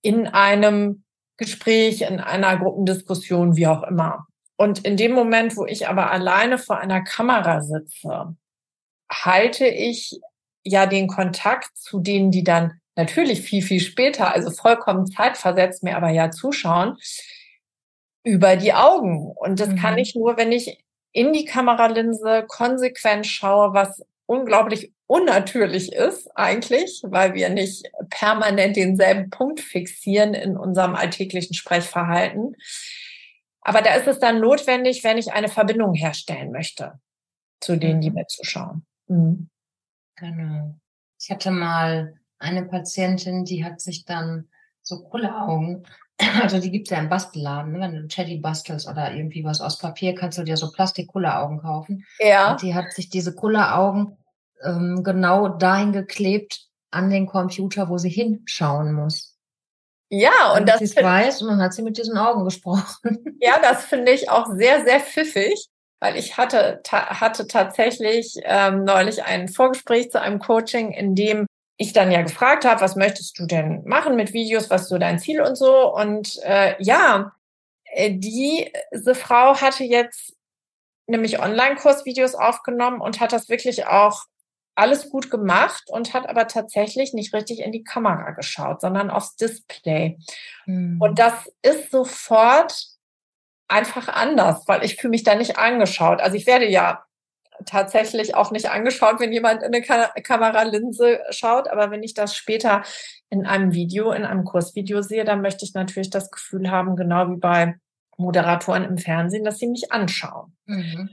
in 0.00 0.26
einem 0.26 1.04
Gespräch, 1.36 2.00
in 2.00 2.20
einer 2.20 2.56
Gruppendiskussion, 2.56 3.56
wie 3.56 3.66
auch 3.66 3.82
immer. 3.82 4.26
Und 4.56 4.82
in 4.86 4.96
dem 4.96 5.12
Moment, 5.12 5.58
wo 5.58 5.66
ich 5.66 5.88
aber 5.88 6.10
alleine 6.10 6.56
vor 6.56 6.78
einer 6.78 7.02
Kamera 7.02 7.60
sitze, 7.60 8.34
halte 9.10 9.66
ich 9.66 10.18
ja 10.64 10.86
den 10.86 11.06
Kontakt 11.06 11.76
zu 11.76 12.00
denen, 12.00 12.30
die 12.30 12.44
dann 12.44 12.80
natürlich 12.96 13.42
viel, 13.42 13.62
viel 13.62 13.80
später, 13.80 14.32
also 14.32 14.50
vollkommen 14.50 15.06
zeitversetzt 15.06 15.82
mir 15.82 15.96
aber 15.96 16.10
ja 16.10 16.30
zuschauen, 16.30 16.96
über 18.24 18.56
die 18.56 18.72
Augen. 18.72 19.32
Und 19.36 19.60
das 19.60 19.68
mhm. 19.68 19.76
kann 19.76 19.98
ich 19.98 20.14
nur, 20.14 20.36
wenn 20.36 20.52
ich 20.52 20.82
in 21.12 21.32
die 21.32 21.44
Kameralinse 21.44 22.44
konsequent 22.48 23.26
schaue, 23.26 23.74
was 23.74 24.02
unglaublich 24.26 24.92
unnatürlich 25.06 25.92
ist 25.92 26.28
eigentlich, 26.34 27.02
weil 27.04 27.34
wir 27.34 27.50
nicht 27.50 27.86
permanent 28.08 28.76
denselben 28.76 29.28
Punkt 29.30 29.60
fixieren 29.60 30.32
in 30.34 30.56
unserem 30.56 30.94
alltäglichen 30.94 31.54
Sprechverhalten. 31.54 32.56
Aber 33.60 33.82
da 33.82 33.94
ist 33.94 34.06
es 34.06 34.18
dann 34.18 34.40
notwendig, 34.40 35.04
wenn 35.04 35.18
ich 35.18 35.32
eine 35.32 35.48
Verbindung 35.48 35.94
herstellen 35.94 36.52
möchte 36.52 36.98
zu 37.60 37.76
denen, 37.76 38.00
die 38.00 38.10
mhm. 38.10 38.16
mir 38.16 38.26
zuschauen. 38.26 38.86
Mhm. 39.06 39.50
Genau. 40.16 40.74
Ich 41.20 41.30
hatte 41.30 41.50
mal 41.50 42.14
eine 42.38 42.64
Patientin, 42.64 43.44
die 43.44 43.64
hat 43.64 43.80
sich 43.80 44.04
dann 44.04 44.48
so 44.82 45.02
Kulleraugen, 45.04 45.86
also 46.42 46.60
die 46.60 46.70
gibt's 46.70 46.90
ja 46.90 46.98
im 46.98 47.08
Bastelladen, 47.08 47.72
ne? 47.72 47.80
wenn 47.80 47.94
du 47.94 48.06
Teddy 48.06 48.38
bastelst 48.38 48.88
oder 48.88 49.14
irgendwie 49.14 49.44
was 49.44 49.60
aus 49.60 49.78
Papier, 49.78 50.14
kannst 50.14 50.38
du 50.38 50.44
dir 50.44 50.56
so 50.56 50.70
Plastik-Kulleraugen 50.70 51.60
kaufen. 51.60 52.04
Ja. 52.18 52.52
Und 52.52 52.62
die 52.62 52.74
hat 52.74 52.92
sich 52.92 53.08
diese 53.08 53.34
Kulleraugen 53.34 54.16
ähm, 54.62 55.02
genau 55.02 55.48
dahin 55.48 55.92
geklebt 55.92 56.68
an 56.90 57.10
den 57.10 57.26
Computer, 57.26 57.88
wo 57.88 57.98
sie 57.98 58.10
hinschauen 58.10 58.92
muss. 58.92 59.36
Ja, 60.10 60.52
und 60.52 60.68
Damit 60.68 60.82
das 60.82 60.96
weiß 60.96 61.42
und 61.42 61.48
dann 61.48 61.62
hat 61.62 61.72
sie 61.72 61.82
mit 61.82 61.98
diesen 61.98 62.16
Augen 62.16 62.44
gesprochen. 62.44 63.38
Ja, 63.40 63.58
das 63.60 63.84
finde 63.86 64.12
ich 64.12 64.30
auch 64.30 64.46
sehr, 64.46 64.84
sehr 64.84 65.00
pfiffig 65.00 65.68
weil 66.04 66.16
ich 66.18 66.36
hatte, 66.36 66.80
ta 66.84 67.18
hatte 67.18 67.46
tatsächlich 67.46 68.34
ähm, 68.42 68.84
neulich 68.84 69.24
ein 69.24 69.48
Vorgespräch 69.48 70.10
zu 70.10 70.20
einem 70.20 70.38
Coaching, 70.38 70.92
in 70.92 71.14
dem 71.14 71.46
ich 71.78 71.94
dann 71.94 72.12
ja 72.12 72.20
gefragt 72.20 72.66
habe, 72.66 72.82
was 72.82 72.94
möchtest 72.94 73.38
du 73.38 73.46
denn 73.46 73.82
machen 73.86 74.14
mit 74.14 74.34
Videos, 74.34 74.68
was 74.68 74.82
ist 74.82 74.88
so 74.90 74.98
dein 74.98 75.18
Ziel 75.18 75.40
und 75.40 75.56
so. 75.56 75.94
Und 75.94 76.38
äh, 76.42 76.74
ja, 76.78 77.32
äh, 77.84 78.10
diese 78.12 79.14
Frau 79.14 79.58
hatte 79.58 79.84
jetzt 79.84 80.36
nämlich 81.06 81.40
Online-Kursvideos 81.40 82.34
aufgenommen 82.34 83.00
und 83.00 83.20
hat 83.20 83.32
das 83.32 83.48
wirklich 83.48 83.86
auch 83.86 84.24
alles 84.74 85.08
gut 85.08 85.30
gemacht 85.30 85.84
und 85.88 86.12
hat 86.12 86.28
aber 86.28 86.48
tatsächlich 86.48 87.14
nicht 87.14 87.32
richtig 87.32 87.60
in 87.60 87.72
die 87.72 87.84
Kamera 87.84 88.32
geschaut, 88.32 88.82
sondern 88.82 89.08
aufs 89.08 89.36
Display. 89.36 90.18
Mhm. 90.66 91.00
Und 91.00 91.18
das 91.18 91.50
ist 91.62 91.90
sofort 91.90 92.93
einfach 93.68 94.08
anders, 94.08 94.64
weil 94.66 94.84
ich 94.84 94.96
fühle 94.96 95.10
mich 95.10 95.24
da 95.24 95.34
nicht 95.34 95.58
angeschaut. 95.58 96.20
Also 96.20 96.36
ich 96.36 96.46
werde 96.46 96.68
ja 96.68 97.04
tatsächlich 97.66 98.34
auch 98.34 98.50
nicht 98.50 98.70
angeschaut, 98.70 99.20
wenn 99.20 99.32
jemand 99.32 99.62
in 99.62 99.74
eine 99.74 99.82
Ka 99.82 100.08
Kameralinse 100.22 101.20
schaut, 101.30 101.68
aber 101.68 101.90
wenn 101.90 102.02
ich 102.02 102.14
das 102.14 102.34
später 102.36 102.82
in 103.30 103.46
einem 103.46 103.72
Video, 103.72 104.12
in 104.12 104.24
einem 104.24 104.44
Kursvideo 104.44 105.02
sehe, 105.02 105.24
dann 105.24 105.40
möchte 105.40 105.64
ich 105.64 105.74
natürlich 105.74 106.10
das 106.10 106.30
Gefühl 106.30 106.70
haben, 106.70 106.96
genau 106.96 107.30
wie 107.30 107.36
bei 107.36 107.76
Moderatoren 108.16 108.84
im 108.84 108.98
Fernsehen, 108.98 109.44
dass 109.44 109.58
sie 109.58 109.68
mich 109.68 109.92
anschauen. 109.92 110.56
Mhm. 110.66 111.10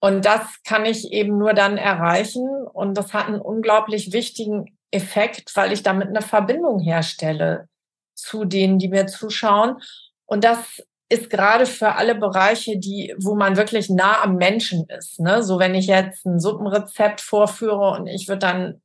Und 0.00 0.24
das 0.26 0.62
kann 0.64 0.84
ich 0.84 1.12
eben 1.12 1.38
nur 1.38 1.54
dann 1.54 1.78
erreichen. 1.78 2.46
Und 2.46 2.98
das 2.98 3.14
hat 3.14 3.26
einen 3.26 3.40
unglaublich 3.40 4.12
wichtigen 4.12 4.76
Effekt, 4.90 5.56
weil 5.56 5.72
ich 5.72 5.82
damit 5.82 6.08
eine 6.08 6.20
Verbindung 6.20 6.78
herstelle 6.78 7.68
zu 8.14 8.44
denen, 8.44 8.78
die 8.78 8.88
mir 8.88 9.06
zuschauen. 9.06 9.80
Und 10.26 10.44
das 10.44 10.82
ist 11.08 11.30
gerade 11.30 11.66
für 11.66 11.94
alle 11.96 12.14
Bereiche, 12.14 12.78
die, 12.78 13.14
wo 13.18 13.34
man 13.34 13.56
wirklich 13.56 13.90
nah 13.90 14.22
am 14.22 14.36
Menschen 14.36 14.86
ist. 14.88 15.20
Ne? 15.20 15.42
So 15.42 15.58
wenn 15.58 15.74
ich 15.74 15.86
jetzt 15.86 16.24
ein 16.26 16.40
Suppenrezept 16.40 17.20
vorführe 17.20 17.90
und 17.90 18.06
ich 18.06 18.28
würde 18.28 18.38
dann 18.40 18.82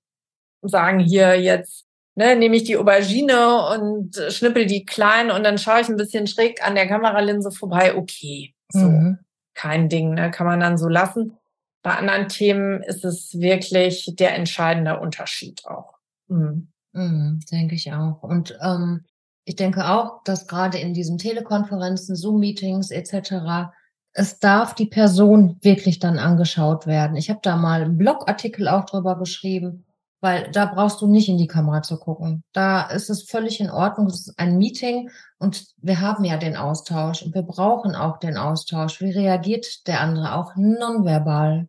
sagen, 0.61 0.99
hier 0.99 1.39
jetzt 1.39 1.85
ne, 2.15 2.35
nehme 2.35 2.57
ich 2.57 2.65
die 2.65 2.77
Aubergine 2.77 3.69
und 3.69 4.15
schnippel 4.29 4.65
die 4.65 4.85
klein 4.85 5.31
und 5.31 5.43
dann 5.43 5.57
schaue 5.57 5.81
ich 5.81 5.87
ein 5.87 5.95
bisschen 5.95 6.27
schräg 6.27 6.65
an 6.65 6.75
der 6.75 6.87
Kameralinse 6.87 7.51
vorbei. 7.51 7.95
Okay, 7.95 8.53
so 8.69 8.79
mhm. 8.79 9.19
kein 9.53 9.87
Ding, 9.87 10.13
ne? 10.13 10.29
kann 10.29 10.45
man 10.45 10.59
dann 10.59 10.77
so 10.77 10.89
lassen. 10.89 11.37
Bei 11.81 11.95
anderen 11.95 12.27
Themen 12.27 12.83
ist 12.83 13.05
es 13.05 13.39
wirklich 13.39 14.13
der 14.19 14.35
entscheidende 14.35 14.99
Unterschied 14.99 15.65
auch. 15.65 15.93
Mhm. 16.27 16.67
Mhm, 16.91 17.39
denke 17.51 17.75
ich 17.75 17.91
auch. 17.93 18.21
Und 18.21 18.57
ähm, 18.61 19.05
ich 19.49 19.55
denke 19.55 19.89
auch, 19.89 20.21
dass 20.25 20.45
gerade 20.45 20.77
in 20.77 20.93
diesen 20.93 21.17
Telekonferenzen, 21.17 22.15
Zoom-Meetings 22.15 22.91
etc. 22.91 23.71
es 24.13 24.37
darf 24.37 24.75
die 24.75 24.85
Person 24.85 25.57
wirklich 25.61 25.97
dann 25.97 26.19
angeschaut 26.19 26.85
werden. 26.85 27.17
Ich 27.17 27.31
habe 27.31 27.39
da 27.41 27.57
mal 27.57 27.81
einen 27.81 27.97
Blogartikel 27.97 28.67
auch 28.67 28.85
drüber 28.85 29.17
geschrieben, 29.17 29.87
weil 30.21 30.51
da 30.51 30.67
brauchst 30.67 31.01
du 31.01 31.07
nicht 31.07 31.29
in 31.29 31.39
die 31.39 31.47
Kamera 31.47 31.81
zu 31.81 31.97
gucken. 31.97 32.43
Da 32.53 32.91
ist 32.91 33.09
es 33.09 33.23
völlig 33.23 33.59
in 33.59 33.71
Ordnung. 33.71 34.05
Es 34.05 34.27
ist 34.27 34.37
ein 34.37 34.59
Meeting 34.59 35.09
und 35.39 35.65
wir 35.77 35.99
haben 35.99 36.25
ja 36.25 36.37
den 36.37 36.55
Austausch 36.55 37.23
und 37.23 37.33
wir 37.33 37.41
brauchen 37.41 37.95
auch 37.95 38.19
den 38.19 38.37
Austausch. 38.37 39.01
Wie 39.01 39.09
reagiert 39.09 39.87
der 39.87 40.01
andere 40.01 40.35
auch 40.35 40.55
nonverbal? 40.57 41.67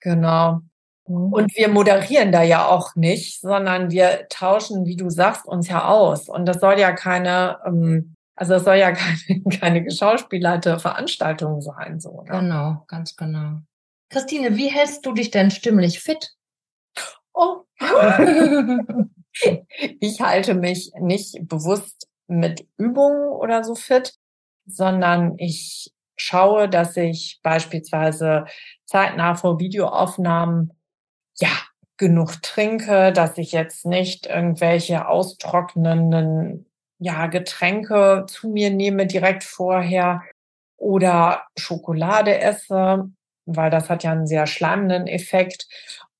Genau. 0.00 0.60
Mhm. 1.06 1.32
Und 1.32 1.56
wir 1.56 1.68
moderieren 1.68 2.32
da 2.32 2.42
ja 2.42 2.66
auch 2.66 2.94
nicht, 2.94 3.40
sondern 3.40 3.90
wir 3.90 4.26
tauschen, 4.28 4.86
wie 4.86 4.96
du 4.96 5.10
sagst, 5.10 5.46
uns 5.46 5.68
ja 5.68 5.86
aus. 5.88 6.28
Und 6.28 6.46
das 6.46 6.60
soll 6.60 6.78
ja 6.78 6.92
keine, 6.92 7.58
ähm, 7.66 8.14
also 8.34 8.54
das 8.54 8.64
soll 8.64 8.76
ja 8.76 8.92
keine, 9.26 9.42
keine 9.58 9.84
geschauspielerte 9.84 10.78
Veranstaltung 10.78 11.60
sein, 11.60 12.00
so. 12.00 12.22
Ne? 12.22 12.30
Genau, 12.30 12.84
ganz 12.88 13.16
genau. 13.16 13.60
Christine, 14.10 14.56
wie 14.56 14.68
hältst 14.68 15.04
du 15.06 15.12
dich 15.12 15.30
denn 15.30 15.50
stimmlich 15.50 16.00
fit? 16.00 16.34
Oh. 17.32 17.62
ich 20.00 20.20
halte 20.20 20.54
mich 20.54 20.92
nicht 21.00 21.48
bewusst 21.48 22.08
mit 22.26 22.66
Übungen 22.76 23.28
oder 23.28 23.64
so 23.64 23.74
fit, 23.74 24.14
sondern 24.66 25.34
ich 25.38 25.92
schaue, 26.16 26.68
dass 26.68 26.96
ich 26.96 27.40
beispielsweise 27.42 28.44
zeitnah 28.84 29.34
vor 29.34 29.58
Videoaufnahmen 29.58 30.72
ja, 31.38 31.50
genug 31.96 32.42
trinke, 32.42 33.12
dass 33.12 33.38
ich 33.38 33.52
jetzt 33.52 33.86
nicht 33.86 34.26
irgendwelche 34.26 35.06
austrocknenden 35.06 36.66
ja, 36.98 37.26
Getränke 37.26 38.26
zu 38.28 38.48
mir 38.48 38.70
nehme 38.70 39.06
direkt 39.06 39.44
vorher 39.44 40.22
oder 40.76 41.44
Schokolade 41.56 42.40
esse, 42.40 43.10
weil 43.46 43.70
das 43.70 43.90
hat 43.90 44.04
ja 44.04 44.12
einen 44.12 44.26
sehr 44.26 44.46
schleimenden 44.46 45.06
Effekt 45.06 45.66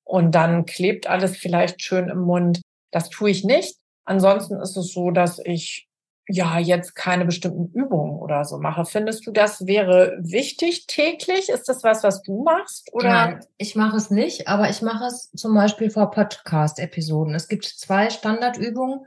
und 0.05 0.35
dann 0.35 0.67
klebt 0.67 1.07
alles 1.07 1.37
vielleicht 1.37 1.83
schön 1.83 2.09
im 2.09 2.21
Mund. 2.21 2.61
Das 2.93 3.11
tue 3.11 3.31
ich 3.31 3.45
nicht. 3.45 3.77
Ansonsten 4.05 4.61
ist 4.61 4.77
es 4.77 4.93
so, 4.93 5.11
dass 5.11 5.39
ich 5.39 5.89
ja 6.29 6.59
jetzt 6.59 6.95
keine 6.95 7.25
bestimmten 7.25 7.67
Übungen 7.77 8.19
oder 8.19 8.45
so 8.45 8.59
mache. 8.59 8.85
Findest 8.85 9.27
du, 9.27 9.33
das 9.33 9.67
wäre 9.67 10.17
wichtig 10.21 10.87
täglich? 10.87 11.49
Ist 11.49 11.69
das 11.69 11.83
was, 11.83 12.03
was 12.05 12.23
du 12.23 12.43
machst? 12.45 12.89
Oder? 12.93 13.09
Nein, 13.09 13.41
ich 13.59 13.75
mache 13.77 13.97
es 13.97 14.11
nicht, 14.11 14.49
aber 14.49 14.71
ich 14.71 14.83
mache 14.83 15.05
es 15.07 15.31
zum 15.33 15.55
Beispiel 15.55 15.91
vor 15.91 16.11
Podcast-Episoden. 16.11 17.35
Es 17.35 17.49
gibt 17.49 17.65
zwei 17.65 18.09
Standardübungen, 18.11 19.01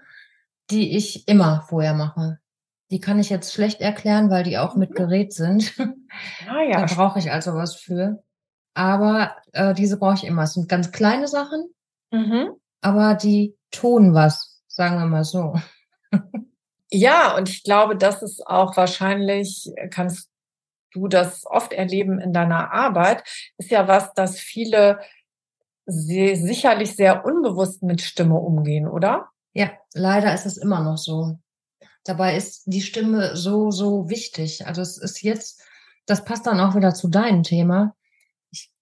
die 0.69 0.95
ich 0.97 1.27
immer 1.27 1.63
vorher 1.69 1.93
mache. 1.93 2.39
Die 2.91 2.99
kann 2.99 3.19
ich 3.19 3.29
jetzt 3.29 3.53
schlecht 3.53 3.81
erklären, 3.81 4.29
weil 4.29 4.43
die 4.43 4.57
auch 4.57 4.75
mit 4.75 4.91
mhm. 4.91 4.95
Gerät 4.95 5.33
sind. 5.33 5.73
Ah, 6.47 6.61
ja. 6.69 6.85
Da 6.85 6.93
brauche 6.93 7.19
ich 7.19 7.31
also 7.31 7.53
was 7.55 7.75
für. 7.75 8.23
aber 8.73 9.35
äh, 9.53 9.73
diese 9.73 9.97
brauche 9.97 10.15
ich 10.15 10.23
immer. 10.25 10.43
Es 10.43 10.53
sind 10.53 10.69
ganz 10.69 10.91
kleine 10.91 11.27
Sachen, 11.27 11.69
Mhm. 12.11 12.51
aber 12.81 13.15
die 13.15 13.55
tun 13.71 14.13
was, 14.13 14.61
sagen 14.67 14.97
wir 14.99 15.05
mal 15.07 15.23
so. 15.23 15.55
Ja, 16.95 17.35
und 17.35 17.49
ich 17.49 17.63
glaube, 17.63 17.97
das 17.97 18.21
ist 18.21 18.47
auch 18.47 18.77
wahrscheinlich, 18.77 19.69
kannst 19.91 20.29
du 20.93 21.09
das 21.09 21.45
oft 21.45 21.73
erleben 21.73 22.21
in 22.21 22.31
deiner 22.31 22.71
Arbeit, 22.71 23.21
ist 23.57 23.69
ja 23.69 23.89
was, 23.89 24.13
dass 24.13 24.39
viele 24.39 25.01
sehr, 25.85 26.37
sicherlich 26.37 26.95
sehr 26.95 27.25
unbewusst 27.25 27.83
mit 27.83 28.01
Stimme 28.01 28.35
umgehen, 28.35 28.87
oder? 28.87 29.27
Ja, 29.51 29.71
leider 29.93 30.33
ist 30.33 30.45
es 30.45 30.55
immer 30.55 30.81
noch 30.81 30.97
so. 30.97 31.37
Dabei 32.05 32.37
ist 32.37 32.63
die 32.65 32.81
Stimme 32.81 33.35
so, 33.35 33.71
so 33.71 34.09
wichtig. 34.09 34.65
Also 34.65 34.81
es 34.81 34.97
ist 34.97 35.21
jetzt, 35.21 35.61
das 36.05 36.23
passt 36.23 36.47
dann 36.47 36.61
auch 36.61 36.75
wieder 36.75 36.93
zu 36.93 37.09
deinem 37.09 37.43
Thema. 37.43 37.93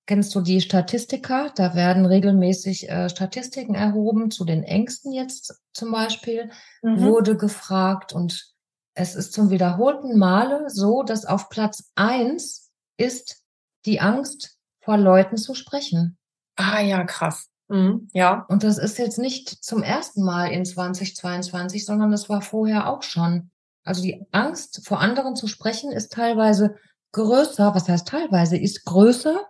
Kennst 0.06 0.36
du 0.36 0.42
die 0.42 0.60
Statistiker? 0.60 1.52
Da 1.56 1.76
werden 1.76 2.06
regelmäßig 2.06 2.90
äh, 2.90 3.10
Statistiken 3.10 3.74
erhoben 3.74 4.32
zu 4.32 4.44
den 4.44 4.64
Ängsten 4.64 5.14
jetzt 5.14 5.62
zum 5.74 5.92
Beispiel. 5.92 6.52
Mhm. 6.82 7.02
Wurde 7.02 7.38
gefragt 7.38 8.12
und 8.12 8.54
es 8.96 9.16
ist 9.16 9.34
zum 9.34 9.50
wiederholten 9.50 10.18
Male 10.18 10.70
so, 10.70 11.04
dass 11.04 11.26
auf 11.26 11.50
Platz 11.50 11.92
eins 11.96 12.72
ist 12.98 13.44
die 13.86 14.02
Angst 14.02 14.58
vor 14.82 14.98
Leuten 14.98 15.38
zu 15.38 15.56
sprechen. 15.56 16.18
Ah 16.56 16.82
ja, 16.82 17.04
krass. 17.06 17.50
Mhm. 17.70 18.10
Ja. 18.14 18.46
Und 18.50 18.64
das 18.64 18.78
ist 18.78 19.00
jetzt 19.00 19.18
nicht 19.18 19.64
zum 19.64 19.84
ersten 19.84 20.24
Mal 20.24 20.48
in 20.48 20.66
2022, 20.66 21.86
sondern 21.86 22.12
das 22.12 22.30
war 22.30 22.42
vorher 22.42 22.90
auch 22.90 23.04
schon. 23.04 23.52
Also 23.86 24.02
die 24.02 24.26
Angst 24.32 24.86
vor 24.86 25.00
anderen 25.00 25.36
zu 25.36 25.48
sprechen 25.48 25.92
ist 25.92 26.12
teilweise 26.12 26.76
größer, 27.14 27.74
was 27.74 27.88
heißt 27.88 28.08
teilweise, 28.08 28.58
ist 28.58 28.86
größer 28.86 29.48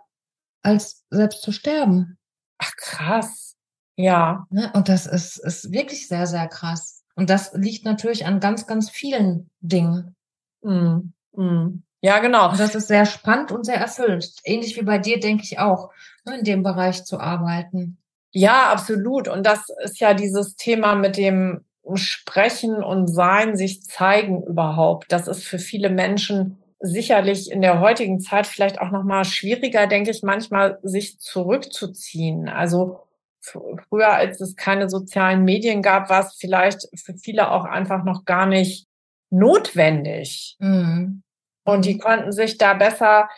als 0.64 1.04
selbst 1.10 1.42
zu 1.42 1.52
sterben. 1.52 2.18
Ach 2.58 2.72
krass. 2.76 3.56
Ja. 3.96 4.46
Ne? 4.50 4.70
Und 4.74 4.88
das 4.88 5.06
ist, 5.06 5.38
ist 5.38 5.70
wirklich 5.72 6.08
sehr, 6.08 6.26
sehr 6.26 6.48
krass. 6.48 7.04
Und 7.14 7.30
das 7.30 7.52
liegt 7.54 7.84
natürlich 7.84 8.26
an 8.26 8.40
ganz, 8.40 8.66
ganz 8.66 8.90
vielen 8.90 9.50
Dingen. 9.60 10.16
Mhm. 10.62 11.12
Mhm. 11.32 11.84
Ja, 12.00 12.18
genau. 12.18 12.50
Und 12.50 12.60
das 12.60 12.74
ist 12.74 12.88
sehr 12.88 13.06
spannend 13.06 13.52
und 13.52 13.64
sehr 13.64 13.76
erfüllend. 13.76 14.30
Ähnlich 14.44 14.76
wie 14.76 14.82
bei 14.82 14.98
dir, 14.98 15.20
denke 15.20 15.44
ich 15.44 15.58
auch, 15.58 15.90
ne, 16.26 16.38
in 16.38 16.44
dem 16.44 16.62
Bereich 16.62 17.04
zu 17.04 17.18
arbeiten. 17.18 17.98
Ja, 18.30 18.72
absolut. 18.72 19.28
Und 19.28 19.46
das 19.46 19.68
ist 19.84 20.00
ja 20.00 20.12
dieses 20.12 20.56
Thema 20.56 20.96
mit 20.96 21.16
dem 21.16 21.64
Sprechen 21.94 22.82
und 22.82 23.06
Sein, 23.06 23.56
sich 23.56 23.82
zeigen 23.84 24.42
überhaupt. 24.42 25.12
Das 25.12 25.28
ist 25.28 25.44
für 25.44 25.58
viele 25.58 25.88
Menschen 25.88 26.58
sicherlich 26.84 27.50
in 27.50 27.62
der 27.62 27.80
heutigen 27.80 28.20
Zeit 28.20 28.46
vielleicht 28.46 28.80
auch 28.80 28.90
noch 28.90 29.04
mal 29.04 29.24
schwieriger, 29.24 29.86
denke 29.86 30.10
ich, 30.10 30.22
manchmal 30.22 30.78
sich 30.82 31.18
zurückzuziehen. 31.18 32.48
Also 32.48 33.00
früher, 33.40 34.12
als 34.12 34.40
es 34.40 34.56
keine 34.56 34.88
sozialen 34.88 35.44
Medien 35.44 35.82
gab, 35.82 36.10
war 36.10 36.20
es 36.20 36.34
vielleicht 36.38 36.88
für 36.94 37.14
viele 37.14 37.50
auch 37.50 37.64
einfach 37.64 38.04
noch 38.04 38.24
gar 38.24 38.46
nicht 38.46 38.86
notwendig. 39.30 40.56
Mhm. 40.58 41.22
Und 41.64 41.86
die 41.86 41.98
konnten 41.98 42.32
sich 42.32 42.58
da 42.58 42.74
besser 42.74 43.28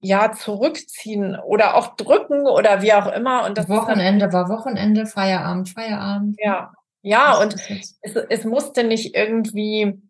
ja 0.00 0.30
zurückziehen 0.32 1.36
oder 1.36 1.74
auch 1.74 1.96
drücken 1.96 2.46
oder 2.46 2.82
wie 2.82 2.92
auch 2.92 3.12
immer. 3.12 3.44
Und 3.44 3.58
das 3.58 3.68
Wochenende 3.68 4.32
war 4.32 4.48
Wochenende, 4.48 5.06
Feierabend, 5.06 5.70
Feierabend. 5.70 6.36
Ja, 6.38 6.72
ja, 7.02 7.38
und 7.40 7.54
es, 7.54 7.98
es 8.28 8.44
musste 8.44 8.84
nicht 8.84 9.14
irgendwie, 9.14 10.00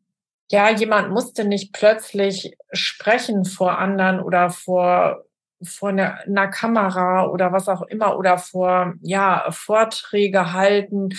ja, 0.50 0.70
jemand 0.70 1.10
musste 1.10 1.44
nicht 1.44 1.72
plötzlich 1.72 2.56
sprechen 2.72 3.44
vor 3.44 3.78
anderen 3.78 4.20
oder 4.20 4.50
vor 4.50 5.24
vor 5.62 5.88
einer, 5.88 6.20
einer 6.20 6.48
Kamera 6.48 7.26
oder 7.26 7.50
was 7.50 7.68
auch 7.68 7.82
immer 7.82 8.18
oder 8.18 8.38
vor 8.38 8.94
ja 9.00 9.46
Vorträge 9.50 10.52
halten, 10.52 11.10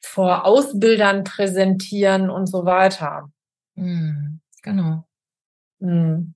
vor 0.00 0.46
Ausbildern 0.46 1.24
präsentieren 1.24 2.30
und 2.30 2.46
so 2.46 2.64
weiter. 2.64 3.30
Mhm, 3.74 4.40
genau. 4.62 5.04
Mhm. 5.80 6.34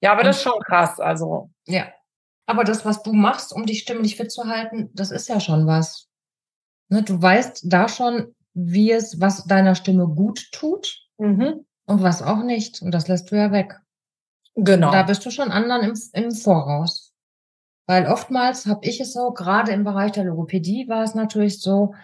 Ja, 0.00 0.12
aber 0.12 0.24
das 0.24 0.38
ist 0.38 0.42
schon 0.42 0.60
krass. 0.66 0.98
Also 0.98 1.50
ja, 1.66 1.86
aber 2.46 2.64
das, 2.64 2.84
was 2.84 3.02
du 3.02 3.12
machst, 3.12 3.52
um 3.52 3.64
dich 3.64 3.80
stimmlich 3.80 4.16
fit 4.16 4.32
zu 4.32 4.44
halten, 4.46 4.90
das 4.94 5.10
ist 5.10 5.28
ja 5.28 5.38
schon 5.38 5.66
was. 5.66 6.08
Ne, 6.88 7.02
du 7.02 7.20
weißt 7.20 7.66
da 7.66 7.88
schon, 7.88 8.34
wie 8.54 8.90
es, 8.90 9.20
was 9.20 9.44
deiner 9.44 9.74
Stimme 9.74 10.08
gut 10.08 10.50
tut 10.52 11.06
mhm. 11.18 11.64
Und 11.88 12.02
was 12.02 12.22
auch 12.22 12.42
nicht. 12.42 12.82
Und 12.82 12.92
das 12.92 13.08
lässt 13.08 13.30
du 13.30 13.36
ja 13.36 13.50
weg. 13.52 13.80
Genau. 14.54 14.90
Da 14.90 15.02
bist 15.02 15.24
du 15.24 15.30
schon 15.30 15.50
anderen 15.50 15.82
im, 15.82 15.98
im 16.12 16.30
Voraus. 16.32 17.12
Weil 17.86 18.06
oftmals 18.06 18.66
habe 18.66 18.86
ich 18.86 19.00
es 19.00 19.12
so, 19.14 19.30
gerade 19.30 19.72
im 19.72 19.84
Bereich 19.84 20.12
der 20.12 20.24
Logopädie 20.24 20.88
war 20.88 21.04
es 21.04 21.14
natürlich 21.14 21.60
so, 21.60 21.94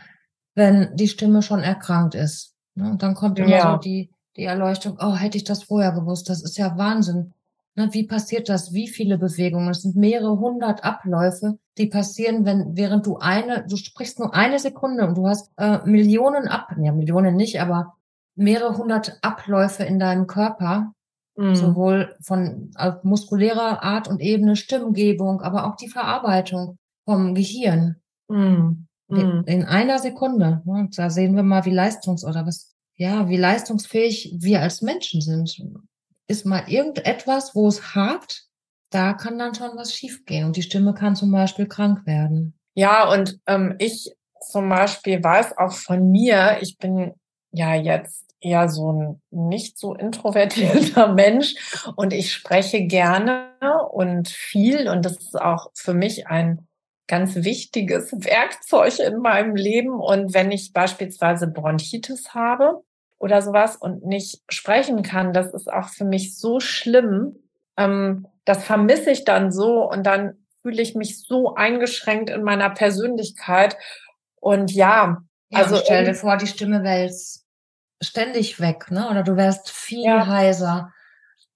wenn 0.54 0.96
die 0.96 1.08
Stimme 1.08 1.42
schon 1.42 1.60
erkrankt 1.60 2.14
ist. 2.14 2.54
Ne, 2.74 2.90
und 2.90 3.02
dann 3.02 3.14
kommt 3.14 3.38
immer 3.38 3.48
Ja. 3.48 3.72
so 3.72 3.78
die, 3.78 4.10
die 4.36 4.44
Erleuchtung, 4.44 4.96
oh, 5.00 5.14
hätte 5.14 5.36
ich 5.36 5.44
das 5.44 5.64
vorher 5.64 5.92
gewusst, 5.92 6.28
das 6.28 6.42
ist 6.42 6.56
ja 6.56 6.78
Wahnsinn. 6.78 7.34
Ne, 7.76 7.88
wie 7.92 8.06
passiert 8.06 8.48
das? 8.48 8.72
Wie 8.72 8.88
viele 8.88 9.18
Bewegungen? 9.18 9.68
Es 9.68 9.82
sind 9.82 9.96
mehrere 9.96 10.38
hundert 10.38 10.84
Abläufe, 10.84 11.58
die 11.76 11.86
passieren, 11.86 12.44
wenn, 12.44 12.76
während 12.76 13.04
du 13.04 13.18
eine, 13.18 13.66
du 13.68 13.76
sprichst 13.76 14.20
nur 14.20 14.32
eine 14.32 14.58
Sekunde 14.60 15.06
und 15.06 15.16
du 15.16 15.26
hast 15.26 15.50
äh, 15.56 15.78
Millionen 15.84 16.48
ab, 16.48 16.68
ja, 16.80 16.92
Millionen 16.92 17.36
nicht, 17.36 17.60
aber 17.60 17.94
mehrere 18.36 18.76
hundert 18.76 19.18
Abläufe 19.22 19.82
in 19.84 19.98
deinem 19.98 20.26
Körper, 20.26 20.92
Mhm. 21.36 21.54
sowohl 21.56 22.14
von 22.22 22.70
auf 22.76 23.02
muskulärer 23.02 23.82
Art 23.82 24.06
und 24.06 24.20
Ebene, 24.20 24.54
Stimmgebung, 24.54 25.40
aber 25.40 25.66
auch 25.66 25.74
die 25.76 25.88
Verarbeitung 25.88 26.78
vom 27.04 27.34
Gehirn 27.34 27.96
Mhm. 28.28 28.86
in, 29.08 29.38
Mhm. 29.38 29.44
in 29.46 29.64
einer 29.64 29.98
Sekunde. 29.98 30.62
Ne? 30.64 30.72
Und 30.72 30.96
Da 30.98 31.10
sehen 31.10 31.34
wir 31.34 31.42
mal, 31.42 31.64
wie 31.64 31.72
leistungs- 31.74 32.24
oder 32.24 32.46
was, 32.46 32.72
ja, 32.96 33.28
wie 33.28 33.36
leistungsfähig 33.36 34.36
wir 34.38 34.60
als 34.62 34.80
Menschen 34.80 35.20
sind. 35.20 35.56
Ist 36.28 36.46
mal 36.46 36.62
irgendetwas, 36.68 37.54
wo 37.54 37.66
es 37.66 37.94
hakt, 37.96 38.46
da 38.90 39.12
kann 39.12 39.36
dann 39.38 39.54
schon 39.56 39.76
was 39.76 39.92
schiefgehen 39.92 40.46
und 40.46 40.56
die 40.56 40.62
Stimme 40.62 40.94
kann 40.94 41.16
zum 41.16 41.32
Beispiel 41.32 41.66
krank 41.66 42.06
werden. 42.06 42.54
Ja, 42.76 43.12
und 43.12 43.40
ähm, 43.46 43.74
ich 43.78 44.14
zum 44.52 44.68
Beispiel 44.68 45.22
weiß 45.22 45.58
auch 45.58 45.72
von 45.72 46.10
mir, 46.12 46.58
ich 46.60 46.78
bin 46.78 47.12
ja 47.54 47.74
jetzt 47.74 48.24
eher 48.40 48.68
so 48.68 48.92
ein 48.92 49.22
nicht 49.30 49.78
so 49.78 49.94
introvertierter 49.94 51.12
Mensch 51.14 51.54
und 51.96 52.12
ich 52.12 52.32
spreche 52.32 52.84
gerne 52.86 53.48
und 53.90 54.28
viel 54.28 54.88
und 54.88 55.04
das 55.04 55.16
ist 55.16 55.40
auch 55.40 55.70
für 55.74 55.94
mich 55.94 56.26
ein 56.26 56.66
ganz 57.06 57.36
wichtiges 57.36 58.12
Werkzeug 58.12 58.98
in 58.98 59.18
meinem 59.18 59.56
Leben. 59.56 60.00
Und 60.00 60.34
wenn 60.34 60.50
ich 60.50 60.72
beispielsweise 60.72 61.46
Bronchitis 61.46 62.34
habe 62.34 62.82
oder 63.18 63.42
sowas 63.42 63.76
und 63.76 64.04
nicht 64.04 64.42
sprechen 64.48 65.02
kann, 65.02 65.32
das 65.32 65.52
ist 65.54 65.72
auch 65.72 65.88
für 65.88 66.04
mich 66.04 66.36
so 66.38 66.60
schlimm. 66.60 67.36
Ähm, 67.76 68.26
das 68.44 68.64
vermisse 68.64 69.10
ich 69.10 69.24
dann 69.24 69.52
so 69.52 69.88
und 69.88 70.04
dann 70.04 70.44
fühle 70.62 70.82
ich 70.82 70.94
mich 70.94 71.22
so 71.22 71.54
eingeschränkt 71.54 72.30
in 72.30 72.42
meiner 72.42 72.70
Persönlichkeit. 72.70 73.76
Und 74.40 74.72
ja, 74.72 75.22
Ja, 75.50 75.58
Also, 75.58 75.74
also 75.74 75.84
stell 75.84 76.04
dir 76.04 76.14
vor, 76.14 76.36
die 76.36 76.46
Stimme 76.46 76.82
wälzt 76.82 77.43
ständig 78.04 78.60
weg, 78.60 78.90
ne? 78.90 79.08
Oder 79.10 79.22
du 79.22 79.36
wärst 79.36 79.70
viel 79.70 80.04
Ja. 80.04 80.26
heiser. 80.26 80.92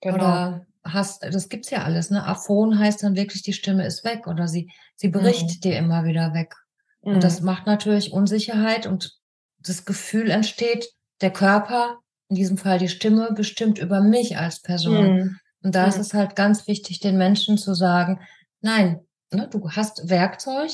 genau. 0.01 0.17
Oder 0.17 0.67
hast, 0.85 1.23
das 1.25 1.49
gibt's 1.49 1.71
ja 1.71 1.83
alles, 1.85 2.11
ne? 2.11 2.25
Aphon 2.27 2.79
heißt 2.79 3.03
dann 3.03 3.17
wirklich, 3.17 3.43
die 3.43 3.53
Stimme 3.53 3.87
ist 3.87 4.05
weg 4.05 4.27
oder 4.27 4.49
sie, 4.49 4.71
sie 4.97 5.09
bricht 5.09 5.65
dir 5.65 5.77
immer 5.79 6.05
wieder 6.05 6.35
weg. 6.35 6.55
Und 7.03 7.23
das 7.25 7.41
Mhm. 7.41 7.47
macht 7.47 7.67
natürlich 7.67 8.13
Unsicherheit 8.13 8.87
und 8.87 9.13
das 9.61 9.85
Gefühl 9.85 10.31
entsteht, 10.31 10.89
der 11.21 11.33
Körper, 11.33 11.99
in 12.29 12.37
diesem 12.37 12.59
Fall 12.59 12.79
die 12.79 12.89
Stimme, 12.89 13.33
bestimmt 13.35 13.79
über 13.79 14.01
mich 14.01 14.37
als 14.39 14.61
Person. 14.61 15.15
Mhm. 15.15 15.39
Und 15.63 15.75
da 15.75 15.87
ist 15.87 15.97
Mhm. 15.97 16.01
es 16.03 16.15
halt 16.15 16.37
ganz 16.37 16.67
wichtig, 16.69 17.01
den 17.01 17.19
Menschen 17.19 17.59
zu 17.59 17.75
sagen, 17.75 18.21
nein, 18.61 19.01
ne, 19.33 19.49
du 19.51 19.71
hast 19.71 20.09
Werkzeug, 20.09 20.71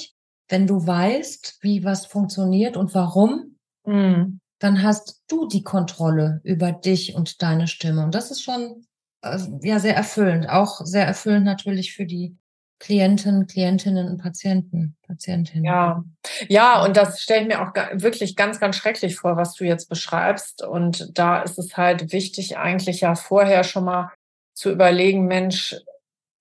wenn 0.49 0.67
du 0.67 0.87
weißt, 0.87 1.59
wie 1.63 1.83
was 1.85 2.07
funktioniert 2.07 2.77
und 2.77 2.95
warum, 2.95 3.57
Mhm. 3.87 4.41
Dann 4.65 4.83
hast 4.83 5.23
du 5.29 5.47
die 5.47 5.63
Kontrolle 5.63 6.41
über 6.43 6.73
dich 6.73 7.15
und 7.15 7.43
deine 7.43 7.69
Stimme. 7.69 8.03
Und 8.03 8.15
das 8.15 8.31
ist 8.31 8.43
schon 8.43 8.87
äh, 9.21 9.39
ja 9.61 9.79
sehr 9.79 9.95
erfüllend. 9.95 10.49
Auch 10.49 10.81
sehr 10.87 11.07
erfüllend 11.07 11.45
natürlich 11.45 11.93
für 11.93 12.07
die 12.07 12.39
Klienten, 12.79 13.47
Klientinnen 13.47 14.09
und 14.09 14.23
Patienten, 14.23 14.97
Patientinnen. 15.07 15.65
Ja, 15.65 16.03
ja, 16.49 16.83
und 16.83 16.97
das 16.97 17.21
stelle 17.21 17.43
ich 17.43 17.49
mir 17.49 17.61
auch 17.61 17.75
wirklich 17.93 18.37
ganz, 18.37 18.59
ganz 18.59 18.77
schrecklich 18.77 19.17
vor, 19.17 19.37
was 19.37 19.53
du 19.55 19.65
jetzt 19.65 19.91
beschreibst. 19.91 20.63
Und 20.63 21.11
da 21.19 21.43
ist 21.43 21.59
es 21.59 21.77
halt 21.77 22.13
wichtig, 22.13 22.57
eigentlich 22.57 23.03
ja 23.03 23.17
vorher 23.17 23.65
schon 23.65 23.85
mal 23.85 24.13
zu 24.55 24.71
überlegen, 24.71 25.27
Mensch, 25.27 25.77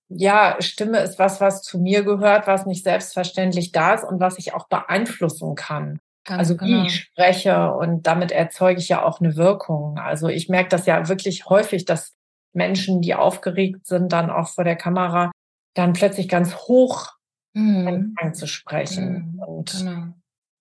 ja, 0.08 0.56
Stimme 0.60 1.00
ist 1.00 1.20
was, 1.20 1.42
was 1.42 1.62
zu 1.62 1.78
mir 1.78 2.04
gehört, 2.04 2.48
was 2.48 2.66
nicht 2.66 2.84
selbstverständlich 2.84 3.74
da 3.74 3.96
ist 3.96 4.06
und 4.06 4.22
was 4.22 4.38
ich 4.38 4.54
auch 4.54 4.70
beeinflussen 4.70 5.56
kann. 5.56 6.00
Ganz 6.26 6.40
Also 6.40 6.54
wie 6.62 6.72
genau. 6.72 6.86
ich 6.86 6.96
spreche 6.96 7.74
und 7.74 8.08
damit 8.08 8.32
erzeuge 8.32 8.80
ich 8.80 8.90
ja 8.90 9.04
auch 9.04 9.20
eine 9.20 9.36
Wirkung. 9.36 9.98
Also 9.98 10.30
ich 10.30 10.50
merke 10.50 10.70
das 10.70 10.86
ja 10.86 11.10
wirklich 11.10 11.48
häufig, 11.48 11.86
dass 11.86 12.14
Menschen, 12.54 13.02
die 13.02 13.16
aufgeregt 13.16 13.86
sind, 13.86 14.14
dann 14.14 14.30
auch 14.30 14.50
vor 14.50 14.64
der 14.64 14.76
Kamera 14.76 15.32
dann 15.74 15.94
plötzlich 15.94 16.30
ganz 16.30 16.56
hoch 16.56 17.12
mhm. 17.54 18.16
zu 18.34 18.48
sprechen. 18.48 19.34
Mhm. 19.34 19.40
Und 19.40 19.72
genau. 19.78 20.06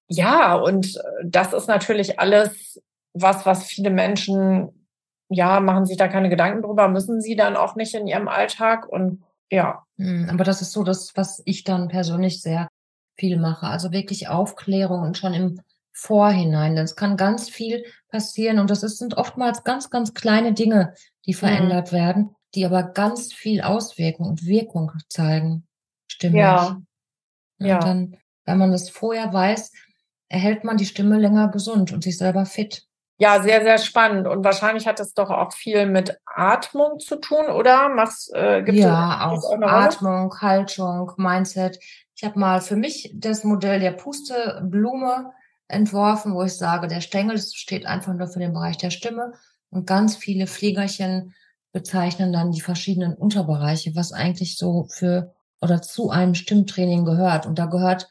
ja, 0.08 0.54
und 0.54 0.96
äh, 0.96 1.00
das 1.24 1.52
ist 1.52 1.68
natürlich 1.68 2.18
alles 2.18 2.80
was, 3.14 3.44
was 3.44 3.64
viele 3.64 3.90
Menschen, 3.90 4.86
ja, 5.28 5.60
machen 5.60 5.86
sich 5.86 5.96
da 5.96 6.08
keine 6.08 6.28
Gedanken 6.28 6.62
drüber, 6.62 6.88
müssen 6.88 7.20
sie 7.20 7.36
dann 7.36 7.56
auch 7.56 7.76
nicht 7.76 7.94
in 7.94 8.06
ihrem 8.06 8.28
Alltag 8.28 8.88
und 8.88 9.22
ja. 9.50 9.84
Mhm, 9.96 10.30
aber 10.30 10.44
das 10.44 10.62
ist 10.62 10.72
so 10.72 10.82
das, 10.82 11.12
was 11.14 11.42
ich 11.44 11.62
dann 11.64 11.88
persönlich 11.88 12.40
sehr 12.40 12.68
viel 13.16 13.38
mache. 13.38 13.66
Also 13.66 13.92
wirklich 13.92 14.28
Aufklärung 14.28 15.02
und 15.02 15.18
schon 15.18 15.34
im 15.34 15.60
Vorhinein. 15.92 16.74
Denn 16.74 16.84
es 16.84 16.96
kann 16.96 17.16
ganz 17.16 17.48
viel 17.48 17.84
passieren 18.08 18.58
und 18.58 18.70
das 18.70 18.82
ist, 18.82 18.98
sind 18.98 19.16
oftmals 19.16 19.64
ganz, 19.64 19.90
ganz 19.90 20.14
kleine 20.14 20.54
Dinge, 20.54 20.94
die 21.26 21.32
mhm. 21.32 21.38
verändert 21.38 21.92
mhm. 21.92 21.96
werden, 21.96 22.36
die 22.54 22.64
aber 22.64 22.82
ganz 22.82 23.32
viel 23.32 23.60
Auswirkung 23.60 24.26
und 24.26 24.46
Wirkung 24.46 24.92
zeigen. 25.08 25.66
Stimmt. 26.06 26.36
Ja. 26.36 26.80
Und 27.58 27.66
ja. 27.66 27.78
dann, 27.78 28.16
wenn 28.44 28.58
man 28.58 28.72
das 28.72 28.90
vorher 28.90 29.32
weiß, 29.32 29.72
erhält 30.28 30.64
man 30.64 30.76
die 30.76 30.86
Stimme 30.86 31.18
länger 31.18 31.48
gesund 31.48 31.92
und 31.92 32.02
sich 32.02 32.18
selber 32.18 32.46
fit. 32.46 32.86
Ja, 33.22 33.40
sehr, 33.40 33.62
sehr 33.62 33.78
spannend. 33.78 34.26
Und 34.26 34.42
wahrscheinlich 34.42 34.88
hat 34.88 34.98
es 34.98 35.14
doch 35.14 35.30
auch 35.30 35.52
viel 35.52 35.86
mit 35.86 36.18
Atmung 36.26 36.98
zu 36.98 37.20
tun, 37.20 37.46
oder? 37.46 37.88
Machst, 37.88 38.34
äh, 38.34 38.64
gibt 38.64 38.78
ja, 38.78 39.30
auch, 39.30 39.44
auch 39.44 39.62
Atmung, 39.62 40.34
Haltung, 40.40 41.12
Mindset. 41.18 41.78
Ich 42.16 42.24
habe 42.24 42.40
mal 42.40 42.60
für 42.60 42.74
mich 42.74 43.12
das 43.14 43.44
Modell 43.44 43.78
der 43.78 43.92
Pusteblume 43.92 45.30
entworfen, 45.68 46.34
wo 46.34 46.42
ich 46.42 46.54
sage, 46.54 46.88
der 46.88 47.00
Stängel 47.00 47.38
steht 47.38 47.86
einfach 47.86 48.12
nur 48.12 48.26
für 48.26 48.40
den 48.40 48.54
Bereich 48.54 48.76
der 48.78 48.90
Stimme 48.90 49.34
und 49.70 49.86
ganz 49.86 50.16
viele 50.16 50.48
Fliegerchen 50.48 51.32
bezeichnen 51.70 52.32
dann 52.32 52.50
die 52.50 52.60
verschiedenen 52.60 53.14
Unterbereiche, 53.14 53.94
was 53.94 54.12
eigentlich 54.12 54.58
so 54.58 54.88
für 54.90 55.32
oder 55.60 55.80
zu 55.80 56.10
einem 56.10 56.34
Stimmtraining 56.34 57.04
gehört. 57.04 57.46
Und 57.46 57.60
da 57.60 57.66
gehört 57.66 58.08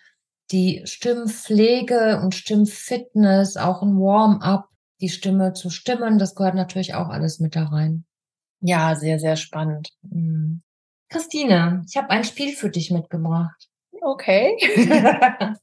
die 0.52 0.84
Stimmpflege 0.86 2.22
und 2.24 2.34
Stimmfitness, 2.34 3.58
auch 3.58 3.82
ein 3.82 4.00
Warm-up, 4.00 4.71
die 5.02 5.10
Stimme 5.10 5.54
zu 5.54 5.70
stimmen, 5.70 6.20
das 6.20 6.36
gehört 6.36 6.56
natürlich 6.56 6.94
auch 6.94 7.10
alles 7.10 7.40
mit 7.40 7.56
da 7.56 7.66
rein. 7.66 8.06
Ja, 8.62 8.96
sehr, 8.96 9.20
sehr 9.20 9.36
spannend. 9.36 9.90
Mhm. 10.04 10.62
Christine, 11.10 11.84
ich 11.90 11.98
habe 11.98 12.10
ein 12.12 12.24
Spiel 12.24 12.56
für 12.56 12.70
dich 12.70 12.92
mitgebracht. 12.92 13.68
Okay. 14.02 14.56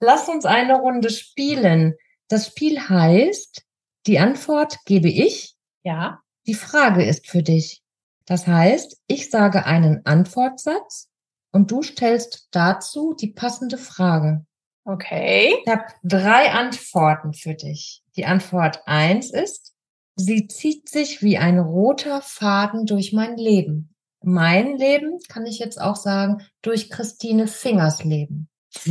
Lass 0.00 0.28
uns 0.28 0.44
eine 0.46 0.76
Runde 0.76 1.10
spielen. 1.10 1.94
Das 2.28 2.46
Spiel 2.46 2.80
heißt, 2.80 3.62
die 4.06 4.18
Antwort 4.18 4.78
gebe 4.86 5.08
ich. 5.08 5.54
Ja. 5.82 6.22
Die 6.46 6.54
Frage 6.54 7.04
ist 7.04 7.28
für 7.28 7.42
dich. 7.42 7.82
Das 8.24 8.46
heißt, 8.46 9.00
ich 9.06 9.30
sage 9.30 9.66
einen 9.66 10.04
Antwortsatz 10.06 11.08
und 11.52 11.70
du 11.70 11.82
stellst 11.82 12.48
dazu 12.50 13.14
die 13.14 13.32
passende 13.32 13.78
Frage. 13.78 14.44
Okay. 14.86 15.56
Ich 15.64 15.70
habe 15.70 15.84
drei 16.04 16.52
Antworten 16.52 17.32
für 17.34 17.54
dich. 17.54 18.04
Die 18.14 18.24
Antwort 18.24 18.82
eins 18.86 19.32
ist, 19.32 19.74
sie 20.14 20.46
zieht 20.46 20.88
sich 20.88 21.22
wie 21.22 21.38
ein 21.38 21.58
roter 21.58 22.22
Faden 22.22 22.86
durch 22.86 23.12
mein 23.12 23.36
Leben. 23.36 23.92
Mein 24.22 24.76
Leben 24.76 25.18
kann 25.28 25.44
ich 25.44 25.58
jetzt 25.58 25.80
auch 25.80 25.96
sagen, 25.96 26.46
durch 26.62 26.88
Christine 26.88 27.48
Fingers 27.48 28.04
Leben. 28.04 28.48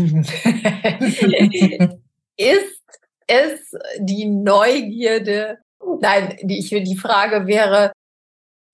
ist 2.36 2.84
es 3.28 3.72
die 4.00 4.26
Neugierde? 4.26 5.60
Nein, 6.02 6.38
die, 6.44 6.60
ich, 6.60 6.70
die 6.70 6.98
Frage 6.98 7.48
wäre, 7.48 7.94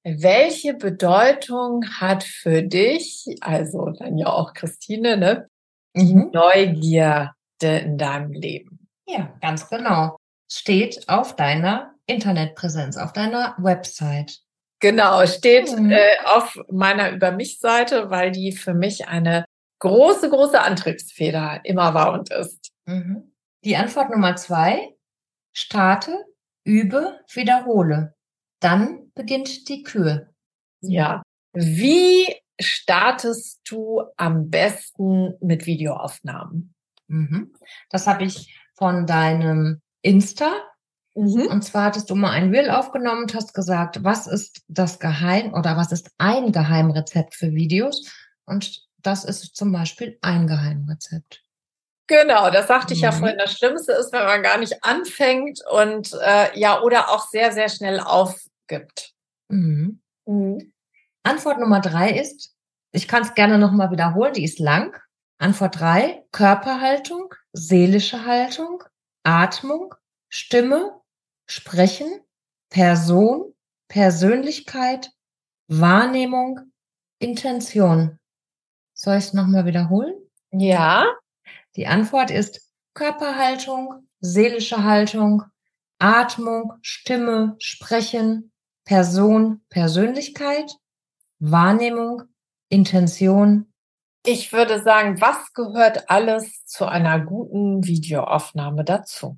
welche 0.04 0.74
Bedeutung 0.74 1.86
hat 2.00 2.24
für 2.24 2.64
dich, 2.64 3.26
also 3.42 3.92
dann 3.92 4.18
ja 4.18 4.28
auch 4.28 4.54
Christine, 4.54 5.18
ne, 5.18 5.48
mhm. 5.94 6.30
Neugierde 6.34 7.34
in 7.62 7.98
deinem 7.98 8.32
Leben? 8.34 8.88
Ja, 9.08 9.34
ganz 9.42 9.70
genau. 9.70 10.18
Steht 10.50 11.08
auf 11.08 11.36
deiner 11.36 11.94
Internetpräsenz, 12.06 12.98
auf 12.98 13.14
deiner 13.14 13.56
Website. 13.58 14.40
Genau, 14.80 15.26
steht 15.28 15.72
mhm. 15.78 15.92
äh, 15.92 16.18
auf 16.26 16.60
meiner 16.70 17.12
Über 17.12 17.32
mich 17.32 17.60
Seite, 17.60 18.10
weil 18.10 18.32
die 18.32 18.52
für 18.52 18.74
mich 18.74 19.08
eine 19.08 19.46
große, 19.80 20.30
große 20.30 20.60
Antriebsfeder 20.60 21.62
immer 21.64 21.94
war 21.94 22.14
und 22.14 22.32
ist. 22.32 22.72
Mhm. 22.86 23.34
Die 23.64 23.76
Antwort 23.76 24.10
Nummer 24.10 24.36
zwei, 24.36 24.96
starte, 25.54 26.26
übe, 26.64 27.20
wiederhole. 27.32 28.16
Dann 28.60 29.12
beginnt 29.14 29.70
die 29.70 29.84
Kür. 29.84 30.30
Ja. 30.82 31.22
Wie 31.54 32.26
startest 32.62 33.62
du 33.70 34.04
am 34.18 34.50
besten 34.50 35.36
mit 35.42 35.66
Videoaufnahmen? 35.66 36.74
Mhm. 37.08 37.54
Das 37.90 38.08
habe 38.08 38.24
ich 38.24 38.58
von 38.76 39.06
deinem 39.06 39.82
Insta. 40.02 40.52
Mhm. 41.14 41.48
Und 41.48 41.64
zwar 41.64 41.86
hattest 41.86 42.10
du 42.10 42.16
mal 42.16 42.32
ein 42.32 42.54
Reel 42.56 42.70
aufgenommen 42.70 43.24
und 43.24 43.36
hast 43.36 43.54
gesagt, 43.54 44.04
was 44.04 44.28
ist 44.28 44.64
das 44.68 45.00
Geheim 45.00 45.54
oder 45.54 45.76
was 45.76 45.92
ist 45.92 46.10
ein 46.18 46.52
Geheimrezept 46.52 47.36
für 47.36 47.54
Videos? 47.54 48.10
Und 48.46 48.82
das 48.98 49.26
ist 49.26 49.56
zum 49.56 49.72
Beispiel 49.72 50.18
ein 50.22 50.48
Geheimrezept. 50.48 51.44
Genau, 52.08 52.50
das 52.50 52.68
sagte 52.68 52.94
ich 52.94 53.00
mhm. 53.00 53.06
ja 53.06 53.12
vorhin. 53.12 53.38
Das 53.38 53.54
Schlimmste 53.54 53.94
ist, 53.94 54.12
wenn 54.12 54.26
man 54.26 54.44
gar 54.44 54.58
nicht 54.58 54.84
anfängt 54.84 55.60
und 55.72 56.14
äh, 56.22 56.58
ja, 56.60 56.82
oder 56.82 57.10
auch 57.10 57.28
sehr, 57.30 57.52
sehr 57.52 57.70
schnell 57.70 58.00
aufgibt. 58.00 59.14
Mhm. 59.48 60.02
Mhm. 60.26 60.74
Antwort 61.24 61.60
Nummer 61.60 61.82
drei 61.82 62.12
ist, 62.12 62.51
ich 62.92 63.08
kann 63.08 63.24
es 63.24 63.34
gerne 63.34 63.58
nochmal 63.58 63.92
wiederholen, 63.92 64.34
die 64.34 64.44
ist 64.44 64.60
lang. 64.60 64.98
Antwort 65.38 65.80
drei, 65.80 66.26
Körperhaltung, 66.32 67.34
seelische 67.54 68.26
Haltung, 68.26 68.84
Atmung, 69.24 69.96
Stimme, 70.30 71.02
Sprechen, 71.48 72.22
Person, 72.70 73.54
Persönlichkeit, 73.88 75.12
Wahrnehmung, 75.68 76.60
Intention. 77.20 78.20
Soll 78.94 79.18
ich 79.18 79.26
es 79.26 79.34
nochmal 79.34 79.66
wiederholen? 79.66 80.14
Ja. 80.52 81.06
Die 81.76 81.88
Antwort 81.88 82.30
ist 82.30 82.70
Körperhaltung, 82.94 84.08
seelische 84.20 84.84
Haltung, 84.84 85.44
Atmung, 85.98 86.74
Stimme, 86.82 87.56
Sprechen, 87.60 88.52
Person, 88.86 89.64
Persönlichkeit, 89.70 90.76
Wahrnehmung, 91.40 92.24
Intention. 92.72 93.72
Ich 94.26 94.54
würde 94.54 94.82
sagen, 94.82 95.20
was 95.20 95.54
gehört 95.54 96.10
alles 96.10 96.66
zu 96.66 96.86
einer 96.86 97.20
guten 97.20 97.86
Videoaufnahme 97.86 98.84
dazu? 98.84 99.38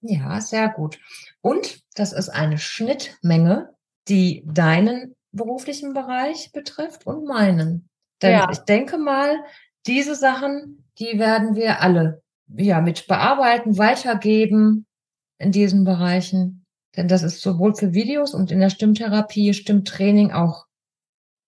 Ja, 0.00 0.40
sehr 0.40 0.68
gut. 0.68 0.98
Und 1.42 1.80
das 1.94 2.12
ist 2.12 2.28
eine 2.28 2.58
Schnittmenge, 2.58 3.74
die 4.08 4.42
deinen 4.46 5.14
beruflichen 5.30 5.94
Bereich 5.94 6.50
betrifft 6.52 7.06
und 7.06 7.24
meinen. 7.24 7.88
Denn 8.20 8.32
ja. 8.32 8.50
ich 8.50 8.58
denke 8.58 8.98
mal, 8.98 9.44
diese 9.86 10.14
Sachen, 10.14 10.84
die 10.98 11.18
werden 11.18 11.54
wir 11.54 11.80
alle 11.80 12.22
ja 12.48 12.80
mit 12.80 13.06
bearbeiten, 13.06 13.78
weitergeben 13.78 14.86
in 15.38 15.52
diesen 15.52 15.84
Bereichen. 15.84 16.66
Denn 16.96 17.08
das 17.08 17.22
ist 17.22 17.40
sowohl 17.40 17.74
für 17.74 17.94
Videos 17.94 18.34
und 18.34 18.50
in 18.50 18.60
der 18.60 18.70
Stimmtherapie, 18.70 19.54
Stimmtraining 19.54 20.32
auch 20.32 20.66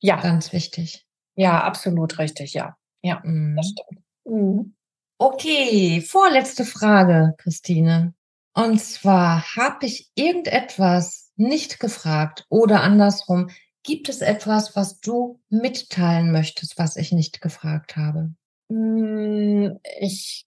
ja. 0.00 0.20
ganz 0.20 0.52
wichtig. 0.52 1.06
Ja, 1.34 1.62
absolut 1.62 2.18
richtig, 2.18 2.54
ja. 2.54 2.76
Ja, 3.02 3.20
mhm. 3.24 3.56
das 3.56 3.66
stimmt. 3.68 4.04
Mhm. 4.24 4.74
Okay, 5.18 6.00
vorletzte 6.00 6.64
Frage, 6.64 7.34
Christine. 7.38 8.14
Und 8.54 8.80
zwar, 8.80 9.56
habe 9.56 9.86
ich 9.86 10.10
irgendetwas 10.14 11.32
nicht 11.36 11.80
gefragt 11.80 12.46
oder 12.48 12.82
andersrum, 12.82 13.50
Gibt 13.84 14.08
es 14.08 14.22
etwas, 14.22 14.74
was 14.76 14.98
du 15.00 15.40
mitteilen 15.50 16.32
möchtest, 16.32 16.78
was 16.78 16.96
ich 16.96 17.12
nicht 17.12 17.42
gefragt 17.42 17.96
habe? 17.96 18.30
Hm, 18.70 19.78
ich 20.00 20.46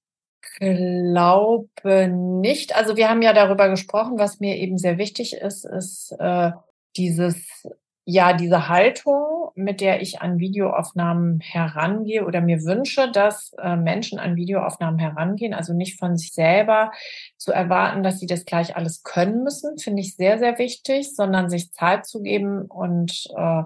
glaube 0.58 2.08
nicht. 2.10 2.76
Also 2.76 2.98
wir 2.98 3.10
haben 3.10 3.22
ja 3.22 3.34
darüber 3.34 3.70
gesprochen, 3.70 4.18
was 4.18 4.40
mir 4.40 4.58
eben 4.58 4.80
sehr 4.80 4.98
wichtig 4.98 5.34
ist, 5.34 5.66
ist 5.66 6.16
äh, 6.18 6.52
dieses 6.96 7.68
ja, 8.10 8.32
diese 8.32 8.70
Haltung, 8.70 9.52
mit 9.56 9.82
der 9.82 10.02
ich 10.02 10.22
an 10.22 10.40
Videoaufnahmen 10.40 11.42
herangehe 11.42 12.26
oder 12.26 12.40
mir 12.40 12.64
wünsche, 12.64 13.12
dass 13.12 13.52
äh, 13.62 13.76
Menschen 13.76 14.18
an 14.18 14.38
Videoaufnahmen 14.38 14.98
herangehen, 14.98 15.54
also 15.54 15.74
nicht 15.74 16.00
von 16.00 16.16
sich 16.16 16.32
selber 16.32 16.94
zu 17.36 17.52
erwarten, 17.52 18.04
dass 18.04 18.20
sie 18.20 18.26
das 18.26 18.46
gleich 18.46 18.78
alles 18.78 19.04
können 19.04 19.44
müssen, 19.44 19.78
finde 19.78 20.02
ich 20.02 20.16
sehr, 20.16 20.40
sehr 20.40 20.58
wichtig, 20.58 21.14
sondern 21.14 21.50
sich 21.50 21.74
Zeit 21.74 22.06
zu 22.06 22.22
geben 22.22 22.62
und 22.62 23.26
äh, 23.36 23.64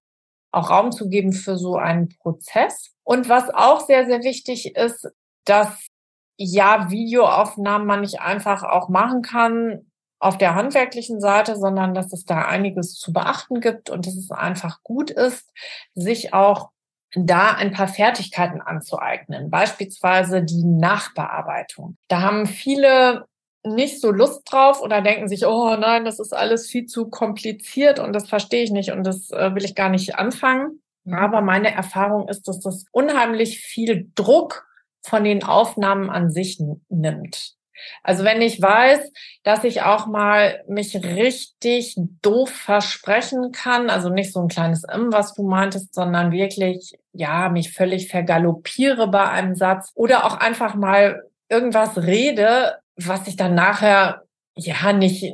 auch 0.52 0.70
Raum 0.72 0.92
zu 0.92 1.08
geben 1.08 1.34
für 1.34 1.56
so 1.56 1.76
einen 1.76 2.10
Prozess. 2.10 2.96
Und 3.04 3.30
was 3.30 3.52
auch 3.54 3.82
sehr, 3.82 4.08
sehr 4.08 4.24
wichtig 4.24 4.76
ist, 4.76 5.08
dass 5.46 5.88
ja, 6.36 6.90
Videoaufnahmen 6.90 7.86
man 7.86 8.02
nicht 8.02 8.22
einfach 8.22 8.64
auch 8.64 8.90
machen 8.90 9.22
kann, 9.22 9.91
auf 10.22 10.38
der 10.38 10.54
handwerklichen 10.54 11.20
Seite, 11.20 11.56
sondern 11.56 11.96
dass 11.96 12.14
es 12.14 12.26
da 12.26 12.46
einiges 12.46 12.94
zu 12.94 13.12
beachten 13.12 13.60
gibt 13.60 13.90
und 13.90 14.06
dass 14.06 14.16
es 14.16 14.30
einfach 14.30 14.84
gut 14.84 15.10
ist, 15.10 15.50
sich 15.96 16.34
auch 16.34 16.70
da 17.16 17.54
ein 17.54 17.72
paar 17.72 17.88
Fertigkeiten 17.88 18.62
anzueignen, 18.62 19.50
beispielsweise 19.50 20.44
die 20.44 20.64
Nachbearbeitung. 20.64 21.98
Da 22.08 22.22
haben 22.22 22.46
viele 22.46 23.26
nicht 23.64 24.00
so 24.00 24.12
Lust 24.12 24.44
drauf 24.46 24.82
oder 24.82 25.02
denken 25.02 25.28
sich, 25.28 25.46
oh 25.46 25.76
nein, 25.76 26.06
das 26.06 26.20
ist 26.20 26.34
alles 26.34 26.68
viel 26.68 26.86
zu 26.86 27.10
kompliziert 27.10 28.00
und 28.00 28.14
das 28.14 28.30
verstehe 28.30 28.64
ich 28.64 28.72
nicht 28.72 28.92
und 28.92 29.04
das 29.04 29.32
äh, 29.32 29.54
will 29.56 29.66
ich 29.66 29.76
gar 29.76 29.90
nicht 29.90 30.16
anfangen. 30.16 30.82
Mhm. 31.04 31.14
Aber 31.16 31.42
meine 31.42 31.74
Erfahrung 31.74 32.28
ist, 32.30 32.48
dass 32.48 32.60
das 32.60 32.86
unheimlich 32.92 33.60
viel 33.60 34.10
Druck 34.16 34.68
von 35.02 35.24
den 35.24 35.44
Aufnahmen 35.44 36.12
an 36.12 36.30
sich 36.30 36.62
nimmt. 36.90 37.56
Also 38.04 38.24
wenn 38.24 38.42
ich 38.42 38.62
weiß, 38.62 39.12
dass 39.44 39.64
ich 39.64 39.82
auch 39.82 40.08
mal 40.08 40.64
mich 40.68 40.96
richtig 40.96 41.96
doof 42.22 42.50
versprechen 42.50 43.52
kann, 43.52 43.90
also 43.90 44.10
nicht 44.10 44.34
so 44.34 44.42
ein 44.42 44.48
kleines 44.48 44.84
M, 44.84 45.12
was 45.12 45.34
du 45.34 45.44
meintest, 45.44 45.94
sondern 45.94 46.32
wirklich, 46.32 46.98
ja, 47.14 47.50
mich 47.50 47.74
völlig 47.74 48.10
vergaloppiere 48.10 49.08
bei 49.08 49.30
einem 49.30 49.56
Satz 49.56 49.92
oder 49.96 50.26
auch 50.26 50.38
einfach 50.38 50.76
mal 50.76 51.24
irgendwas 51.50 51.98
rede, 51.98 52.78
was 52.96 53.28
ich 53.28 53.36
dann 53.36 53.56
nachher 53.56 54.24
ja 54.56 54.94
nicht 54.94 55.34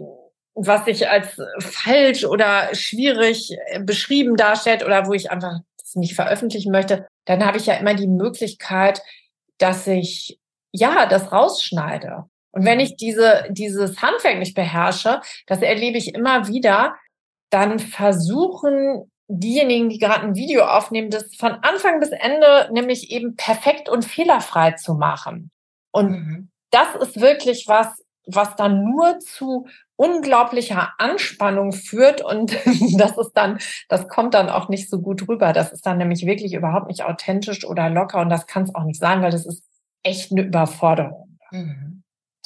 was 0.57 0.85
sich 0.85 1.07
als 1.07 1.39
falsch 1.59 2.25
oder 2.25 2.73
schwierig 2.73 3.55
beschrieben 3.81 4.35
darstellt 4.35 4.83
oder 4.83 5.05
wo 5.05 5.13
ich 5.13 5.29
einfach 5.29 5.59
das 5.77 5.95
nicht 5.95 6.15
veröffentlichen 6.15 6.71
möchte, 6.71 7.07
dann 7.25 7.45
habe 7.45 7.57
ich 7.57 7.67
ja 7.67 7.75
immer 7.75 7.93
die 7.93 8.07
Möglichkeit, 8.07 9.01
dass 9.59 9.85
ich 9.85 10.39
ja 10.71 11.05
das 11.05 11.31
rausschneide. 11.31 12.25
Und 12.57 12.65
wenn 12.65 12.79
ich 12.79 12.95
diese, 12.95 13.45
dieses 13.49 14.01
Handwerk 14.01 14.39
nicht 14.39 14.55
beherrsche, 14.55 15.21
das 15.45 15.61
erlebe 15.61 15.97
ich 15.97 16.13
immer 16.13 16.47
wieder, 16.47 16.95
dann 17.49 17.79
versuchen 17.79 19.11
diejenigen, 19.29 19.89
die 19.89 19.99
gerade 19.99 20.23
ein 20.23 20.35
Video 20.35 20.63
aufnehmen, 20.63 21.09
das 21.09 21.35
von 21.35 21.51
Anfang 21.51 21.99
bis 21.99 22.09
Ende 22.09 22.69
nämlich 22.71 23.11
eben 23.11 23.35
perfekt 23.35 23.89
und 23.89 24.05
fehlerfrei 24.05 24.71
zu 24.71 24.93
machen. 24.93 25.51
Und 25.91 26.11
mhm 26.11 26.49
das 26.71 26.95
ist 26.95 27.19
wirklich 27.19 27.67
was, 27.67 28.03
was 28.25 28.55
dann 28.55 28.83
nur 28.83 29.19
zu 29.19 29.67
unglaublicher 29.95 30.93
Anspannung 30.97 31.71
führt 31.71 32.21
und 32.21 32.51
das 32.97 33.17
ist 33.17 33.33
dann, 33.33 33.59
das 33.89 34.07
kommt 34.07 34.33
dann 34.33 34.49
auch 34.49 34.69
nicht 34.69 34.89
so 34.89 35.01
gut 35.01 35.27
rüber. 35.27 35.53
Das 35.53 35.71
ist 35.71 35.85
dann 35.85 35.97
nämlich 35.97 36.25
wirklich 36.25 36.53
überhaupt 36.53 36.87
nicht 36.87 37.03
authentisch 37.03 37.65
oder 37.65 37.89
locker 37.89 38.19
und 38.21 38.29
das 38.29 38.45
kann 38.47 38.63
es 38.63 38.75
auch 38.75 38.83
nicht 38.83 38.99
sein, 38.99 39.21
weil 39.21 39.31
das 39.31 39.45
ist 39.45 39.63
echt 40.03 40.31
eine 40.31 40.43
Überforderung. 40.43 41.39
Mhm. 41.51 41.96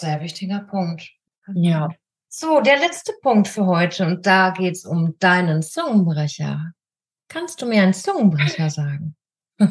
Sehr 0.01 0.19
wichtiger 0.19 0.61
Punkt. 0.61 1.11
Ja. 1.53 1.89
So, 2.27 2.59
der 2.59 2.79
letzte 2.79 3.13
Punkt 3.21 3.47
für 3.47 3.67
heute 3.67 4.03
und 4.03 4.25
da 4.25 4.49
geht's 4.49 4.83
um 4.83 5.15
deinen 5.19 5.61
Zungenbrecher. 5.61 6.71
Kannst 7.27 7.61
du 7.61 7.67
mir 7.67 7.83
einen 7.83 7.93
Zungenbrecher 7.93 8.71
sagen? 8.71 9.15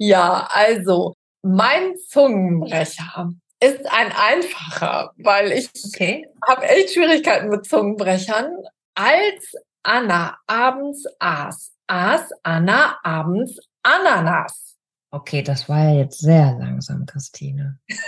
ja, 0.00 0.48
also 0.50 1.14
mein 1.42 1.96
Zungenbrecher 2.08 3.30
ist 3.60 3.86
ein 3.92 4.10
einfacher, 4.10 5.12
weil 5.18 5.52
ich 5.52 5.70
okay. 5.86 6.26
habe 6.44 6.66
echt 6.66 6.94
Schwierigkeiten 6.94 7.48
mit 7.48 7.64
Zungenbrechern. 7.64 8.56
Als 8.96 9.54
Anna 9.84 10.36
abends 10.48 11.06
aß, 11.20 11.74
aß 11.86 12.30
Anna 12.42 12.98
abends 13.04 13.60
Ananas. 13.84 14.71
Okay, 15.14 15.42
das 15.42 15.68
war 15.68 15.84
ja 15.84 15.94
jetzt 16.00 16.20
sehr 16.20 16.56
langsam, 16.58 17.04
Christine. 17.04 17.78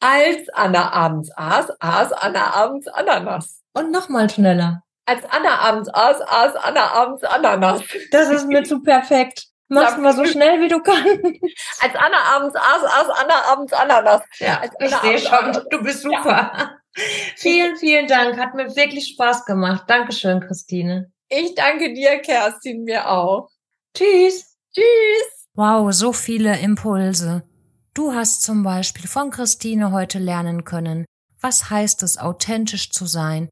Als 0.00 0.48
Anna 0.52 0.92
abends 0.92 1.32
aß, 1.36 1.72
aß 1.80 2.12
Anna 2.12 2.54
abends 2.54 2.86
Ananas. 2.86 3.60
Und 3.74 3.90
nochmal 3.90 4.30
schneller. 4.30 4.84
Als 5.04 5.24
Anna 5.30 5.58
abends 5.58 5.88
aß, 5.92 6.20
aß 6.20 6.54
Anna 6.54 6.92
abends 6.92 7.24
Ananas. 7.24 7.82
Das 8.12 8.30
ist 8.30 8.46
mir 8.46 8.62
zu 8.62 8.80
perfekt. 8.80 9.48
Mach's 9.66 9.98
mal 9.98 10.14
so 10.14 10.24
schnell, 10.24 10.60
wie 10.60 10.68
du 10.68 10.80
kannst. 10.80 11.24
Als 11.80 11.96
Anna 11.96 12.36
abends 12.36 12.54
aß, 12.54 12.84
aß 12.84 13.08
Anna 13.20 13.52
abends 13.52 13.72
Ananas. 13.72 14.22
Ja, 14.38 14.62
ich 14.80 14.94
sehe 14.94 15.18
schon, 15.18 15.60
du 15.70 15.82
bist 15.82 16.02
super. 16.02 16.52
Ja. 16.56 16.70
Vielen, 17.36 17.76
vielen 17.76 18.06
Dank. 18.06 18.38
Hat 18.38 18.54
mir 18.54 18.74
wirklich 18.76 19.08
Spaß 19.08 19.44
gemacht. 19.44 19.84
Dankeschön, 19.88 20.38
Christine. 20.40 21.10
Ich 21.28 21.56
danke 21.56 21.92
dir, 21.92 22.18
Kerstin, 22.20 22.84
mir 22.84 23.10
auch. 23.10 23.50
Tschüss. 23.94 24.47
Tschüss. 24.78 25.48
Wow, 25.54 25.92
so 25.92 26.12
viele 26.12 26.58
Impulse. 26.60 27.42
Du 27.94 28.12
hast 28.12 28.42
zum 28.42 28.62
Beispiel 28.62 29.08
von 29.08 29.30
Christine 29.30 29.90
heute 29.90 30.20
lernen 30.20 30.64
können, 30.64 31.04
was 31.40 31.68
heißt 31.68 32.02
es, 32.04 32.18
authentisch 32.18 32.90
zu 32.90 33.06
sein? 33.06 33.48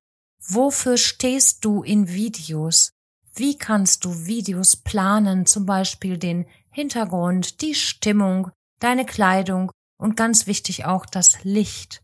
Wofür 0.48 0.96
stehst 0.96 1.64
du 1.64 1.82
in 1.82 2.08
Videos? 2.08 2.90
Wie 3.34 3.58
kannst 3.58 4.04
du 4.04 4.26
Videos 4.26 4.76
planen, 4.76 5.46
zum 5.46 5.66
Beispiel 5.66 6.16
den 6.16 6.46
Hintergrund, 6.70 7.60
die 7.60 7.74
Stimmung, 7.74 8.50
deine 8.78 9.04
Kleidung 9.04 9.72
und 9.98 10.16
ganz 10.16 10.46
wichtig 10.46 10.84
auch 10.84 11.06
das 11.06 11.42
Licht. 11.42 12.02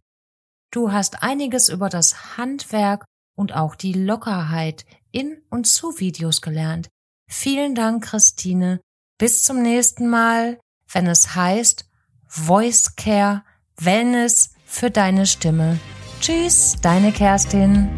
Du 0.72 0.90
hast 0.90 1.22
einiges 1.22 1.68
über 1.68 1.88
das 1.88 2.36
Handwerk 2.36 3.04
und 3.36 3.54
auch 3.54 3.76
die 3.76 3.92
Lockerheit 3.92 4.84
in 5.10 5.42
und 5.50 5.66
zu 5.66 6.00
Videos 6.00 6.40
gelernt. 6.40 6.88
Vielen 7.28 7.74
Dank, 7.74 8.04
Christine. 8.04 8.80
Bis 9.22 9.44
zum 9.44 9.62
nächsten 9.62 10.08
Mal, 10.08 10.58
wenn 10.92 11.06
es 11.06 11.36
heißt 11.36 11.88
Voice 12.26 12.96
Care, 12.96 13.44
Wellness 13.76 14.50
für 14.66 14.90
deine 14.90 15.26
Stimme. 15.26 15.78
Tschüss, 16.20 16.74
deine 16.82 17.12
Kerstin. 17.12 17.88